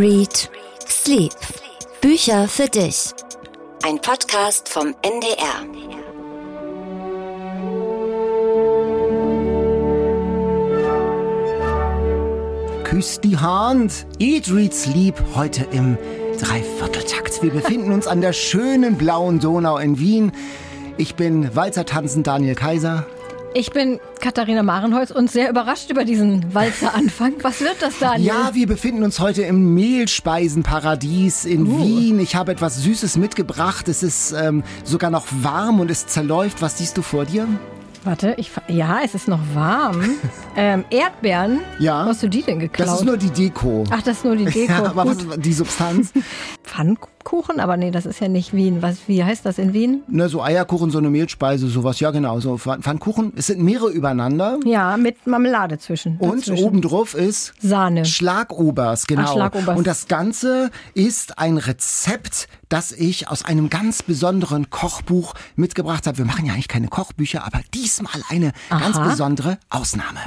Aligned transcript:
Read 0.00 0.48
Sleep. 0.88 1.34
Bücher 2.00 2.48
für 2.48 2.68
dich. 2.68 3.10
Ein 3.82 4.00
Podcast 4.00 4.66
vom 4.70 4.94
NDR. 5.02 5.66
Küsst 12.84 13.24
die 13.24 13.36
Hand. 13.36 14.06
Eat, 14.18 14.50
read, 14.50 14.72
sleep. 14.72 15.16
Heute 15.34 15.66
im 15.70 15.98
Dreivierteltakt. 16.40 17.42
Wir 17.42 17.50
befinden 17.50 17.92
uns 17.92 18.06
an 18.06 18.22
der 18.22 18.32
schönen 18.32 18.96
blauen 18.96 19.38
Donau 19.38 19.76
in 19.76 19.98
Wien. 19.98 20.32
Ich 20.96 21.14
bin 21.14 21.54
Walzer 21.54 21.84
tanzen 21.84 22.22
Daniel 22.22 22.54
Kaiser. 22.54 23.04
Ich 23.52 23.72
bin 23.72 23.98
Katharina 24.20 24.62
Marenholz 24.62 25.10
und 25.10 25.28
sehr 25.28 25.50
überrascht 25.50 25.90
über 25.90 26.04
diesen 26.04 26.54
Walzeranfang. 26.54 27.34
Was 27.42 27.60
wird 27.60 27.76
das, 27.80 27.98
Daniel? 27.98 28.28
Ja, 28.28 28.50
wir 28.54 28.68
befinden 28.68 29.02
uns 29.02 29.18
heute 29.18 29.42
im 29.42 29.74
Mehlspeisenparadies 29.74 31.46
in 31.46 31.66
uh. 31.66 31.78
Wien. 31.80 32.20
Ich 32.20 32.36
habe 32.36 32.52
etwas 32.52 32.80
Süßes 32.82 33.16
mitgebracht. 33.16 33.88
Es 33.88 34.04
ist 34.04 34.32
ähm, 34.32 34.62
sogar 34.84 35.10
noch 35.10 35.26
warm 35.42 35.80
und 35.80 35.90
es 35.90 36.06
zerläuft. 36.06 36.62
Was 36.62 36.78
siehst 36.78 36.96
du 36.96 37.02
vor 37.02 37.24
dir? 37.24 37.48
Warte, 38.04 38.34
ich, 38.38 38.52
ja, 38.68 39.00
es 39.04 39.16
ist 39.16 39.26
noch 39.26 39.40
warm. 39.52 40.00
ähm, 40.56 40.84
Erdbeeren? 40.88 41.58
Ja. 41.80 42.04
Wo 42.04 42.10
hast 42.10 42.22
du 42.22 42.28
die 42.28 42.42
denn 42.42 42.60
geklaut? 42.60 42.88
Das 42.88 43.00
ist 43.00 43.04
nur 43.04 43.16
die 43.16 43.30
Deko. 43.30 43.84
Ach, 43.90 44.00
das 44.02 44.18
ist 44.18 44.24
nur 44.24 44.36
die 44.36 44.44
Deko. 44.50 44.72
ja, 44.72 44.84
aber 44.84 45.06
was, 45.06 45.18
die 45.38 45.52
Substanz? 45.52 46.12
Pfannkuchen? 46.62 47.19
Aber 47.58 47.76
nee, 47.76 47.90
das 47.90 48.06
ist 48.06 48.20
ja 48.20 48.28
nicht 48.28 48.52
Wien. 48.54 48.82
Was, 48.82 48.96
wie 49.06 49.22
heißt 49.22 49.44
das 49.44 49.58
in 49.58 49.72
Wien? 49.72 50.02
Ne, 50.08 50.28
so 50.28 50.42
Eierkuchen, 50.42 50.90
so 50.90 50.98
eine 50.98 51.10
Mehlspeise, 51.10 51.68
sowas. 51.68 52.00
Ja, 52.00 52.10
genau. 52.10 52.40
So 52.40 52.58
Pfannkuchen. 52.58 53.32
Es 53.36 53.46
sind 53.46 53.62
mehrere 53.62 53.90
übereinander. 53.90 54.58
Ja, 54.64 54.96
mit 54.96 55.26
Marmelade 55.26 55.78
zwischen. 55.78 56.16
Und 56.18 56.40
dazwischen. 56.40 56.64
obendrauf 56.64 57.14
ist 57.14 57.52
Sahne. 57.60 58.04
Schlagobers, 58.04 59.06
genau. 59.06 59.22
Ach, 59.26 59.32
Schlagobers. 59.32 59.78
Und 59.78 59.86
das 59.86 60.08
Ganze 60.08 60.70
ist 60.94 61.38
ein 61.38 61.58
Rezept, 61.58 62.48
das 62.68 62.92
ich 62.92 63.28
aus 63.28 63.44
einem 63.44 63.70
ganz 63.70 64.02
besonderen 64.02 64.70
Kochbuch 64.70 65.34
mitgebracht 65.56 66.06
habe. 66.06 66.18
Wir 66.18 66.24
machen 66.24 66.46
ja 66.46 66.54
eigentlich 66.54 66.68
keine 66.68 66.88
Kochbücher, 66.88 67.44
aber 67.44 67.60
diesmal 67.74 68.22
eine 68.28 68.52
Aha. 68.70 68.80
ganz 68.80 68.98
besondere 68.98 69.58
Ausnahme. 69.68 70.18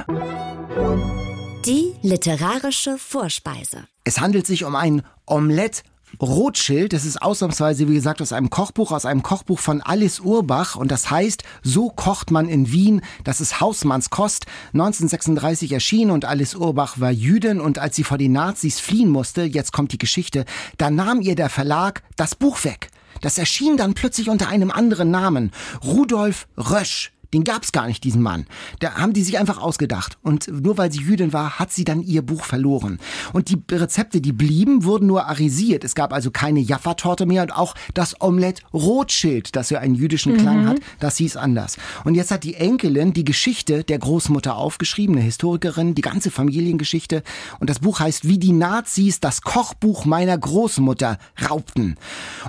Die 1.66 1.94
literarische 2.02 2.98
Vorspeise. 2.98 3.84
Es 4.04 4.20
handelt 4.20 4.46
sich 4.46 4.64
um 4.64 4.76
ein 4.76 5.02
Omelette 5.26 5.82
Rothschild, 6.20 6.92
das 6.92 7.04
ist 7.04 7.20
ausnahmsweise, 7.20 7.88
wie 7.88 7.94
gesagt, 7.94 8.22
aus 8.22 8.32
einem 8.32 8.50
Kochbuch, 8.50 8.92
aus 8.92 9.06
einem 9.06 9.22
Kochbuch 9.22 9.58
von 9.58 9.80
Alice 9.82 10.20
Urbach. 10.20 10.76
Und 10.76 10.90
das 10.90 11.10
heißt, 11.10 11.42
so 11.62 11.88
kocht 11.88 12.30
man 12.30 12.48
in 12.48 12.70
Wien, 12.70 13.02
das 13.24 13.40
ist 13.40 13.60
Hausmannskost, 13.60 14.46
1936 14.72 15.72
erschienen 15.72 16.10
und 16.10 16.24
Alice 16.24 16.54
Urbach 16.54 17.00
war 17.00 17.10
Jüdin. 17.10 17.60
Und 17.60 17.78
als 17.78 17.96
sie 17.96 18.04
vor 18.04 18.18
den 18.18 18.32
Nazis 18.32 18.80
fliehen 18.80 19.10
musste, 19.10 19.42
jetzt 19.42 19.72
kommt 19.72 19.92
die 19.92 19.98
Geschichte, 19.98 20.44
da 20.78 20.90
nahm 20.90 21.20
ihr 21.20 21.34
der 21.34 21.48
Verlag 21.48 22.02
das 22.16 22.34
Buch 22.34 22.64
weg. 22.64 22.90
Das 23.20 23.38
erschien 23.38 23.76
dann 23.76 23.94
plötzlich 23.94 24.28
unter 24.28 24.48
einem 24.48 24.70
anderen 24.70 25.10
Namen, 25.10 25.52
Rudolf 25.82 26.46
Rösch. 26.58 27.13
Den 27.34 27.44
gab's 27.44 27.72
gar 27.72 27.88
nicht, 27.88 28.04
diesen 28.04 28.22
Mann. 28.22 28.46
Da 28.78 28.94
haben 28.94 29.12
die 29.12 29.22
sich 29.22 29.38
einfach 29.38 29.58
ausgedacht. 29.58 30.18
Und 30.22 30.46
nur 30.48 30.78
weil 30.78 30.92
sie 30.92 31.00
Jüdin 31.00 31.32
war, 31.32 31.58
hat 31.58 31.72
sie 31.72 31.84
dann 31.84 32.00
ihr 32.00 32.22
Buch 32.22 32.44
verloren. 32.44 33.00
Und 33.32 33.50
die 33.50 33.60
Rezepte, 33.70 34.20
die 34.20 34.32
blieben, 34.32 34.84
wurden 34.84 35.08
nur 35.08 35.26
arisiert. 35.26 35.82
Es 35.82 35.96
gab 35.96 36.12
also 36.12 36.30
keine 36.30 36.60
Jaffa-Torte 36.60 37.26
mehr 37.26 37.42
und 37.42 37.50
auch 37.50 37.74
das 37.92 38.20
Omelette 38.20 38.62
Rothschild, 38.72 39.56
das 39.56 39.70
ja 39.70 39.80
einen 39.80 39.96
jüdischen 39.96 40.36
Klang 40.36 40.62
mhm. 40.62 40.68
hat, 40.68 40.76
das 41.00 41.16
hieß 41.16 41.36
anders. 41.36 41.76
Und 42.04 42.14
jetzt 42.14 42.30
hat 42.30 42.44
die 42.44 42.54
Enkelin 42.54 43.12
die 43.12 43.24
Geschichte 43.24 43.82
der 43.82 43.98
Großmutter 43.98 44.56
aufgeschrieben, 44.56 45.16
eine 45.16 45.24
Historikerin, 45.24 45.94
die 45.96 46.02
ganze 46.02 46.30
Familiengeschichte. 46.30 47.24
Und 47.58 47.68
das 47.68 47.80
Buch 47.80 47.98
heißt 47.98 48.28
Wie 48.28 48.38
die 48.38 48.52
Nazis 48.52 49.18
das 49.18 49.42
Kochbuch 49.42 50.04
meiner 50.04 50.38
Großmutter 50.38 51.18
raubten. 51.50 51.96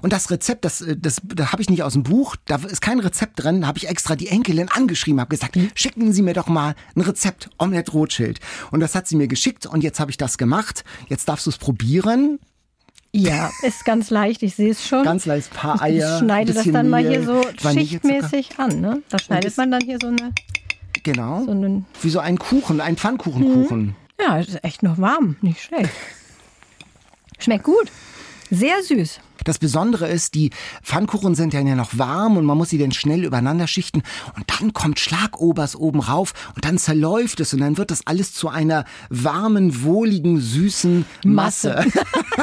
Und 0.04 0.14
das 0.14 0.30
Rezept, 0.30 0.64
das, 0.64 0.82
äh, 0.82 0.96
das, 0.96 1.22
das 1.24 1.52
habe 1.52 1.62
ich 1.62 1.70
nicht 1.70 1.82
aus 1.82 1.94
dem 1.94 2.04
Buch, 2.04 2.36
da 2.46 2.58
ist 2.58 2.82
kein 2.82 3.00
Rezept 3.00 3.44
drin, 3.44 3.66
habe 3.66 3.80
ich 3.80 3.88
extra 3.88 4.16
die 4.16 4.28
Enkelin 4.28 4.70
angeschrieben, 4.76 5.20
habe 5.20 5.30
gesagt, 5.30 5.58
schicken 5.76 6.14
Sie 6.14 6.22
mir 6.22 6.34
doch 6.34 6.48
mal 6.48 6.76
ein 6.96 7.02
Rezept 7.02 7.50
Omelette 7.58 7.92
Rothschild. 7.92 8.40
Und 8.72 8.80
das 8.80 8.96
hat 8.96 9.08
sie 9.08 9.16
mir 9.16 9.28
geschickt 9.28 9.66
und 9.66 9.84
jetzt 9.84 10.00
habe 10.00 10.12
ich 10.12 10.18
das 10.18 10.38
gemacht. 10.38 10.84
Jetzt 11.08 11.30
darfst 11.30 11.46
du 11.46 11.50
es 11.50 11.58
probieren. 11.58 12.40
Ja, 13.12 13.50
ist 13.62 13.86
ganz 13.86 14.10
leicht, 14.10 14.44
ich 14.44 14.56
sehe 14.56 14.72
es 14.72 14.86
schon. 14.86 15.04
Ganz 15.04 15.26
leicht, 15.26 15.50
paar 15.54 15.82
Eier. 15.82 16.16
Ich 16.16 16.20
schneide 16.20 16.54
das 16.54 16.70
dann 16.70 16.90
mal 16.90 17.02
hier 17.02 17.24
so 17.24 17.46
schichtmäßig 17.72 18.60
an. 18.60 18.82
Ne? 18.82 19.04
Da 19.08 19.20
schneidet 19.20 19.56
man 19.56 19.72
dann 19.72 19.82
hier 19.82 19.98
so 20.02 20.08
eine. 20.08 20.34
Genau. 21.04 21.46
So 21.46 21.52
einen, 21.52 21.86
Wie 22.02 22.10
so 22.10 22.20
einen 22.20 22.38
Kuchen, 22.38 22.82
einen 22.82 22.98
Pfannkuchenkuchen. 22.98 23.80
Mhm. 23.80 23.96
Ja, 24.20 24.40
ist 24.40 24.62
echt 24.64 24.84
noch 24.84 24.98
warm, 24.98 25.38
nicht 25.42 25.62
schlecht. 25.62 25.92
Schmeckt 27.40 27.64
gut. 27.64 27.92
Sehr 28.50 28.84
süß. 28.84 29.20
Das 29.46 29.60
Besondere 29.60 30.08
ist, 30.10 30.34
die 30.34 30.50
Pfannkuchen 30.84 31.36
sind 31.36 31.54
ja 31.54 31.64
noch 31.64 31.98
warm 31.98 32.36
und 32.36 32.46
man 32.46 32.58
muss 32.58 32.70
sie 32.70 32.78
dann 32.78 32.92
schnell 32.92 33.24
übereinander 33.24 33.68
schichten 33.68 34.04
und 34.36 34.46
dann 34.60 34.74
kommt 34.74 35.00
Schlagobers 35.00 35.76
oben 35.76 36.02
rauf 36.02 36.34
und 36.56 36.66
dann 36.66 36.78
zerläuft 36.78 37.40
es 37.40 37.54
und 37.54 37.62
dann 37.62 37.78
wird 37.78 37.92
das 37.92 38.06
alles 38.06 38.34
zu 38.34 38.50
einer 38.50 38.86
warmen, 39.10 39.84
wohligen, 39.84 40.40
süßen 40.42 41.06
Masse. 41.24 41.46
Masse. 41.56 41.86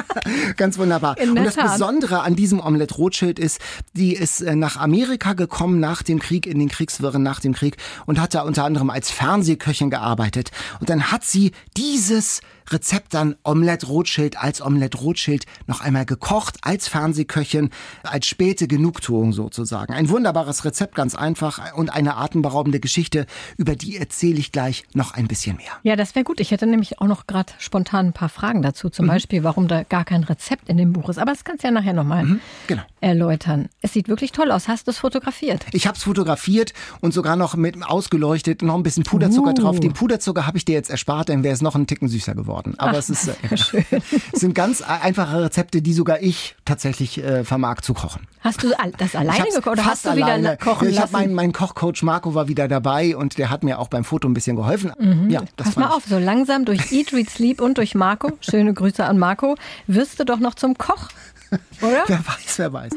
Ganz 0.56 0.78
wunderbar. 0.78 1.16
und 1.20 1.36
das 1.36 1.56
Tat. 1.56 1.72
Besondere 1.72 2.22
an 2.22 2.36
diesem 2.36 2.60
Omelette 2.60 2.94
Rothschild 2.94 3.38
ist, 3.38 3.58
die 3.94 4.14
ist 4.14 4.40
äh, 4.40 4.54
nach 4.54 4.76
Amerika 4.76 5.32
gekommen 5.32 5.80
nach 5.80 6.02
dem 6.02 6.18
Krieg, 6.18 6.46
in 6.46 6.58
den 6.58 6.68
Kriegswirren 6.68 7.22
nach 7.22 7.40
dem 7.40 7.52
Krieg 7.52 7.76
und 8.06 8.20
hat 8.20 8.34
da 8.34 8.42
unter 8.42 8.64
anderem 8.64 8.90
als 8.90 9.10
Fernsehköchin 9.10 9.90
gearbeitet. 9.90 10.50
Und 10.80 10.88
dann 10.88 11.10
hat 11.10 11.24
sie 11.24 11.52
dieses 11.76 12.40
Rezept 12.72 13.14
dann 13.14 13.36
Omelette 13.44 13.86
Rothschild 13.86 14.38
als 14.38 14.60
Omelette 14.60 14.98
Rothschild 14.98 15.44
noch 15.66 15.80
einmal 15.80 16.06
gekocht 16.06 16.58
als 16.62 16.88
Fernsehköchin, 16.88 17.70
als 18.02 18.26
späte 18.26 18.66
Genugtuung 18.66 19.32
sozusagen. 19.32 19.92
Ein 19.92 20.08
wunderbares 20.08 20.64
Rezept, 20.64 20.94
ganz 20.94 21.14
einfach 21.14 21.74
und 21.74 21.90
eine 21.90 22.16
atemberaubende 22.16 22.80
Geschichte, 22.80 23.26
über 23.56 23.76
die 23.76 23.96
erzähle 23.96 24.38
ich 24.38 24.52
gleich 24.52 24.84
noch 24.94 25.14
ein 25.14 25.28
bisschen 25.28 25.56
mehr. 25.56 25.72
Ja, 25.82 25.96
das 25.96 26.14
wäre 26.14 26.24
gut. 26.24 26.40
Ich 26.40 26.50
hätte 26.50 26.66
nämlich 26.66 27.00
auch 27.00 27.06
noch 27.06 27.26
gerade 27.26 27.52
spontan 27.58 28.06
ein 28.06 28.12
paar 28.12 28.28
Fragen 28.28 28.62
dazu. 28.62 28.88
Zum 28.88 29.06
mhm. 29.06 29.10
Beispiel, 29.10 29.44
warum 29.44 29.68
da 29.68 29.82
gar 29.82 30.04
kein 30.04 30.24
Rezept 30.24 30.68
in 30.68 30.76
dem 30.76 30.92
Buch 30.92 31.08
ist. 31.08 31.18
Aber 31.18 31.32
das 31.32 31.44
kannst 31.44 31.64
du 31.64 31.68
ja 31.68 31.72
nachher 31.72 31.92
nochmal 31.92 32.24
mhm, 32.24 32.40
genau. 32.66 32.82
erläutern. 33.00 33.68
Es 33.80 33.92
sieht 33.92 34.08
wirklich 34.08 34.32
toll 34.32 34.50
aus. 34.50 34.68
Hast 34.68 34.86
du 34.86 34.90
es 34.90 34.98
fotografiert? 34.98 35.66
Ich 35.72 35.86
habe 35.86 35.96
es 35.96 36.04
fotografiert 36.04 36.72
und 37.00 37.12
sogar 37.12 37.36
noch 37.36 37.56
mit 37.56 37.82
ausgeleuchtet, 37.82 38.62
noch 38.62 38.74
ein 38.74 38.82
bisschen 38.82 39.04
Puderzucker 39.04 39.50
uh. 39.50 39.54
drauf. 39.54 39.80
Den 39.80 39.92
Puderzucker 39.92 40.46
habe 40.46 40.58
ich 40.58 40.64
dir 40.64 40.74
jetzt 40.74 40.90
erspart, 40.90 41.28
dann 41.28 41.42
wäre 41.42 41.54
es 41.54 41.62
noch 41.62 41.74
einen 41.74 41.86
Ticken 41.86 42.08
süßer 42.08 42.34
geworden 42.34 42.61
geworden. 42.62 42.78
Aber 42.78 42.92
Ach, 42.92 42.98
es 42.98 43.10
ist 43.10 43.28
äh, 43.28 43.56
schön. 43.56 43.84
es 44.32 44.40
sind 44.40 44.54
ganz 44.54 44.82
einfache 44.82 45.42
Rezepte, 45.42 45.82
die 45.82 45.92
sogar 45.92 46.20
ich 46.20 46.56
tatsächlich 46.64 47.22
äh, 47.22 47.44
vermag 47.44 47.80
zu 47.80 47.94
kochen. 47.94 48.26
Hast 48.40 48.62
du 48.62 48.72
das 48.98 49.14
alleine 49.14 49.44
gekocht 49.44 49.66
oder 49.66 49.84
hast 49.84 50.04
du 50.04 50.14
wieder 50.14 50.26
alleine. 50.26 50.56
kochen 50.56 50.88
ich 50.88 50.96
lassen? 50.96 51.12
Mein, 51.12 51.34
mein 51.34 51.52
Kochcoach 51.52 52.02
Marco 52.02 52.34
war 52.34 52.48
wieder 52.48 52.68
dabei 52.68 53.16
und 53.16 53.38
der 53.38 53.50
hat 53.50 53.62
mir 53.62 53.78
auch 53.78 53.88
beim 53.88 54.04
Foto 54.04 54.28
ein 54.28 54.34
bisschen 54.34 54.56
geholfen. 54.56 54.92
Mhm. 54.98 55.30
Ja, 55.30 55.42
Pass 55.56 55.76
mal 55.76 55.88
auf, 55.88 56.04
so 56.06 56.18
langsam 56.18 56.64
durch 56.64 56.92
Eat, 56.92 57.12
Read, 57.12 57.30
Sleep 57.30 57.60
und 57.60 57.78
durch 57.78 57.94
Marco, 57.94 58.32
schöne 58.40 58.74
Grüße 58.74 59.04
an 59.04 59.18
Marco, 59.18 59.56
wirst 59.86 60.18
du 60.20 60.24
doch 60.24 60.38
noch 60.38 60.54
zum 60.54 60.76
Koch, 60.76 61.08
oder? 61.80 62.02
wer 62.06 62.18
weiß, 62.18 62.58
wer 62.58 62.72
weiß. 62.72 62.92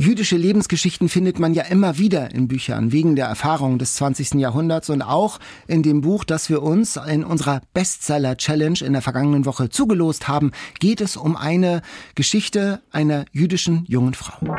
Jüdische 0.00 0.36
Lebensgeschichten 0.36 1.08
findet 1.08 1.40
man 1.40 1.54
ja 1.54 1.64
immer 1.64 1.98
wieder 1.98 2.32
in 2.32 2.46
Büchern 2.46 2.92
wegen 2.92 3.16
der 3.16 3.26
Erfahrungen 3.26 3.80
des 3.80 3.96
20. 3.96 4.34
Jahrhunderts 4.34 4.90
und 4.90 5.02
auch 5.02 5.40
in 5.66 5.82
dem 5.82 6.02
Buch, 6.02 6.22
das 6.22 6.48
wir 6.48 6.62
uns 6.62 6.96
in 6.96 7.24
unserer 7.24 7.62
Bestseller 7.74 8.36
Challenge 8.36 8.78
in 8.80 8.92
der 8.92 9.02
vergangenen 9.02 9.44
Woche 9.44 9.70
zugelost 9.70 10.28
haben, 10.28 10.52
geht 10.78 11.00
es 11.00 11.16
um 11.16 11.36
eine 11.36 11.82
Geschichte 12.14 12.80
einer 12.92 13.24
jüdischen 13.32 13.84
jungen 13.86 14.14
Frau. 14.14 14.54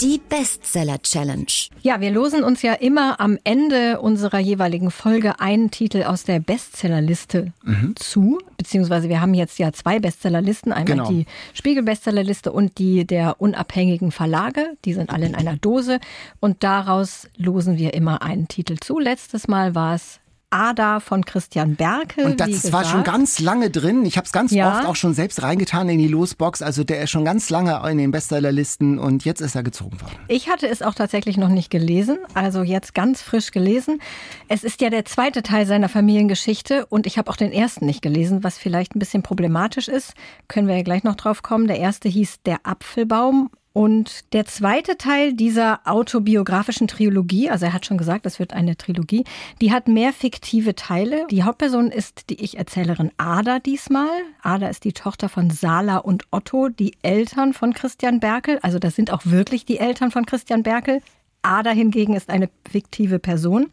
Die 0.00 0.20
Bestseller 0.28 1.00
Challenge. 1.00 1.46
Ja, 1.80 2.02
wir 2.02 2.10
losen 2.10 2.44
uns 2.44 2.60
ja 2.60 2.74
immer 2.74 3.18
am 3.18 3.38
Ende 3.44 3.98
unserer 3.98 4.38
jeweiligen 4.38 4.90
Folge 4.90 5.40
einen 5.40 5.70
Titel 5.70 6.02
aus 6.02 6.24
der 6.24 6.38
Bestsellerliste 6.38 7.54
mhm. 7.64 7.94
zu. 7.96 8.38
Beziehungsweise 8.58 9.08
wir 9.08 9.22
haben 9.22 9.32
jetzt 9.32 9.58
ja 9.58 9.72
zwei 9.72 9.98
Bestsellerlisten. 9.98 10.70
Einmal 10.72 10.96
genau. 10.96 11.08
die 11.08 11.24
Spiegel-Bestsellerliste 11.54 12.52
und 12.52 12.76
die 12.76 13.06
der 13.06 13.40
unabhängigen 13.40 14.12
Verlage. 14.12 14.76
Die 14.84 14.92
sind 14.92 15.08
alle 15.08 15.24
in 15.24 15.34
einer 15.34 15.56
Dose. 15.56 15.98
Und 16.40 16.62
daraus 16.62 17.26
losen 17.38 17.78
wir 17.78 17.94
immer 17.94 18.20
einen 18.20 18.48
Titel 18.48 18.76
zu. 18.78 18.98
Letztes 18.98 19.48
Mal 19.48 19.74
war 19.74 19.94
es 19.94 20.20
Ada 20.50 21.00
von 21.00 21.24
Christian 21.24 21.74
Berke. 21.74 22.24
Und 22.24 22.40
das 22.40 22.72
war 22.72 22.84
schon 22.84 23.02
ganz 23.02 23.40
lange 23.40 23.70
drin. 23.70 24.04
Ich 24.04 24.16
habe 24.16 24.26
es 24.26 24.32
ganz 24.32 24.52
ja. 24.52 24.78
oft 24.78 24.86
auch 24.86 24.96
schon 24.96 25.12
selbst 25.12 25.42
reingetan 25.42 25.88
in 25.88 25.98
die 25.98 26.08
Losbox. 26.08 26.62
Also 26.62 26.84
der 26.84 27.02
ist 27.02 27.10
schon 27.10 27.24
ganz 27.24 27.50
lange 27.50 27.82
in 27.90 27.98
den 27.98 28.10
Bestsellerlisten 28.10 28.98
und 28.98 29.24
jetzt 29.24 29.40
ist 29.40 29.56
er 29.56 29.62
gezogen 29.62 30.00
worden. 30.00 30.16
Ich 30.28 30.48
hatte 30.48 30.68
es 30.68 30.82
auch 30.82 30.94
tatsächlich 30.94 31.36
noch 31.36 31.48
nicht 31.48 31.70
gelesen, 31.70 32.18
also 32.34 32.62
jetzt 32.62 32.94
ganz 32.94 33.22
frisch 33.22 33.50
gelesen. 33.50 34.00
Es 34.48 34.62
ist 34.62 34.80
ja 34.80 34.90
der 34.90 35.04
zweite 35.04 35.42
Teil 35.42 35.66
seiner 35.66 35.88
Familiengeschichte 35.88 36.86
und 36.86 37.06
ich 37.06 37.18
habe 37.18 37.30
auch 37.30 37.36
den 37.36 37.52
ersten 37.52 37.86
nicht 37.86 38.02
gelesen, 38.02 38.44
was 38.44 38.56
vielleicht 38.56 38.94
ein 38.94 39.00
bisschen 39.00 39.22
problematisch 39.22 39.88
ist. 39.88 40.14
Können 40.48 40.68
wir 40.68 40.76
ja 40.76 40.82
gleich 40.82 41.02
noch 41.02 41.16
drauf 41.16 41.42
kommen. 41.42 41.66
Der 41.66 41.78
erste 41.78 42.08
hieß 42.08 42.42
Der 42.44 42.60
Apfelbaum 42.62 43.50
Und 43.76 44.32
der 44.32 44.46
zweite 44.46 44.96
Teil 44.96 45.34
dieser 45.34 45.80
autobiografischen 45.84 46.88
Trilogie, 46.88 47.50
also 47.50 47.66
er 47.66 47.74
hat 47.74 47.84
schon 47.84 47.98
gesagt, 47.98 48.24
das 48.24 48.38
wird 48.38 48.54
eine 48.54 48.78
Trilogie, 48.78 49.24
die 49.60 49.70
hat 49.70 49.86
mehr 49.86 50.14
fiktive 50.14 50.74
Teile. 50.74 51.26
Die 51.30 51.42
Hauptperson 51.42 51.90
ist 51.90 52.30
die 52.30 52.42
Ich-Erzählerin 52.42 53.12
Ada 53.18 53.58
diesmal. 53.58 54.08
Ada 54.40 54.68
ist 54.68 54.84
die 54.84 54.94
Tochter 54.94 55.28
von 55.28 55.50
Sala 55.50 55.98
und 55.98 56.24
Otto, 56.30 56.70
die 56.70 56.94
Eltern 57.02 57.52
von 57.52 57.74
Christian 57.74 58.18
Berkel. 58.18 58.58
Also 58.62 58.78
das 58.78 58.96
sind 58.96 59.12
auch 59.12 59.26
wirklich 59.26 59.66
die 59.66 59.76
Eltern 59.76 60.10
von 60.10 60.24
Christian 60.24 60.62
Berkel. 60.62 61.02
Ada 61.42 61.72
hingegen 61.72 62.14
ist 62.14 62.30
eine 62.30 62.48
fiktive 62.66 63.18
Person, 63.18 63.66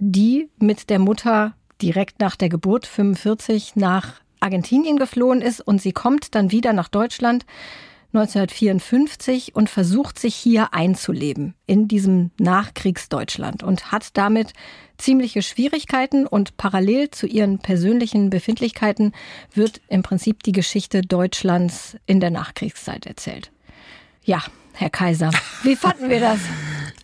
die 0.00 0.48
mit 0.58 0.90
der 0.90 0.98
Mutter 0.98 1.54
direkt 1.80 2.18
nach 2.18 2.34
der 2.34 2.48
Geburt 2.48 2.84
45 2.84 3.76
nach 3.76 4.22
Argentinien 4.40 4.96
geflohen 4.96 5.40
ist 5.40 5.60
und 5.60 5.80
sie 5.80 5.92
kommt 5.92 6.34
dann 6.34 6.50
wieder 6.50 6.72
nach 6.72 6.88
Deutschland 6.88 7.46
1954 8.12 9.54
und 9.54 9.70
versucht 9.70 10.18
sich 10.18 10.34
hier 10.34 10.74
einzuleben 10.74 11.54
in 11.66 11.86
diesem 11.86 12.32
Nachkriegsdeutschland 12.38 13.62
und 13.62 13.92
hat 13.92 14.16
damit 14.16 14.52
ziemliche 14.98 15.42
Schwierigkeiten 15.42 16.26
und 16.26 16.56
parallel 16.56 17.10
zu 17.10 17.26
ihren 17.26 17.60
persönlichen 17.60 18.28
Befindlichkeiten 18.30 19.12
wird 19.54 19.80
im 19.88 20.02
Prinzip 20.02 20.42
die 20.42 20.52
Geschichte 20.52 21.02
Deutschlands 21.02 21.96
in 22.06 22.20
der 22.20 22.30
Nachkriegszeit 22.30 23.06
erzählt. 23.06 23.52
Ja, 24.24 24.42
Herr 24.72 24.90
Kaiser, 24.90 25.30
wie 25.62 25.76
fanden 25.76 26.10
wir 26.10 26.20
das? 26.20 26.40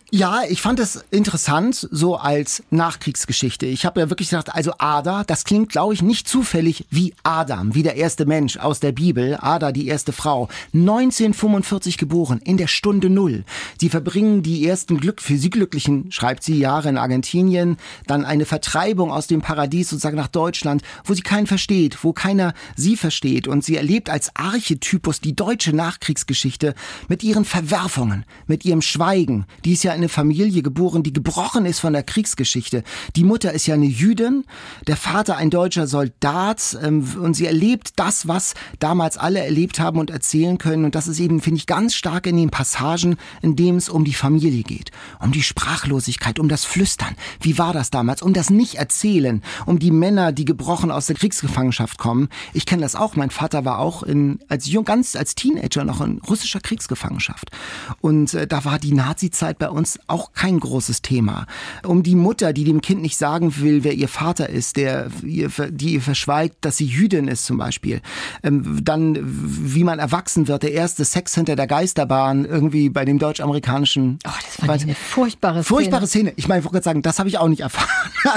Ja, 0.09 0.43
ich 0.47 0.61
fand 0.61 0.79
es 0.79 1.03
interessant, 1.11 1.85
so 1.91 2.15
als 2.15 2.63
Nachkriegsgeschichte. 2.69 3.65
Ich 3.65 3.85
habe 3.85 3.99
ja 3.99 4.09
wirklich 4.09 4.29
gedacht, 4.29 4.55
also 4.55 4.71
Ada, 4.77 5.25
das 5.25 5.43
klingt, 5.43 5.69
glaube 5.69 5.95
ich, 5.95 6.01
nicht 6.01 6.29
zufällig 6.29 6.85
wie 6.89 7.13
Adam, 7.23 7.75
wie 7.75 7.83
der 7.83 7.97
erste 7.97 8.25
Mensch 8.25 8.55
aus 8.55 8.79
der 8.79 8.93
Bibel. 8.93 9.35
Ada, 9.35 9.73
die 9.73 9.85
erste 9.85 10.13
Frau. 10.13 10.47
1945 10.73 11.97
geboren, 11.97 12.39
in 12.41 12.55
der 12.55 12.67
Stunde 12.67 13.09
Null. 13.09 13.43
Sie 13.81 13.89
verbringen 13.89 14.43
die 14.43 14.65
ersten 14.65 14.97
Glück, 14.97 15.21
für 15.21 15.37
sie 15.37 15.49
glücklichen, 15.49 16.09
schreibt 16.09 16.41
sie, 16.41 16.57
Jahre 16.57 16.87
in 16.87 16.97
Argentinien. 16.97 17.75
Dann 18.05 18.23
eine 18.23 18.45
Vertreibung 18.45 19.11
aus 19.11 19.27
dem 19.27 19.41
Paradies 19.41 19.89
sozusagen 19.89 20.15
nach 20.15 20.29
Deutschland, 20.29 20.83
wo 21.03 21.15
sie 21.15 21.21
keinen 21.21 21.47
versteht, 21.47 22.05
wo 22.05 22.13
keiner 22.13 22.53
sie 22.77 22.95
versteht. 22.95 23.49
Und 23.49 23.65
sie 23.65 23.75
erlebt 23.75 24.09
als 24.09 24.33
Archetypus 24.37 25.19
die 25.19 25.35
deutsche 25.35 25.75
Nachkriegsgeschichte 25.75 26.75
mit 27.09 27.23
ihren 27.23 27.43
Verwerfungen, 27.43 28.23
mit 28.45 28.63
ihrem 28.63 28.81
Schweigen. 28.81 29.45
Die 29.65 29.73
ist 29.73 29.83
ja 29.83 29.96
eine 29.97 30.09
Familie 30.09 30.61
geboren, 30.61 31.03
die 31.03 31.13
gebrochen 31.13 31.65
ist 31.65 31.79
von 31.79 31.93
der 31.93 32.03
Kriegsgeschichte. 32.03 32.83
Die 33.15 33.23
Mutter 33.23 33.51
ist 33.53 33.67
ja 33.67 33.75
eine 33.75 33.85
Jüdin, 33.85 34.45
der 34.87 34.97
Vater 34.97 35.37
ein 35.37 35.49
deutscher 35.49 35.87
Soldat 35.87 36.77
ähm, 36.81 37.07
und 37.21 37.35
sie 37.35 37.45
erlebt 37.45 37.91
das, 37.97 38.27
was 38.27 38.53
damals 38.79 39.17
alle 39.17 39.43
erlebt 39.43 39.79
haben 39.79 39.99
und 39.99 40.09
erzählen 40.09 40.57
können. 40.57 40.85
Und 40.85 40.95
das 40.95 41.07
ist 41.07 41.19
eben, 41.19 41.41
finde 41.41 41.57
ich, 41.59 41.67
ganz 41.67 41.95
stark 41.95 42.27
in 42.27 42.37
den 42.37 42.49
Passagen, 42.49 43.17
in 43.41 43.55
dem 43.55 43.75
es 43.75 43.89
um 43.89 44.05
die 44.05 44.13
Familie 44.13 44.63
geht, 44.63 44.91
um 45.19 45.31
die 45.31 45.43
Sprachlosigkeit, 45.43 46.39
um 46.39 46.49
das 46.49 46.65
Flüstern. 46.65 47.15
Wie 47.41 47.57
war 47.57 47.73
das 47.73 47.89
damals? 47.89 48.21
Um 48.21 48.33
das 48.33 48.49
Nicht-Erzählen, 48.49 49.41
um 49.65 49.79
die 49.79 49.91
Männer, 49.91 50.31
die 50.31 50.45
gebrochen 50.45 50.91
aus 50.91 51.07
der 51.07 51.15
Kriegsgefangenschaft 51.15 51.97
kommen. 51.97 52.29
Ich 52.53 52.65
kenne 52.65 52.81
das 52.81 52.95
auch. 52.95 53.15
Mein 53.15 53.31
Vater 53.31 53.65
war 53.65 53.79
auch 53.79 54.03
in, 54.03 54.39
als 54.47 54.67
jung, 54.67 54.85
ganz 54.85 55.15
als 55.15 55.35
Teenager 55.35 55.83
noch 55.83 56.01
in 56.01 56.19
russischer 56.19 56.59
Kriegsgefangenschaft. 56.59 57.51
Und 58.01 58.33
äh, 58.33 58.47
da 58.47 58.65
war 58.65 58.79
die 58.79 58.93
Nazi-Zeit 58.93 59.59
bei 59.59 59.69
uns 59.69 59.86
uns 59.87 59.99
auch 60.07 60.33
kein 60.33 60.59
großes 60.59 61.01
Thema. 61.01 61.45
Um 61.83 62.03
die 62.03 62.15
Mutter, 62.15 62.51
die 62.53 62.63
dem 62.63 62.81
Kind 62.81 63.01
nicht 63.01 63.17
sagen 63.17 63.57
will, 63.57 63.83
wer 63.83 63.93
ihr 63.93 64.07
Vater 64.07 64.49
ist, 64.49 64.77
der, 64.77 65.09
die 65.21 65.93
ihr 65.93 66.01
verschweigt, 66.01 66.57
dass 66.61 66.77
sie 66.77 66.85
Jüdin 66.85 67.27
ist 67.27 67.45
zum 67.45 67.57
Beispiel. 67.57 68.01
Ähm, 68.43 68.81
dann, 68.83 69.17
wie 69.21 69.83
man 69.83 69.99
erwachsen 69.99 70.47
wird, 70.47 70.63
der 70.63 70.73
erste 70.73 71.05
Sex 71.05 71.35
hinter 71.35 71.55
der 71.55 71.67
Geisterbahn, 71.67 72.45
irgendwie 72.45 72.89
bei 72.89 73.05
dem 73.05 73.19
deutsch-amerikanischen. 73.19 74.19
Oh, 74.25 74.31
das 74.43 74.65
fand 74.65 74.81
ich 74.81 74.83
eine 74.87 74.95
furchtbare 74.95 75.63
Szene. 75.63 75.77
Furchtbare 75.77 76.07
Szene. 76.07 76.33
Ich 76.35 76.47
meine, 76.47 76.59
ich 76.59 76.65
wollte 76.65 76.83
sagen, 76.83 77.01
das 77.01 77.19
habe 77.19 77.29
ich 77.29 77.37
auch 77.37 77.47
nicht 77.47 77.61
erfahren. 77.61 77.87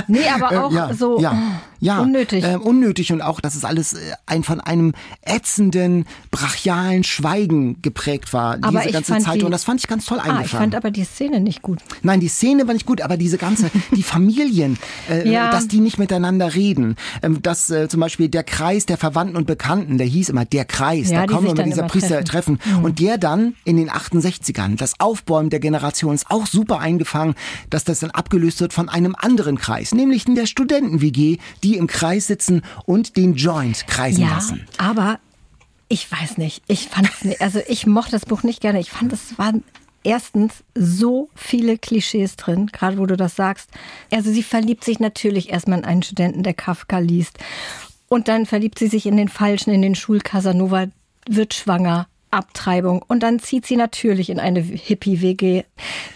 Nee, 0.06 0.29
aber 0.29 0.52
äh, 0.52 0.58
auch 0.58 0.70
äh, 0.70 0.75
ja, 0.75 0.94
so 0.94 1.20
ja, 1.20 1.37
ja, 1.80 2.00
unnötig. 2.00 2.44
Äh, 2.44 2.56
unnötig 2.56 3.12
und 3.12 3.22
auch, 3.22 3.40
dass 3.40 3.54
es 3.54 3.64
alles 3.64 3.94
äh, 3.94 4.12
ein 4.26 4.42
von 4.42 4.60
einem 4.60 4.92
ätzenden, 5.22 6.06
brachialen 6.30 7.04
Schweigen 7.04 7.80
geprägt 7.82 8.32
war, 8.32 8.58
aber 8.60 8.80
diese 8.80 8.92
ganze 8.92 9.18
Zeit. 9.18 9.40
Die, 9.40 9.44
und 9.44 9.50
das 9.50 9.64
fand 9.64 9.80
ich 9.80 9.88
ganz 9.88 10.04
toll 10.04 10.18
eingefangen. 10.18 10.42
Ah, 10.42 10.44
ich 10.44 10.50
fand 10.50 10.74
aber 10.74 10.90
die 10.90 11.04
Szene 11.04 11.40
nicht 11.40 11.62
gut. 11.62 11.80
Nein, 12.02 12.20
die 12.20 12.28
Szene 12.28 12.66
war 12.66 12.74
nicht 12.74 12.86
gut, 12.86 13.00
aber 13.00 13.16
diese 13.16 13.38
ganze, 13.38 13.70
die 13.96 14.02
Familien, 14.02 14.78
äh, 15.08 15.28
ja. 15.30 15.50
dass 15.50 15.68
die 15.68 15.80
nicht 15.80 15.98
miteinander 15.98 16.54
reden. 16.54 16.96
Ähm, 17.22 17.42
dass 17.42 17.70
äh, 17.70 17.88
zum 17.88 18.00
Beispiel 18.00 18.28
der 18.28 18.44
Kreis 18.44 18.86
der 18.86 18.98
Verwandten 18.98 19.36
und 19.36 19.46
Bekannten, 19.46 19.98
der 19.98 20.06
hieß 20.06 20.28
immer 20.28 20.44
der 20.44 20.64
Kreis, 20.64 21.10
ja, 21.10 21.26
da 21.26 21.32
kommen 21.32 21.46
wir 21.46 21.54
mit 21.54 21.66
dieser 21.66 21.84
Priester 21.84 22.24
treffen. 22.24 22.58
treffen. 22.58 22.78
Mhm. 22.78 22.84
Und 22.84 22.98
der 23.00 23.18
dann 23.18 23.54
in 23.64 23.76
den 23.76 23.90
68ern, 23.90 24.76
das 24.76 24.98
Aufbäumen 25.00 25.50
der 25.50 25.60
Generation 25.60 26.14
ist 26.14 26.30
auch 26.30 26.46
super 26.46 26.80
eingefangen, 26.80 27.34
dass 27.70 27.84
das 27.84 28.00
dann 28.00 28.10
abgelöst 28.10 28.60
wird 28.60 28.72
von 28.72 28.88
einem 28.88 29.14
anderen 29.18 29.58
Kreis, 29.58 29.94
nämlich 29.94 30.26
in 30.26 30.34
der 30.34 30.46
Studenten-WG, 30.46 31.38
die 31.62 31.69
im 31.76 31.87
Kreis 31.87 32.26
sitzen 32.26 32.62
und 32.87 33.17
den 33.17 33.34
Joint 33.34 33.87
kreisen 33.87 34.22
ja, 34.22 34.31
lassen. 34.31 34.67
Aber 34.78 35.19
ich 35.88 36.11
weiß 36.11 36.38
nicht. 36.38 36.62
Ich 36.69 36.88
fand 36.88 37.11
also 37.40 37.61
ich 37.67 37.87
mochte 37.87 38.12
das 38.12 38.26
Buch 38.26 38.43
nicht 38.43 38.61
gerne. 38.61 38.81
Ich 38.81 38.90
fand, 38.90 39.12
es 39.12 39.38
war 39.38 39.52
erstens 40.02 40.64
so 40.75 41.28
viele 41.34 41.78
Klischees 41.78 42.37
drin, 42.37 42.69
gerade 42.69 42.99
wo 42.99 43.06
du 43.06 43.17
das 43.17 43.37
sagst. 43.37 43.70
Also 44.11 44.32
sie 44.32 44.43
verliebt 44.43 44.84
sich 44.84 45.00
natürlich 45.00 45.50
erstmal 45.50 45.78
in 45.78 45.84
einen 45.84 46.02
Studenten, 46.02 46.43
der 46.43 46.55
Kafka 46.55 46.99
liest. 46.99 47.38
Und 48.08 48.28
dann 48.28 48.46
verliebt 48.46 48.78
sie 48.78 48.88
sich 48.88 49.06
in 49.06 49.16
den 49.16 49.28
Falschen, 49.28 49.70
in 49.70 49.82
den 49.82 49.94
Schul-Casanova, 49.94 50.87
wird 51.28 51.55
schwanger, 51.55 52.08
Abtreibung 52.30 53.02
und 53.06 53.22
dann 53.22 53.38
zieht 53.38 53.66
sie 53.66 53.76
natürlich 53.76 54.30
in 54.30 54.38
eine 54.38 54.60
Hippie-WG. 54.60 55.64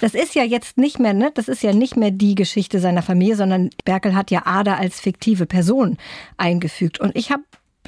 Das 0.00 0.14
ist 0.14 0.34
ja 0.34 0.44
jetzt 0.44 0.78
nicht 0.78 0.98
mehr, 0.98 1.14
ne? 1.14 1.30
Das 1.34 1.48
ist 1.48 1.62
ja 1.62 1.72
nicht 1.72 1.96
mehr 1.96 2.10
die 2.10 2.34
Geschichte 2.34 2.78
seiner 2.80 3.02
Familie, 3.02 3.36
sondern 3.36 3.70
Berkel 3.84 4.14
hat 4.14 4.30
ja 4.30 4.42
Ada 4.44 4.76
als 4.76 5.00
fiktive 5.00 5.46
Person 5.46 5.96
eingefügt. 6.36 7.00
Und 7.00 7.16
ich 7.16 7.30
habe 7.30 7.42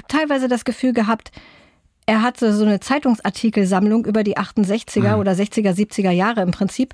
teilweise 0.07 0.47
das 0.47 0.65
Gefühl 0.65 0.93
gehabt, 0.93 1.31
er 2.05 2.21
hatte 2.21 2.53
so 2.53 2.63
eine 2.63 2.79
Zeitungsartikelsammlung 2.79 4.05
über 4.05 4.23
die 4.23 4.37
68er 4.37 5.15
mhm. 5.15 5.19
oder 5.19 5.33
60er, 5.33 5.73
70er 5.73 6.11
Jahre 6.11 6.41
im 6.41 6.51
Prinzip 6.51 6.93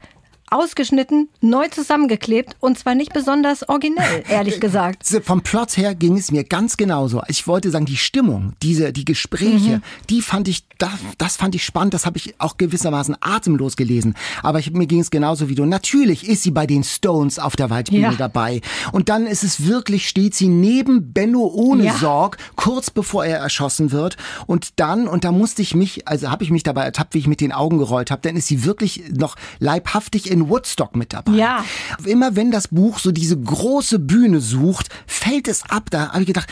ausgeschnitten, 0.49 1.29
neu 1.41 1.67
zusammengeklebt 1.67 2.55
und 2.59 2.77
zwar 2.77 2.95
nicht 2.95 3.13
besonders 3.13 3.67
originell, 3.67 4.23
ehrlich 4.29 4.59
gesagt. 4.59 5.05
Vom 5.23 5.41
Plot 5.41 5.77
her 5.77 5.95
ging 5.95 6.17
es 6.17 6.31
mir 6.31 6.43
ganz 6.43 6.77
genauso. 6.77 7.21
Ich 7.27 7.47
wollte 7.47 7.71
sagen, 7.71 7.85
die 7.85 7.97
Stimmung, 7.97 8.53
diese, 8.61 8.93
die 8.93 9.05
Gespräche, 9.05 9.77
mhm. 9.77 9.81
die 10.09 10.21
fand 10.21 10.47
ich, 10.47 10.65
das, 10.77 10.91
das 11.17 11.37
fand 11.37 11.55
ich 11.55 11.63
spannend, 11.63 11.93
das 11.93 12.05
habe 12.05 12.17
ich 12.17 12.35
auch 12.39 12.57
gewissermaßen 12.57 13.15
atemlos 13.19 13.75
gelesen. 13.75 14.15
Aber 14.41 14.59
ich, 14.59 14.71
mir 14.71 14.85
ging 14.85 14.99
es 14.99 15.11
genauso 15.11 15.49
wie 15.49 15.55
du. 15.55 15.65
Natürlich 15.65 16.27
ist 16.27 16.43
sie 16.43 16.51
bei 16.51 16.67
den 16.67 16.83
Stones 16.83 17.39
auf 17.39 17.55
der 17.55 17.69
Waldbühne 17.69 18.01
ja. 18.01 18.13
dabei. 18.13 18.61
Und 18.91 19.09
dann 19.09 19.25
ist 19.25 19.43
es 19.43 19.65
wirklich, 19.65 20.07
steht 20.07 20.35
sie 20.35 20.47
neben 20.47 21.13
Benno 21.13 21.47
ohne 21.47 21.85
ja. 21.85 21.93
Sorg, 21.95 22.37
kurz 22.55 22.91
bevor 22.91 23.25
er 23.25 23.39
erschossen 23.39 23.91
wird. 23.91 24.17
Und 24.45 24.79
dann, 24.79 25.07
und 25.07 25.23
da 25.23 25.31
musste 25.31 25.61
ich 25.61 25.75
mich, 25.75 26.07
also 26.07 26.29
habe 26.29 26.43
ich 26.43 26.51
mich 26.51 26.63
dabei 26.63 26.83
ertappt, 26.83 27.13
wie 27.13 27.19
ich 27.19 27.27
mit 27.27 27.41
den 27.41 27.51
Augen 27.51 27.77
gerollt 27.77 28.11
habe, 28.11 28.21
dann 28.21 28.35
ist 28.35 28.47
sie 28.47 28.65
wirklich 28.65 29.03
noch 29.11 29.35
leibhaftig 29.59 30.29
in 30.33 30.49
Woodstock 30.49 30.95
mit 30.95 31.13
dabei. 31.13 31.31
Ja. 31.33 31.63
Immer 32.03 32.35
wenn 32.35 32.51
das 32.51 32.67
Buch 32.67 32.99
so 32.99 33.11
diese 33.11 33.39
große 33.39 33.99
Bühne 33.99 34.41
sucht, 34.41 34.89
fällt 35.07 35.47
es 35.47 35.63
ab. 35.69 35.89
Da 35.91 36.09
habe 36.09 36.21
ich 36.21 36.27
gedacht, 36.27 36.49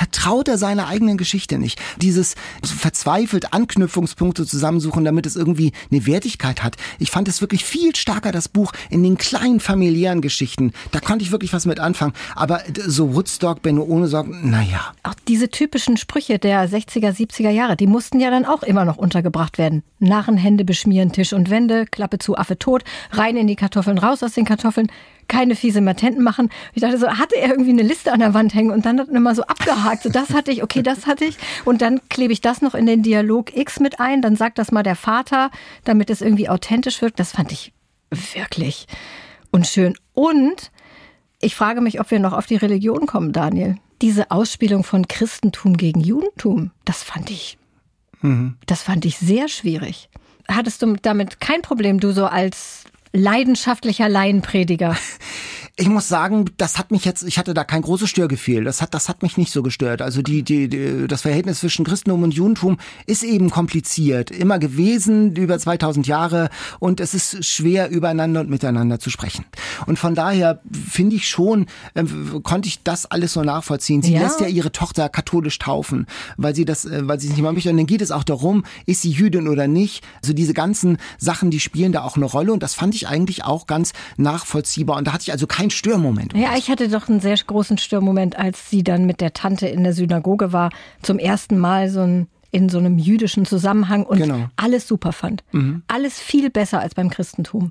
vertraut 0.00 0.48
er 0.48 0.56
seiner 0.56 0.88
eigenen 0.88 1.18
Geschichte 1.18 1.58
nicht. 1.58 1.78
Dieses 2.00 2.34
verzweifelt 2.64 3.52
Anknüpfungspunkte 3.52 4.46
zusammensuchen, 4.46 5.04
damit 5.04 5.26
es 5.26 5.36
irgendwie 5.36 5.72
eine 5.90 6.06
Wertigkeit 6.06 6.62
hat. 6.62 6.76
Ich 6.98 7.10
fand 7.10 7.28
es 7.28 7.42
wirklich 7.42 7.66
viel 7.66 7.94
stärker, 7.94 8.32
das 8.32 8.48
Buch, 8.48 8.72
in 8.88 9.02
den 9.02 9.18
kleinen 9.18 9.60
familiären 9.60 10.22
Geschichten. 10.22 10.72
Da 10.92 11.00
konnte 11.00 11.22
ich 11.22 11.32
wirklich 11.32 11.52
was 11.52 11.66
mit 11.66 11.80
anfangen. 11.80 12.14
Aber 12.34 12.62
so 12.86 13.14
Woodstock, 13.14 13.60
Benno 13.60 13.82
ohne 13.82 14.06
Sorgen, 14.06 14.50
naja. 14.50 14.94
Auch 15.02 15.14
diese 15.28 15.50
typischen 15.50 15.98
Sprüche 15.98 16.38
der 16.38 16.66
60er, 16.66 17.14
70er 17.14 17.50
Jahre, 17.50 17.76
die 17.76 17.86
mussten 17.86 18.20
ja 18.20 18.30
dann 18.30 18.46
auch 18.46 18.62
immer 18.62 18.86
noch 18.86 18.96
untergebracht 18.96 19.58
werden. 19.58 19.82
Narrenhände 19.98 20.64
beschmieren 20.64 21.12
Tisch 21.12 21.34
und 21.34 21.50
Wände, 21.50 21.84
Klappe 21.84 22.18
zu, 22.18 22.38
Affe 22.38 22.58
tot, 22.58 22.84
rein 23.10 23.36
in 23.36 23.46
die 23.46 23.56
Kartoffeln, 23.56 23.98
raus 23.98 24.22
aus 24.22 24.32
den 24.32 24.46
Kartoffeln 24.46 24.88
keine 25.30 25.54
fiese 25.54 25.80
Matenten 25.80 26.22
machen. 26.22 26.50
Ich 26.74 26.82
dachte 26.82 26.98
so, 26.98 27.08
hatte 27.08 27.36
er 27.36 27.50
irgendwie 27.50 27.70
eine 27.70 27.82
Liste 27.82 28.12
an 28.12 28.18
der 28.18 28.34
Wand 28.34 28.52
hängen 28.52 28.72
und 28.72 28.84
dann 28.84 29.00
hat 29.00 29.08
er 29.08 29.14
immer 29.14 29.34
so 29.34 29.42
abgehakt. 29.42 29.89
So, 30.02 30.08
das 30.08 30.30
hatte 30.30 30.50
ich, 30.50 30.62
okay, 30.62 30.82
das 30.82 31.06
hatte 31.06 31.24
ich. 31.24 31.36
Und 31.64 31.82
dann 31.82 32.00
klebe 32.08 32.32
ich 32.32 32.40
das 32.40 32.62
noch 32.62 32.74
in 32.74 32.86
den 32.86 33.02
Dialog 33.02 33.56
X 33.56 33.80
mit 33.80 34.00
ein. 34.00 34.22
Dann 34.22 34.36
sagt 34.36 34.58
das 34.58 34.72
mal 34.72 34.82
der 34.82 34.96
Vater, 34.96 35.50
damit 35.84 36.10
es 36.10 36.20
irgendwie 36.20 36.48
authentisch 36.48 37.02
wirkt. 37.02 37.18
Das 37.18 37.32
fand 37.32 37.52
ich 37.52 37.72
wirklich 38.10 38.86
unschön. 39.50 39.94
Und 40.14 40.70
ich 41.40 41.54
frage 41.54 41.80
mich, 41.80 42.00
ob 42.00 42.10
wir 42.10 42.20
noch 42.20 42.32
auf 42.32 42.46
die 42.46 42.56
Religion 42.56 43.06
kommen, 43.06 43.32
Daniel. 43.32 43.76
Diese 44.02 44.30
Ausspielung 44.30 44.84
von 44.84 45.08
Christentum 45.08 45.76
gegen 45.76 46.00
Judentum, 46.00 46.70
das 46.84 47.02
fand 47.02 47.30
ich, 47.30 47.58
mhm. 48.22 48.56
das 48.66 48.82
fand 48.82 49.04
ich 49.04 49.18
sehr 49.18 49.48
schwierig. 49.48 50.08
Hattest 50.48 50.82
du 50.82 50.96
damit 51.00 51.40
kein 51.40 51.62
Problem, 51.62 52.00
du 52.00 52.12
so 52.12 52.26
als 52.26 52.84
leidenschaftlicher 53.12 54.08
Laienprediger. 54.08 54.96
Ich 55.80 55.88
muss 55.88 56.08
sagen, 56.08 56.44
das 56.58 56.78
hat 56.78 56.90
mich 56.90 57.06
jetzt, 57.06 57.22
ich 57.22 57.38
hatte 57.38 57.54
da 57.54 57.64
kein 57.64 57.80
großes 57.80 58.10
Störgefühl. 58.10 58.64
Das 58.64 58.82
hat, 58.82 58.92
das 58.92 59.08
hat 59.08 59.22
mich 59.22 59.38
nicht 59.38 59.50
so 59.50 59.62
gestört. 59.62 60.02
Also 60.02 60.20
die, 60.20 60.42
die, 60.42 60.68
die, 60.68 61.08
das 61.08 61.22
Verhältnis 61.22 61.60
zwischen 61.60 61.86
Christentum 61.86 62.22
und 62.22 62.34
Judentum 62.34 62.76
ist 63.06 63.22
eben 63.22 63.48
kompliziert. 63.48 64.30
Immer 64.30 64.58
gewesen, 64.58 65.34
über 65.36 65.58
2000 65.58 66.06
Jahre. 66.06 66.50
Und 66.80 67.00
es 67.00 67.14
ist 67.14 67.46
schwer, 67.46 67.88
übereinander 67.88 68.42
und 68.42 68.50
miteinander 68.50 68.98
zu 68.98 69.08
sprechen. 69.08 69.46
Und 69.86 69.98
von 69.98 70.14
daher 70.14 70.60
finde 70.70 71.16
ich 71.16 71.30
schon, 71.30 71.64
äh, 71.94 72.04
konnte 72.42 72.68
ich 72.68 72.82
das 72.82 73.06
alles 73.06 73.32
so 73.32 73.42
nachvollziehen. 73.42 74.02
Sie 74.02 74.12
ja. 74.12 74.20
lässt 74.20 74.40
ja 74.40 74.48
ihre 74.48 74.72
Tochter 74.72 75.08
katholisch 75.08 75.58
taufen, 75.58 76.06
weil 76.36 76.54
sie 76.54 76.66
das, 76.66 76.84
äh, 76.84 77.08
weil 77.08 77.18
sie 77.18 77.28
es 77.28 77.32
nicht 77.32 77.42
mal 77.42 77.54
möchte. 77.54 77.70
Und 77.70 77.78
dann 77.78 77.86
geht 77.86 78.02
es 78.02 78.10
auch 78.10 78.24
darum, 78.24 78.64
ist 78.84 79.00
sie 79.00 79.12
Jüdin 79.12 79.48
oder 79.48 79.66
nicht. 79.66 80.04
Also 80.20 80.34
diese 80.34 80.52
ganzen 80.52 80.98
Sachen, 81.16 81.50
die 81.50 81.58
spielen 81.58 81.92
da 81.92 82.02
auch 82.02 82.16
eine 82.16 82.26
Rolle. 82.26 82.52
Und 82.52 82.62
das 82.62 82.74
fand 82.74 82.94
ich 82.94 83.08
eigentlich 83.08 83.44
auch 83.44 83.66
ganz 83.66 83.94
nachvollziehbar. 84.18 84.98
Und 84.98 85.06
da 85.06 85.14
hatte 85.14 85.22
ich 85.22 85.32
also 85.32 85.46
kein 85.46 85.69
Störmoment. 85.70 86.34
Ja, 86.34 86.56
ich 86.56 86.70
hatte 86.70 86.88
doch 86.88 87.08
einen 87.08 87.20
sehr 87.20 87.36
großen 87.36 87.78
Störmoment, 87.78 88.38
als 88.38 88.70
sie 88.70 88.82
dann 88.82 89.06
mit 89.06 89.20
der 89.20 89.32
Tante 89.32 89.66
in 89.66 89.84
der 89.84 89.92
Synagoge 89.92 90.52
war, 90.52 90.70
zum 91.02 91.18
ersten 91.18 91.58
Mal 91.58 91.88
so 91.88 92.00
ein 92.00 92.26
in 92.52 92.68
so 92.68 92.78
einem 92.78 92.98
jüdischen 92.98 93.46
Zusammenhang 93.46 94.04
und 94.04 94.18
genau. 94.18 94.48
alles 94.56 94.86
super 94.88 95.12
fand. 95.12 95.44
Mhm. 95.52 95.82
Alles 95.86 96.18
viel 96.18 96.50
besser 96.50 96.80
als 96.80 96.94
beim 96.94 97.08
Christentum. 97.08 97.70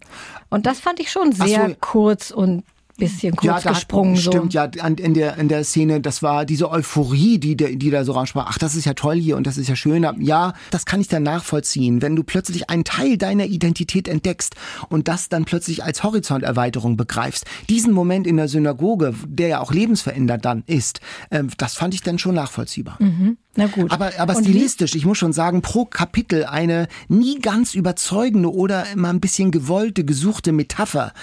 Und 0.50 0.66
das 0.66 0.80
fand 0.80 1.00
ich 1.02 1.12
schon 1.12 1.34
sehr 1.34 1.70
so. 1.70 1.76
kurz 1.82 2.32
und 2.32 2.64
bisschen 3.00 3.36
kurz 3.36 3.64
ja, 3.64 3.72
gesprungen. 3.72 4.16
Hat, 4.16 4.24
so. 4.24 4.32
Stimmt, 4.32 4.54
ja, 4.54 4.66
in 4.66 5.14
der, 5.14 5.38
in 5.38 5.48
der 5.48 5.64
Szene, 5.64 6.02
das 6.02 6.22
war 6.22 6.46
diese 6.46 6.70
Euphorie, 6.70 7.40
die, 7.40 7.56
die 7.56 7.90
da 7.90 8.04
so 8.04 8.12
raussprach. 8.12 8.48
Ach, 8.50 8.58
das 8.58 8.76
ist 8.76 8.86
ja 8.86 8.94
toll 8.94 9.16
hier 9.16 9.38
und 9.38 9.48
das 9.48 9.58
ist 9.58 9.68
ja 9.68 9.76
schön. 9.76 10.06
Ja, 10.20 10.54
das 10.72 10.86
kann 10.86 11.02
ich 11.02 11.08
dann 11.08 11.24
nachvollziehen. 11.24 12.02
Wenn 12.02 12.16
du 12.16 12.24
plötzlich 12.24 12.70
einen 12.70 12.84
Teil 12.84 13.18
deiner 13.18 13.46
Identität 13.46 14.08
entdeckst 14.08 14.56
und 14.90 15.08
das 15.08 15.30
dann 15.30 15.46
plötzlich 15.46 15.84
als 15.84 16.04
Horizonterweiterung 16.04 16.98
begreifst, 16.98 17.46
diesen 17.70 17.94
Moment 17.94 18.28
in 18.28 18.38
der 18.38 18.48
Synagoge, 18.48 19.14
der 19.26 19.48
ja 19.48 19.62
auch 19.62 19.72
lebensverändert 19.72 20.46
dann 20.46 20.64
ist, 20.68 21.02
äh, 21.30 21.44
das 21.58 21.76
fand 21.76 21.94
ich 21.94 22.02
dann 22.02 22.20
schon 22.20 22.36
nachvollziehbar. 22.36 22.98
Mhm. 23.00 23.38
Na 23.60 23.68
gut. 23.68 23.92
Aber, 23.92 24.12
aber 24.18 24.36
stilistisch, 24.36 24.96
ich 24.96 25.06
muss 25.06 25.18
schon 25.18 25.34
sagen, 25.34 25.62
pro 25.62 25.84
Kapitel 25.84 26.46
eine 26.46 26.88
nie 27.10 27.40
ganz 27.40 27.76
überzeugende 27.76 28.54
oder 28.54 28.90
immer 28.94 29.10
ein 29.10 29.20
bisschen 29.20 29.52
gewollte, 29.52 30.06
gesuchte 30.06 30.54
Metapher. 30.54 31.14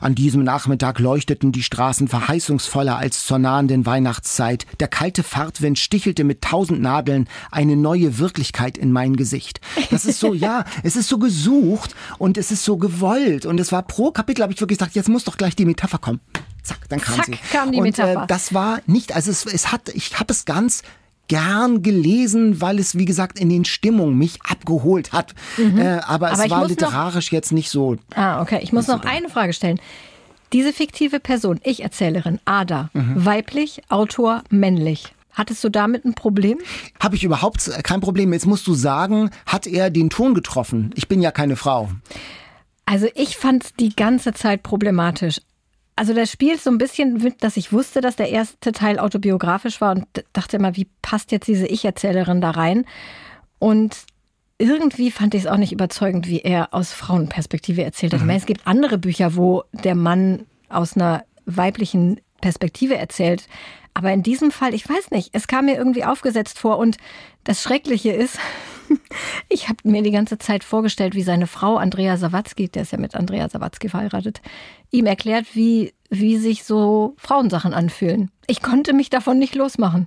An 0.00 0.14
diesem 0.14 0.42
Nachmittag 0.42 0.98
leuchteten 0.98 1.52
die 1.52 1.62
Straßen 1.62 2.08
verheißungsvoller 2.08 2.96
als 2.96 3.26
zur 3.26 3.38
nahenden 3.38 3.84
Weihnachtszeit. 3.84 4.66
Der 4.80 4.88
kalte 4.88 5.22
Fahrtwind 5.22 5.78
stichelte 5.78 6.24
mit 6.24 6.40
tausend 6.40 6.80
Nadeln 6.80 7.28
eine 7.50 7.76
neue 7.76 8.18
Wirklichkeit 8.18 8.78
in 8.78 8.90
mein 8.90 9.16
Gesicht. 9.16 9.60
Das 9.90 10.06
ist 10.06 10.18
so, 10.18 10.32
ja, 10.42 10.64
es 10.82 10.96
ist 10.96 11.08
so 11.08 11.18
gesucht 11.18 11.94
und 12.16 12.38
es 12.38 12.50
ist 12.50 12.64
so 12.64 12.78
gewollt. 12.78 13.44
Und 13.44 13.60
es 13.60 13.70
war 13.70 13.82
pro 13.82 14.12
Kapitel, 14.12 14.42
habe 14.42 14.54
ich 14.54 14.60
wirklich 14.60 14.78
gesagt, 14.78 14.94
jetzt 14.94 15.10
muss 15.10 15.24
doch 15.24 15.36
gleich 15.36 15.56
die 15.56 15.66
Metapher 15.66 15.98
kommen. 15.98 16.20
Zack, 16.62 16.88
dann 16.88 17.00
kam 17.00 17.16
Zack, 17.16 17.26
sie. 17.26 17.38
Kam 17.52 17.72
die 17.72 17.78
und 17.78 17.84
Metapher. 17.84 18.22
Äh, 18.22 18.26
das 18.28 18.54
war 18.54 18.80
nicht, 18.86 19.14
also 19.14 19.30
es, 19.30 19.44
es 19.44 19.72
hat, 19.72 19.90
ich 19.90 20.18
habe 20.18 20.32
es 20.32 20.44
ganz 20.44 20.82
gern 21.28 21.82
gelesen, 21.82 22.60
weil 22.60 22.78
es, 22.78 22.98
wie 22.98 23.04
gesagt, 23.04 23.38
in 23.38 23.48
den 23.48 23.64
Stimmungen 23.64 24.16
mich 24.16 24.40
abgeholt 24.42 25.12
hat. 25.12 25.34
Mhm. 25.56 25.78
Äh, 25.78 26.00
aber, 26.06 26.32
aber 26.32 26.44
es 26.44 26.50
war 26.50 26.66
literarisch 26.66 27.28
noch, 27.28 27.32
jetzt 27.32 27.52
nicht 27.52 27.70
so. 27.70 27.96
Ah, 28.14 28.42
okay. 28.42 28.60
Ich 28.62 28.72
muss 28.72 28.86
noch 28.86 29.02
so 29.02 29.08
eine 29.08 29.28
Frage 29.28 29.52
stellen. 29.52 29.80
Diese 30.52 30.72
fiktive 30.72 31.18
Person, 31.18 31.60
Ich-Erzählerin, 31.64 32.38
Ada, 32.44 32.90
mhm. 32.92 33.24
weiblich, 33.24 33.82
Autor, 33.88 34.42
männlich. 34.50 35.14
Hattest 35.32 35.64
du 35.64 35.70
damit 35.70 36.04
ein 36.04 36.12
Problem? 36.12 36.58
Habe 37.00 37.16
ich 37.16 37.24
überhaupt 37.24 37.70
kein 37.82 38.02
Problem. 38.02 38.34
Jetzt 38.34 38.46
musst 38.46 38.66
du 38.66 38.74
sagen, 38.74 39.30
hat 39.46 39.66
er 39.66 39.88
den 39.88 40.10
Ton 40.10 40.34
getroffen? 40.34 40.90
Ich 40.94 41.08
bin 41.08 41.22
ja 41.22 41.30
keine 41.30 41.56
Frau. 41.56 41.90
Also 42.84 43.08
ich 43.14 43.38
fand 43.38 43.64
es 43.64 43.74
die 43.74 43.96
ganze 43.96 44.34
Zeit 44.34 44.62
problematisch. 44.62 45.40
Also 45.94 46.14
das 46.14 46.30
spielt 46.30 46.60
so 46.60 46.70
ein 46.70 46.78
bisschen 46.78 47.14
mit, 47.14 47.42
dass 47.44 47.56
ich 47.56 47.72
wusste, 47.72 48.00
dass 48.00 48.16
der 48.16 48.30
erste 48.30 48.72
Teil 48.72 48.98
autobiografisch 48.98 49.80
war 49.80 49.92
und 49.92 50.06
dachte 50.32 50.56
immer, 50.56 50.74
wie 50.76 50.88
passt 51.02 51.32
jetzt 51.32 51.48
diese 51.48 51.66
Ich-Erzählerin 51.66 52.40
da 52.40 52.50
rein? 52.50 52.86
Und 53.58 53.96
irgendwie 54.58 55.10
fand 55.10 55.34
ich 55.34 55.42
es 55.42 55.46
auch 55.46 55.56
nicht 55.56 55.72
überzeugend, 55.72 56.28
wie 56.28 56.40
er 56.40 56.72
aus 56.72 56.92
Frauenperspektive 56.92 57.82
erzählt 57.82 58.12
hat. 58.12 58.20
Mhm. 58.20 58.24
Ich 58.24 58.26
meine, 58.26 58.38
es 58.38 58.46
gibt 58.46 58.66
andere 58.66 58.96
Bücher, 58.96 59.36
wo 59.36 59.64
der 59.72 59.94
Mann 59.94 60.46
aus 60.68 60.96
einer 60.96 61.24
weiblichen 61.44 62.20
Perspektive 62.40 62.96
erzählt. 62.96 63.48
Aber 63.94 64.12
in 64.12 64.22
diesem 64.22 64.50
Fall, 64.50 64.74
ich 64.74 64.88
weiß 64.88 65.10
nicht, 65.10 65.30
es 65.32 65.46
kam 65.46 65.66
mir 65.66 65.76
irgendwie 65.76 66.04
aufgesetzt 66.04 66.58
vor. 66.58 66.78
Und 66.78 66.96
das 67.44 67.62
Schreckliche 67.62 68.12
ist, 68.12 68.38
ich 69.48 69.68
habe 69.68 69.78
mir 69.84 70.02
die 70.02 70.10
ganze 70.10 70.38
Zeit 70.38 70.64
vorgestellt, 70.64 71.14
wie 71.14 71.22
seine 71.22 71.46
Frau 71.46 71.76
Andrea 71.76 72.16
Sawatzki, 72.16 72.68
der 72.68 72.82
ist 72.82 72.92
ja 72.92 72.98
mit 72.98 73.14
Andrea 73.14 73.48
Sawatzki 73.48 73.88
verheiratet, 73.88 74.40
ihm 74.90 75.06
erklärt, 75.06 75.46
wie, 75.54 75.94
wie 76.10 76.38
sich 76.38 76.64
so 76.64 77.14
Frauensachen 77.18 77.74
anfühlen. 77.74 78.30
Ich 78.46 78.62
konnte 78.62 78.92
mich 78.92 79.10
davon 79.10 79.38
nicht 79.38 79.54
losmachen. 79.54 80.06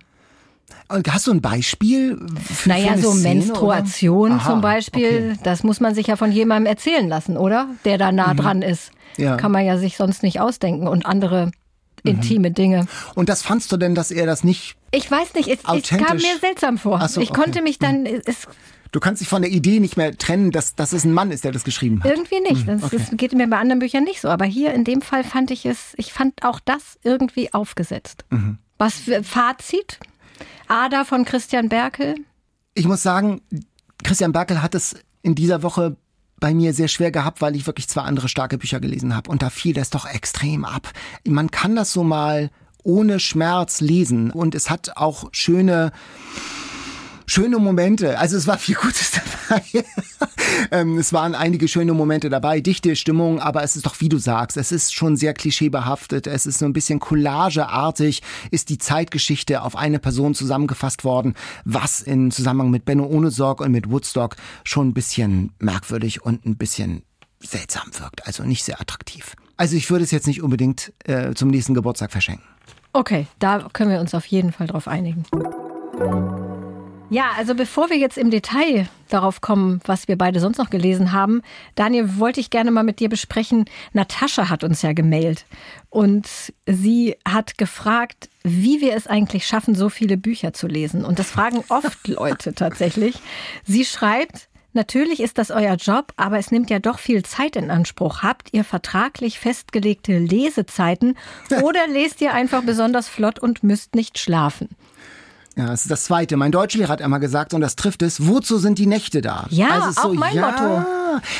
Hast 0.89 1.27
du 1.27 1.32
ein 1.32 1.42
Beispiel? 1.42 2.20
Für, 2.42 2.70
naja, 2.70 2.94
für 2.94 3.00
so 3.00 3.12
Szene, 3.12 3.36
Menstruation 3.36 4.32
Aha, 4.34 4.50
zum 4.50 4.62
Beispiel, 4.62 5.32
okay. 5.32 5.39
das 5.44 5.63
muss 5.63 5.80
man 5.80 5.94
sich 5.94 6.08
ja 6.08 6.15
von 6.15 6.32
jemandem 6.32 6.68
erzählen 6.68 7.08
lassen, 7.08 7.38
oder? 7.38 7.70
Der 7.86 7.98
da 7.98 8.12
nah 8.12 8.34
mhm. 8.34 8.38
dran 8.38 8.62
ist. 8.62 8.92
Ja. 9.18 9.38
Kann 9.38 9.51
man 9.51 9.65
ja 9.65 9.77
sich 9.77 9.96
sonst 9.96 10.24
nicht 10.24 10.39
ausdenken. 10.39 10.88
Und 10.88 11.06
andere 11.06 11.51
Mhm. 12.06 12.12
intime 12.12 12.51
Dinge. 12.51 12.88
Und 13.15 13.30
das 13.30 13.42
fandst 13.42 13.72
du 13.72 13.77
denn, 13.77 13.96
dass 13.96 14.12
er 14.12 14.25
das 14.25 14.44
nicht 14.44 14.75
Ich 14.92 15.10
weiß 15.10 15.34
nicht, 15.34 15.50
es, 15.50 15.60
es 15.60 15.89
kam 15.89 16.18
mir 16.18 16.38
seltsam 16.39 16.77
vor. 16.77 17.06
So, 17.08 17.22
ich 17.22 17.32
okay. 17.32 17.42
konnte 17.42 17.62
mich 17.62 17.80
dann... 17.80 18.04
Mhm. 18.04 18.22
Es, 18.25 18.48
Du 18.96 19.02
kannst 19.02 19.20
dich 19.20 19.28
von 19.28 19.42
der 19.42 19.52
Idee 19.52 19.82
nicht 19.82 19.98
mehr 19.98 20.18
trennen, 20.18 20.52
dass, 20.52 20.74
dass 20.74 20.94
es 20.94 21.04
ein 21.04 21.12
Mann 21.12 21.30
ist, 21.30 21.44
der 21.44 21.52
das 21.52 21.66
geschrieben 21.66 22.02
hat. 22.02 22.10
Irgendwie 22.10 22.40
nicht. 22.40 22.66
Mhm, 22.66 22.80
das, 22.80 22.84
okay. 22.84 22.98
das, 22.98 23.18
geht 23.18 23.34
mir 23.34 23.46
bei 23.50 23.58
anderen 23.58 23.80
Büchern 23.80 24.06
nicht 24.06 24.22
so. 24.22 24.30
Aber 24.30 24.46
hier 24.46 24.74
in 24.74 24.86
dem 24.86 25.02
Fall 25.02 25.25
fand 25.25 25.52
ich 25.52 25.66
es, 25.66 25.92
ich 25.98 26.14
fand 26.14 26.46
auch 26.46 26.62
das 26.62 26.98
irgendwie 27.04 27.54
aufgesetzt. 27.54 28.24
Mhm. 28.30 28.58
Was 28.78 28.94
für 28.94 29.22
Fazit? 29.22 30.00
Ada 30.70 31.04
von 31.04 31.25
Christian 31.25 31.68
Berkel? 31.68 32.16
Ich 32.74 32.88
muss 32.88 33.04
sagen, 33.04 33.42
Christian 34.02 34.32
Berkel 34.32 34.62
hat 34.62 34.75
es 34.75 34.96
in 35.24 35.36
dieser 35.36 35.62
Woche 35.62 35.98
bei 36.40 36.54
mir 36.54 36.74
sehr 36.74 36.88
schwer 36.88 37.12
gehabt, 37.12 37.42
weil 37.42 37.58
ich 37.58 37.68
wirklich 37.68 37.90
zwei 37.90 38.04
andere 38.04 38.30
starke 38.30 38.58
Bücher 38.58 38.80
gelesen 38.80 39.14
habe. 39.14 39.30
Und 39.30 39.42
da 39.42 39.50
fiel 39.50 39.74
das 39.74 39.90
doch 39.90 40.06
extrem 40.06 40.64
ab. 40.64 40.90
Man 41.28 41.52
kann 41.52 41.75
das 41.75 41.92
so 41.92 42.06
mal 42.06 42.50
ohne 42.84 43.20
Schmerz 43.20 43.82
lesen. 43.82 44.32
Und 44.32 44.56
es 44.56 44.70
hat 44.70 44.96
auch 44.96 45.28
schöne 45.34 45.92
schöne 47.27 47.58
Momente. 47.58 48.20
Also 48.20 48.38
es 48.38 48.48
war 48.48 48.58
viel 48.58 48.75
Gutes 48.75 49.12
dabei. 49.50 49.63
ähm, 50.72 50.98
es 50.98 51.13
waren 51.13 51.36
einige 51.36 51.67
schöne 51.67 51.94
Momente 51.94 52.29
dabei, 52.29 52.62
dichte 52.62 52.96
Stimmung, 52.96 53.39
aber 53.39 53.63
es 53.63 53.75
ist 53.75 53.86
doch, 53.86 54.00
wie 54.00 54.10
du 54.10 54.17
sagst, 54.17 54.58
es 54.58 54.72
ist 54.72 54.94
schon 54.94 55.17
sehr 55.17 55.34
klischeebehaftet. 55.34 56.27
Es 56.27 56.46
ist 56.46 56.60
so 56.60 56.65
ein 56.65 56.74
bisschen 56.74 57.00
collageartig, 57.00 58.22
ist 58.51 58.70
die 58.70 58.77
Zeitgeschichte 58.77 59.62
auf 59.62 59.75
eine 59.75 60.00
Person 60.00 60.36
zusammengefasst 60.36 61.03
worden, 61.03 61.34
was 61.63 62.01
in 62.01 62.32
Zusammenhang 62.32 62.72
mit 62.72 62.86
Benno 62.86 63.05
ohne 63.05 63.32
Sorg 63.32 63.62
und 63.62 63.72
mit 63.72 63.89
Woodstock 63.89 64.36
schon 64.63 64.89
ein 64.89 64.94
bisschen 64.94 65.51
merkwürdig 65.60 66.24
und 66.24 66.46
ein 66.46 66.58
bisschen 66.58 67.03
seltsam 67.39 67.89
wirkt. 68.00 68.25
Also 68.27 68.44
nicht 68.44 68.63
sehr 68.63 68.82
attraktiv. 68.82 69.36
Also 69.58 69.75
ich 69.75 69.89
würde 69.89 70.03
es 70.03 70.12
jetzt 70.12 70.27
nicht 70.27 70.41
unbedingt 70.41 70.94
äh, 71.05 71.34
zum 71.34 71.50
nächsten 71.50 71.74
Geburtstag 71.74 72.12
verschenken. 72.12 72.44
Okay, 72.94 73.27
da 73.39 73.67
können 73.74 73.91
wir 73.91 74.00
uns 74.00 74.13
auf 74.13 74.25
jeden 74.25 74.51
Fall 74.51 74.67
drauf 74.67 74.88
einigen. 74.88 75.25
Ja, 77.10 77.32
also 77.38 77.54
bevor 77.54 77.92
wir 77.92 77.98
jetzt 77.98 78.18
im 78.18 78.32
Detail 78.32 78.88
darauf 79.10 79.40
kommen, 79.40 79.80
was 79.86 80.08
wir 80.08 80.18
beide 80.18 80.40
sonst 80.40 80.58
noch 80.58 80.72
gelesen 80.72 81.12
haben, 81.12 81.44
Daniel, 81.76 82.18
wollte 82.18 82.40
ich 82.40 82.50
gerne 82.50 82.72
mal 82.72 82.84
mit 82.84 83.00
dir 83.00 83.10
besprechen. 83.10 83.66
Natascha 83.94 84.50
hat 84.50 84.64
uns 84.64 84.82
ja 84.82 84.94
gemailt 84.94 85.46
und 85.92 86.28
sie 86.66 87.16
hat 87.28 87.60
gefragt, 87.60 88.30
wie 88.44 88.82
wir 88.82 88.96
es 88.96 89.06
eigentlich 89.06 89.46
schaffen, 89.46 89.76
so 89.76 89.90
viele 89.90 90.18
Bücher 90.18 90.54
zu 90.54 90.68
lesen. 90.68 91.06
Und 91.06 91.20
das 91.20 91.30
fragen 91.30 91.64
oft 91.70 92.08
Leute 92.08 92.54
tatsächlich. 92.54 93.16
Sie 93.64 93.86
schreibt, 93.86 94.50
Natürlich 94.74 95.22
ist 95.22 95.38
das 95.38 95.52
euer 95.52 95.76
Job, 95.76 96.12
aber 96.18 96.38
es 96.38 96.52
nimmt 96.52 96.70
ja 96.70 96.80
doch 96.80 97.00
viel 97.00 97.24
Zeit 97.24 97.56
in 97.56 97.72
Anspruch. 97.72 98.24
Habt 98.24 98.50
ihr 98.52 98.66
vertraglich 98.66 99.40
festgelegte 99.40 100.18
Lesezeiten 100.18 101.18
oder 101.64 101.88
lest 101.88 102.20
ihr 102.20 102.34
einfach 102.34 102.62
besonders 102.62 103.08
flott 103.08 103.40
und 103.40 103.64
müsst 103.64 103.96
nicht 103.96 104.20
schlafen? 104.20 104.68
Ja, 105.58 105.68
das 105.68 105.84
ist 105.84 105.92
das 105.92 106.04
Zweite. 106.04 106.36
Mein 106.36 106.52
Deutschlehrer 106.52 106.90
hat 106.90 107.02
einmal 107.02 107.22
gesagt, 107.22 107.54
und 107.54 107.62
das 107.62 107.78
trifft 107.78 108.02
es, 108.02 108.28
wozu 108.28 108.58
sind 108.58 108.78
die 108.78 108.88
Nächte 108.88 109.22
da? 109.22 109.46
Ja, 109.50 109.70
also 109.70 110.02
auch 110.02 110.04
so, 110.10 110.14
mein 110.14 110.36
ja, 110.36 110.52
Motto. 110.52 110.86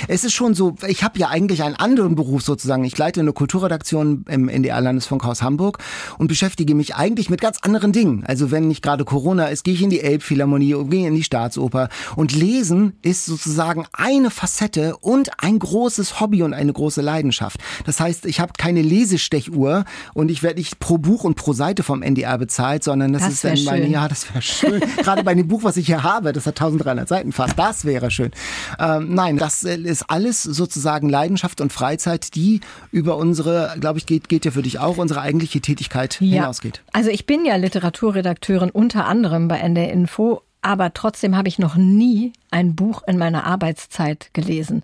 Es 0.07 0.24
ist 0.24 0.31
schon 0.31 0.53
so, 0.53 0.75
ich 0.88 1.03
habe 1.03 1.19
ja 1.19 1.27
eigentlich 1.27 1.63
einen 1.63 1.75
anderen 1.75 2.15
Beruf 2.15 2.41
sozusagen. 2.43 2.86
Ich 2.86 2.98
leite 2.98 3.19
eine 3.19 3.34
Kulturredaktion 3.34 4.24
im 4.29 4.48
NDR 4.48 4.79
Landesfunkhaus 4.79 5.41
Hamburg 5.41 5.79
und 6.17 6.27
beschäftige 6.27 6.75
mich 6.75 6.95
eigentlich 6.95 7.29
mit 7.29 7.41
ganz 7.41 7.57
anderen 7.62 7.91
Dingen. 7.91 8.24
Also 8.25 8.51
wenn 8.51 8.69
nicht 8.69 8.81
gerade 8.81 9.03
Corona 9.03 9.48
ist, 9.48 9.65
gehe 9.65 9.74
ich 9.74 9.81
in 9.81 9.89
die 9.89 10.00
Elbphilharmonie 10.00 10.75
und 10.75 10.91
gehe 10.91 11.05
in 11.05 11.15
die 11.15 11.24
Staatsoper. 11.24 11.89
Und 12.15 12.34
Lesen 12.34 12.93
ist 13.01 13.25
sozusagen 13.25 13.86
eine 13.91 14.29
Facette 14.29 14.95
und 14.98 15.31
ein 15.43 15.60
großes 15.60 16.22
Hobby 16.22 16.41
und 16.41 16.53
eine 16.53 16.72
große 16.72 17.01
Leidenschaft. 17.01 17.60
Das 17.86 18.00
heißt, 18.00 18.25
ich 18.25 18.39
habe 18.39 18.53
keine 18.57 18.81
Lesestechuhr 18.81 19.84
und 20.13 20.31
ich 20.31 20.41
werde 20.41 20.60
nicht 20.60 20.79
pro 20.79 20.98
Buch 20.98 21.25
und 21.25 21.36
pro 21.36 21.51
Seite 21.51 21.84
vom 21.84 22.01
NDR 22.01 22.38
bezahlt, 22.38 22.86
sondern 22.86 23.12
das, 23.12 23.24
das 23.24 23.34
ist 23.34 23.43
dann 23.43 23.63
meine, 23.65 24.04
ja, 24.05 24.09
das 24.09 24.29
wäre 24.29 24.41
schön. 24.41 24.81
Gerade 24.97 25.24
bei 25.24 25.33
dem 25.33 25.47
Buch, 25.47 25.63
was 25.63 25.77
ich 25.77 25.88
hier 25.88 26.03
habe, 26.03 26.31
das 26.31 26.45
hat 26.45 26.62
1300 26.62 27.07
Seiten 27.07 27.31
fast, 27.31 27.57
das 27.57 27.85
wäre 27.85 28.12
schön. 28.12 28.31
Ähm, 28.79 29.13
nein, 29.13 29.38
das 29.38 29.63
äh, 29.63 29.77
ist 29.77 30.03
alles 30.09 30.43
sozusagen 30.43 31.09
Leidenschaft 31.09 31.59
und 31.62 31.74
Freizeit, 31.74 32.35
die 32.35 32.62
über 32.91 33.17
unsere, 33.17 33.75
glaube 33.79 33.97
ich, 33.97 34.05
geht, 34.05 34.29
geht 34.29 34.45
ja 34.45 34.51
für 34.51 34.62
dich 34.62 34.79
auch, 34.79 34.97
unsere 34.97 35.21
eigentliche 35.21 35.59
Tätigkeit 35.59 36.17
ja. 36.21 36.41
hinausgeht. 36.41 36.81
Also 36.93 37.09
ich 37.09 37.25
bin 37.25 37.45
ja 37.45 37.55
Literaturredakteurin 37.55 38.69
unter 38.69 39.05
anderem 39.05 39.47
bei 39.47 39.57
NDR 39.57 39.91
Info, 39.91 40.41
aber 40.62 40.93
trotzdem 40.93 41.35
habe 41.35 41.47
ich 41.47 41.59
noch 41.59 41.75
nie 41.75 42.33
ein 42.51 42.75
Buch 42.75 43.01
in 43.07 43.17
meiner 43.17 43.45
Arbeitszeit 43.45 44.29
gelesen. 44.33 44.83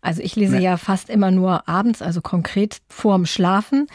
Also 0.00 0.22
ich 0.22 0.36
lese 0.36 0.56
nee. 0.56 0.62
ja 0.62 0.76
fast 0.76 1.10
immer 1.10 1.30
nur 1.30 1.68
abends, 1.68 2.02
also 2.02 2.20
konkret 2.20 2.78
vorm 2.88 3.26
Schlafen. 3.26 3.86